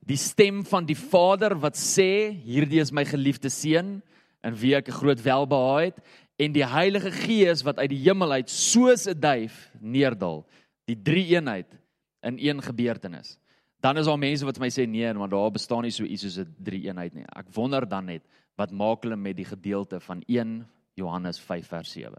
die 0.00 0.16
stem 0.16 0.64
van 0.64 0.86
die 0.86 0.96
Vader 0.96 1.58
wat 1.58 1.76
sê, 1.76 2.30
hierdie 2.32 2.80
is 2.80 2.92
my 2.92 3.04
geliefde 3.04 3.50
seun 3.50 4.02
in 4.42 4.54
wie 4.54 4.74
ek 4.74 4.88
'n 4.88 4.98
groot 5.00 5.22
welbehae 5.22 5.84
het 5.84 6.00
en 6.38 6.52
die 6.52 6.64
Heilige 6.64 7.10
Gees 7.10 7.62
wat 7.62 7.78
uit 7.78 7.90
die 7.90 8.04
hemel 8.04 8.32
uit 8.32 8.50
soos 8.50 9.06
'n 9.06 9.20
duif 9.20 9.70
neerdal 9.80 10.46
die 10.86 10.96
drie 10.96 11.26
eenheid 11.36 11.78
in 12.22 12.38
een 12.38 12.62
gebeurtenis. 12.62 13.38
Dan 13.80 13.96
is 13.96 14.06
daar 14.06 14.18
mense 14.20 14.44
wat 14.44 14.58
my 14.60 14.68
sê 14.68 14.86
nee, 14.88 15.12
maar 15.16 15.30
daar 15.32 15.50
bestaan 15.50 15.86
nie 15.86 15.94
so 15.94 16.04
iets 16.04 16.22
soos 16.22 16.38
'n 16.38 16.54
drie 16.58 16.82
eenheid 16.86 17.14
nie. 17.14 17.24
Ek 17.36 17.46
wonder 17.54 17.88
dan 17.88 18.06
net 18.06 18.22
wat 18.56 18.70
maak 18.70 19.02
hulle 19.02 19.16
met 19.16 19.36
die 19.36 19.44
gedeelte 19.44 20.00
van 20.00 20.22
1 20.26 20.66
Johannes 20.94 21.40
5 21.40 21.66
vers 21.66 21.92
7. 21.92 22.14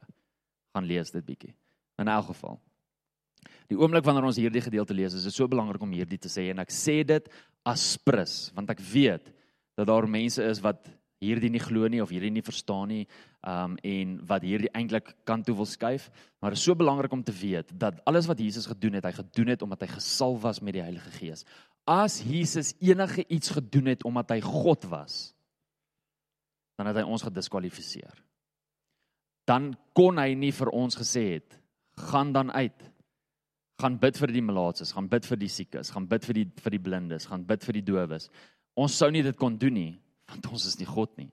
Gaan 0.73 0.85
lees 0.85 1.11
dit 1.11 1.25
bietjie. 1.25 1.53
In 1.97 2.07
elk 2.07 2.25
geval. 2.25 2.59
Die 3.67 3.77
oomblik 3.77 4.03
wanneer 4.03 4.23
ons 4.23 4.37
hierdie 4.37 4.61
gedeelte 4.61 4.93
lees, 4.93 5.13
is 5.13 5.23
dit 5.23 5.33
so 5.33 5.47
belangrik 5.47 5.81
om 5.81 5.91
hierdie 5.91 6.19
te 6.19 6.29
sê 6.29 6.49
en 6.49 6.59
ek 6.59 6.71
sê 6.71 7.03
dit 7.05 7.29
as 7.63 7.97
prins 7.97 8.51
want 8.55 8.69
ek 8.69 8.79
weet 8.79 9.31
dat 9.77 9.87
daar 9.87 10.07
mense 10.09 10.43
is 10.43 10.59
wat 10.59 10.89
hierdie 11.21 11.51
nie 11.53 11.61
glo 11.61 11.87
nie 11.87 12.01
of 12.01 12.09
hierdie 12.09 12.33
nie 12.33 12.43
verstaan 12.45 12.89
nie 12.89 13.05
um 13.41 13.77
en 13.81 14.19
wat 14.29 14.43
hierdie 14.45 14.69
eintlik 14.77 15.15
kan 15.25 15.41
toe 15.41 15.55
wil 15.57 15.65
skuif 15.65 16.11
maar 16.41 16.53
is 16.53 16.61
so 16.61 16.77
belangrik 16.77 17.11
om 17.11 17.23
te 17.25 17.33
weet 17.33 17.71
dat 17.73 17.97
alles 18.05 18.27
wat 18.29 18.39
Jesus 18.39 18.67
gedoen 18.69 18.99
het 18.99 19.07
hy 19.09 19.13
gedoen 19.17 19.49
het 19.55 19.61
omdat 19.65 19.81
hy 19.81 19.87
gesalf 19.95 20.43
was 20.43 20.61
met 20.61 20.77
die 20.77 20.83
Heilige 20.83 21.09
Gees. 21.17 21.45
As 21.89 22.19
Jesus 22.21 22.75
enige 22.79 23.25
iets 23.27 23.49
gedoen 23.49 23.89
het 23.89 24.05
omdat 24.05 24.35
hy 24.35 24.41
God 24.45 24.85
was 24.93 25.33
dan 26.77 26.91
het 26.91 27.01
hy 27.01 27.05
ons 27.05 27.25
gediskwalifiseer. 27.25 28.13
Dan 29.49 29.73
kon 29.97 30.21
hy 30.21 30.35
nie 30.37 30.53
vir 30.53 30.69
ons 30.69 30.97
gesê 30.97 31.25
het 31.35 31.57
gaan 32.09 32.31
dan 32.33 32.53
uit. 32.53 32.87
Gaan 33.81 33.97
bid 33.97 34.21
vir 34.21 34.37
die 34.37 34.45
malaatses 34.45 34.93
gaan 34.93 35.09
bid 35.09 35.25
vir 35.25 35.41
die 35.41 35.49
siekes 35.49 35.89
gaan 35.97 36.05
bid 36.05 36.29
vir 36.29 36.43
die 36.43 36.47
vir 36.61 36.77
die 36.77 36.85
blindes 36.85 37.25
gaan 37.25 37.41
bid 37.49 37.65
vir 37.65 37.81
die 37.81 37.87
dowes. 37.89 38.29
Ons 38.77 39.01
sou 39.01 39.09
nie 39.09 39.25
dit 39.25 39.37
kon 39.37 39.57
doen 39.57 39.73
nie 39.73 39.93
want 40.29 40.45
ons 40.53 40.69
is 40.69 40.77
nie 40.77 40.85
God 40.85 41.17
nie. 41.17 41.31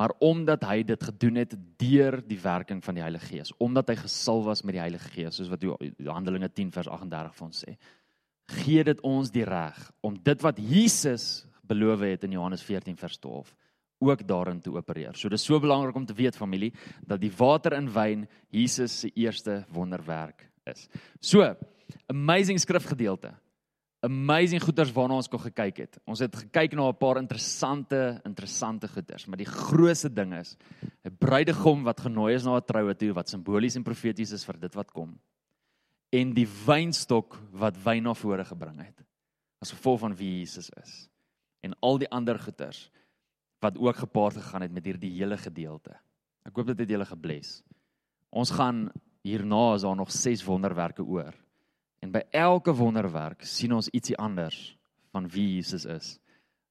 Maar 0.00 0.14
omdat 0.24 0.62
hy 0.64 0.80
dit 0.88 1.02
gedoen 1.04 1.42
het 1.42 1.52
deur 1.76 2.22
die 2.24 2.38
werking 2.40 2.78
van 2.84 2.96
die 2.96 3.02
Heilige 3.04 3.34
Gees, 3.34 3.50
omdat 3.60 3.90
hy 3.92 3.98
gesalf 4.00 4.46
was 4.46 4.62
met 4.64 4.78
die 4.78 4.80
Heilige 4.80 5.10
Gees, 5.12 5.36
soos 5.36 5.50
wat 5.52 5.66
Handelinge 6.06 6.48
10 6.48 6.70
vers 6.72 6.88
38 6.88 7.34
vir 7.36 7.46
ons 7.50 7.64
sê, 7.66 7.74
gee 8.62 8.84
dit 8.88 9.02
ons 9.04 9.32
die 9.34 9.44
reg 9.44 9.76
om 10.00 10.16
dit 10.16 10.46
wat 10.46 10.62
Jesus 10.64 11.26
beloof 11.68 12.06
het 12.08 12.24
in 12.24 12.38
Johannes 12.38 12.64
14 12.64 12.96
vers 12.96 13.20
12 13.20 13.52
ook 14.00 14.24
daarin 14.24 14.62
te 14.64 14.72
opereer. 14.72 15.12
So 15.20 15.28
dis 15.28 15.44
so 15.44 15.60
belangrik 15.60 16.00
om 16.00 16.08
te 16.08 16.16
weet 16.16 16.38
familie 16.38 16.72
dat 17.04 17.20
die 17.20 17.32
water 17.36 17.76
in 17.76 17.92
wyn 17.92 18.24
Jesus 18.48 19.02
se 19.02 19.12
eerste 19.20 19.66
wonderwerk 19.68 20.48
is. 20.64 20.88
So, 21.20 21.44
amazing 22.08 22.58
skrifgedeelte 22.58 23.34
amazing 24.06 24.62
goeders 24.62 24.92
waarna 24.96 25.18
ons 25.20 25.28
kon 25.28 25.42
gekyk 25.42 25.80
het. 25.84 25.98
Ons 26.08 26.22
het 26.24 26.36
gekyk 26.44 26.74
na 26.74 26.88
'n 26.88 26.96
paar 26.96 27.18
interessante 27.18 28.20
interessante 28.24 28.88
goeders, 28.88 29.26
maar 29.26 29.36
die 29.36 29.46
grootste 29.46 30.08
ding 30.08 30.32
is 30.34 30.56
'n 31.04 31.16
bruidegom 31.18 31.84
wat 31.84 32.00
genooi 32.00 32.34
is 32.34 32.44
na 32.44 32.56
'n 32.56 32.64
troue 32.64 32.94
toe 32.94 33.12
wat 33.12 33.28
simbolies 33.28 33.76
en 33.76 33.82
profeties 33.82 34.32
is 34.32 34.44
vir 34.44 34.58
dit 34.60 34.74
wat 34.74 34.90
kom. 34.92 35.18
En 36.12 36.34
die 36.34 36.48
wynstok 36.66 37.38
wat 37.52 37.76
wyn 37.84 38.02
na 38.02 38.14
vore 38.14 38.44
gebring 38.44 38.78
het. 38.78 39.04
As 39.60 39.70
gevolg 39.70 40.00
van 40.00 40.14
wie 40.14 40.38
Jesus 40.38 40.70
is. 40.82 41.08
En 41.62 41.74
al 41.80 41.98
die 41.98 42.10
ander 42.10 42.38
goeders 42.38 42.90
wat 43.60 43.78
ook 43.78 43.96
gepaard 43.96 44.36
gegaan 44.36 44.62
het 44.62 44.72
met 44.72 44.84
hierdie 44.84 45.12
hele 45.18 45.36
gedeelte. 45.36 45.94
Ek 46.44 46.56
hoop 46.56 46.66
dit 46.66 46.78
het 46.78 46.88
julle 46.88 47.04
gebless. 47.04 47.62
Ons 48.30 48.50
gaan 48.50 48.90
hierna 49.22 49.74
is 49.74 49.82
daar 49.82 49.96
nog 49.96 50.10
6 50.10 50.44
wonderwerke 50.44 51.04
oor. 51.04 51.34
En 52.00 52.12
by 52.12 52.22
elke 52.32 52.72
wonderwerk 52.72 53.44
sien 53.44 53.72
ons 53.76 53.90
ietsie 53.92 54.16
anders 54.16 54.56
van 55.12 55.28
wie 55.28 55.46
Jesus 55.56 55.84
is. 55.84 56.18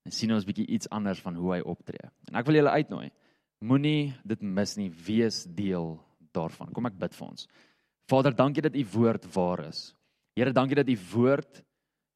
En 0.07 0.11
sien 0.15 0.33
ons 0.33 0.45
bietjie 0.47 0.67
iets 0.67 0.89
anders 0.89 1.21
van 1.21 1.35
hoe 1.37 1.53
hy 1.53 1.61
optree. 1.61 2.09
En 2.31 2.39
ek 2.39 2.47
wil 2.47 2.59
julle 2.59 2.73
uitnooi. 2.73 3.09
Moenie 3.59 4.13
dit 4.23 4.41
mis 4.41 4.75
nie. 4.79 4.89
Wees 5.05 5.43
deel 5.45 5.97
daarvan. 6.33 6.71
Kom 6.73 6.87
ek 6.89 6.97
bid 6.99 7.15
vir 7.17 7.27
ons. 7.27 7.47
Vader, 8.09 8.33
dankie 8.33 8.63
dat 8.65 8.75
u 8.75 8.85
woord 8.95 9.27
waar 9.35 9.67
is. 9.67 9.89
Here, 10.37 10.53
dankie 10.55 10.77
dat 10.79 10.89
u 10.89 10.95
woord 11.11 11.61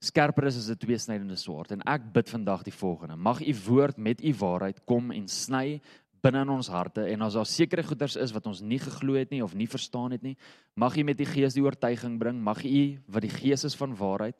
skerper 0.03 0.47
is 0.49 0.57
as 0.57 0.69
'n 0.69 0.77
tweesnydende 0.77 1.35
swaard 1.35 1.71
en 1.71 1.81
ek 1.87 2.11
bid 2.13 2.29
vandag 2.29 2.63
die 2.63 2.73
volgende. 2.73 3.15
Mag 3.15 3.39
u 3.41 3.53
woord 3.67 3.97
met 3.97 4.23
u 4.23 4.33
waarheid 4.33 4.83
kom 4.85 5.11
en 5.11 5.27
sny 5.27 5.81
binne 6.23 6.43
in 6.45 6.51
ons 6.53 6.69
harte 6.71 7.03
en 7.11 7.25
as 7.25 7.35
daar 7.35 7.47
sekere 7.49 7.83
goeders 7.83 8.15
is 8.15 8.31
wat 8.35 8.45
ons 8.47 8.61
nie 8.63 8.79
geglo 8.79 9.17
het 9.19 9.33
nie 9.33 9.41
of 9.43 9.55
nie 9.59 9.67
verstaan 9.67 10.15
het 10.15 10.23
nie, 10.23 10.37
mag 10.79 10.95
U 10.95 11.03
met 11.03 11.19
die 11.19 11.27
Gees 11.27 11.57
die 11.57 11.63
oortuiging 11.65 12.15
bring. 12.19 12.39
Mag 12.39 12.63
U 12.63 12.83
wat 13.11 13.25
die 13.25 13.33
Gees 13.33 13.65
is 13.67 13.75
van 13.75 13.95
waarheid, 13.99 14.39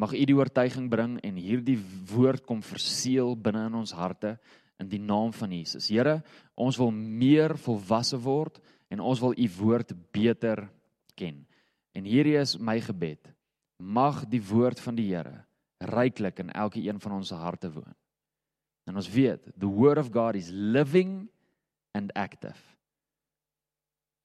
mag 0.00 0.14
U 0.16 0.24
die 0.24 0.36
oortuiging 0.36 0.88
bring 0.92 1.18
en 1.26 1.36
hierdie 1.36 1.76
woord 2.12 2.46
kom 2.48 2.64
verseël 2.64 3.36
binne 3.36 3.66
in 3.68 3.76
ons 3.82 3.92
harte 3.92 4.38
in 4.80 4.88
die 4.88 5.02
naam 5.02 5.34
van 5.36 5.52
Jesus. 5.52 5.90
Here, 5.92 6.22
ons 6.56 6.78
wil 6.80 6.90
meer 6.94 7.58
volwasse 7.60 8.16
word 8.16 8.56
en 8.88 9.04
ons 9.04 9.20
wil 9.20 9.36
U 9.36 9.50
woord 9.58 9.92
beter 10.14 10.64
ken. 11.20 11.44
En 11.92 12.08
hierdie 12.08 12.38
is 12.40 12.56
my 12.56 12.78
gebed. 12.80 13.28
Mag 13.80 14.24
die 14.30 14.40
woord 14.40 14.80
van 14.80 14.96
die 14.96 15.10
Here 15.12 15.42
ryklik 15.80 16.42
in 16.42 16.50
elke 16.52 16.80
een 16.84 17.00
van 17.00 17.12
ons 17.20 17.30
harte 17.32 17.70
woon. 17.72 17.94
En 18.90 18.98
ons 18.98 19.10
weet, 19.14 19.44
the 19.54 19.70
word 19.70 20.00
of 20.02 20.10
God 20.10 20.34
is 20.34 20.50
living 20.50 21.28
and 21.94 22.10
active. 22.18 22.58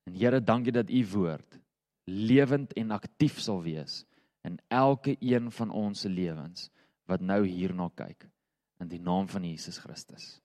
En 0.09 0.17
Here, 0.17 0.41
dankie 0.41 0.73
dat 0.73 0.89
u 0.89 1.05
woord 1.13 1.59
lewend 2.05 2.73
en 2.77 2.93
aktief 2.93 3.39
sal 3.41 3.61
wees 3.65 4.03
in 4.45 4.59
elke 4.67 5.15
een 5.19 5.51
van 5.51 5.71
ons 5.73 6.05
se 6.05 6.09
lewens 6.09 6.69
wat 7.09 7.21
nou 7.21 7.41
hierna 7.45 7.89
kyk 7.97 8.27
in 8.81 8.89
die 8.91 9.01
naam 9.01 9.27
van 9.29 9.45
Jesus 9.45 9.77
Christus. 9.81 10.35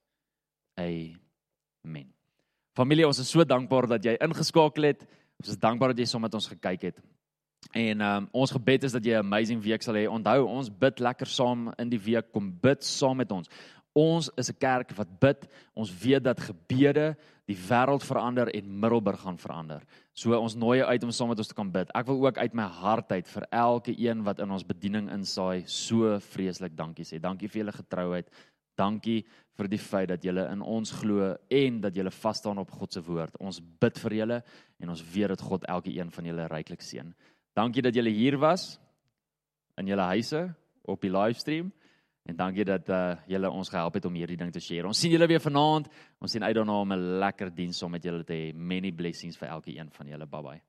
Amen. 0.80 2.08
Familie, 2.76 3.06
ons 3.06 3.20
is 3.20 3.28
so 3.28 3.44
dankbaar 3.44 3.88
dat 3.90 4.04
jy 4.04 4.14
ingeskakel 4.22 4.88
het. 4.92 5.04
Ons 5.40 5.52
is 5.52 5.60
dankbaar 5.60 5.92
dat 5.92 6.00
jy 6.00 6.08
saam 6.08 6.24
met 6.24 6.36
ons 6.36 6.48
gekyk 6.48 6.88
het. 6.90 7.00
En 7.76 8.00
um, 8.00 8.28
ons 8.32 8.52
gebed 8.56 8.86
is 8.88 8.94
dat 8.96 9.04
jy 9.04 9.18
'n 9.18 9.26
amazing 9.26 9.60
week 9.62 9.82
sal 9.82 9.94
hê. 9.94 10.06
Onthou, 10.08 10.46
ons 10.48 10.70
bid 10.70 11.00
lekker 11.00 11.26
saam 11.26 11.68
in 11.76 11.88
die 11.88 12.00
week. 12.00 12.32
Kom 12.32 12.48
bid 12.60 12.84
saam 12.84 13.16
met 13.16 13.32
ons. 13.32 13.48
Ons 13.92 14.30
is 14.36 14.50
'n 14.50 14.58
kerk 14.58 14.92
wat 14.96 15.20
bid. 15.20 15.48
Ons 15.74 15.90
weet 15.90 16.24
dat 16.24 16.40
gebede 16.40 17.16
die 17.46 17.56
wêreld 17.56 18.04
verander 18.06 18.48
en 18.54 18.80
Middelburg 18.80 19.20
gaan 19.20 19.38
verander. 19.38 19.82
So 20.12 20.38
ons 20.38 20.54
nooi 20.54 20.78
jou 20.78 20.88
uit 20.88 21.04
om 21.04 21.10
saam 21.10 21.28
met 21.28 21.38
ons 21.38 21.48
te 21.48 21.54
kan 21.54 21.70
bid. 21.70 21.90
Ek 21.94 22.06
wil 22.06 22.26
ook 22.26 22.38
uit 22.38 22.54
my 22.54 22.62
hart 22.62 23.12
uit 23.12 23.28
vir 23.28 23.46
elke 23.50 23.94
een 23.98 24.22
wat 24.22 24.38
in 24.38 24.50
ons 24.50 24.66
bediening 24.66 25.10
insaai, 25.10 25.64
so 25.66 26.18
vreeslik 26.18 26.76
dankie 26.76 27.04
sê. 27.04 27.18
Dankie 27.20 27.48
vir 27.48 27.64
julle 27.64 27.72
getrouheid. 27.72 28.30
Dankie 28.76 29.24
vir 29.58 29.68
die 29.68 29.78
feit 29.78 30.08
dat 30.08 30.22
julle 30.24 30.46
in 30.52 30.62
ons 30.62 30.92
glo 31.00 31.34
en 31.50 31.80
dat 31.80 31.96
julle 31.96 32.10
vas 32.10 32.38
staan 32.38 32.58
op 32.58 32.70
God 32.70 32.92
se 32.92 33.02
woord. 33.02 33.34
Ons 33.40 33.60
bid 33.60 33.98
vir 33.98 34.16
julle 34.22 34.42
en 34.80 34.88
ons 34.94 35.02
weet 35.14 35.28
dat 35.34 35.40
God 35.40 35.66
elke 35.68 35.92
een 35.92 36.10
van 36.10 36.24
julle 36.30 36.46
ryklik 36.48 36.82
seën. 36.82 37.12
Dankie 37.56 37.82
dat 37.82 37.94
julle 37.94 38.10
hier 38.14 38.38
was 38.38 38.78
in 39.80 39.90
julle 39.90 40.06
huise 40.14 40.54
op 40.86 41.02
die 41.02 41.10
livestream. 41.12 41.72
En 42.28 42.36
dankie 42.36 42.64
dat 42.64 42.88
uh 42.88 43.16
julle 43.26 43.50
ons 43.50 43.68
gehelp 43.68 43.94
het 43.94 44.04
om 44.04 44.14
hierdie 44.14 44.36
ding 44.36 44.52
te 44.52 44.60
share. 44.60 44.86
Ons 44.86 45.00
sien 45.00 45.10
julle 45.10 45.26
weer 45.26 45.40
vanaand. 45.40 45.88
Ons 46.20 46.32
sien 46.32 46.44
uit 46.44 46.54
daarna 46.54 46.80
om 46.80 46.92
'n 46.92 47.18
lekker 47.18 47.54
diens 47.54 47.78
saam 47.78 47.90
met 47.90 48.02
julle 48.02 48.24
te 48.24 48.32
hê. 48.34 48.54
Many 48.54 48.92
blessings 48.92 49.36
vir 49.36 49.48
elke 49.48 49.76
een 49.76 49.90
van 49.90 50.06
julle. 50.06 50.26
Bye 50.26 50.42
bye. 50.42 50.62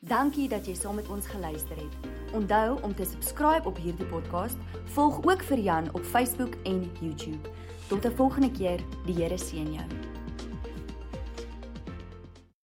Dankie 0.00 0.48
dat 0.48 0.66
jy 0.66 0.74
saam 0.74 0.94
met 0.96 1.08
ons 1.08 1.26
geluister 1.26 1.76
het. 1.76 1.96
Onthou 2.32 2.80
om 2.82 2.94
te 2.94 3.04
subscribe 3.04 3.68
op 3.68 3.76
hierdie 3.76 4.06
podcast. 4.06 4.56
Volg 4.84 5.20
ook 5.24 5.42
vir 5.42 5.58
Jan 5.58 5.94
op 5.94 6.04
Facebook 6.04 6.54
en 6.64 6.90
YouTube. 7.00 7.48
Tot 7.88 8.04
'n 8.04 8.16
volgende 8.16 8.50
keer. 8.50 8.80
Die 9.06 9.14
Here 9.14 9.38
seën 9.38 9.72
jou. 9.72 10.19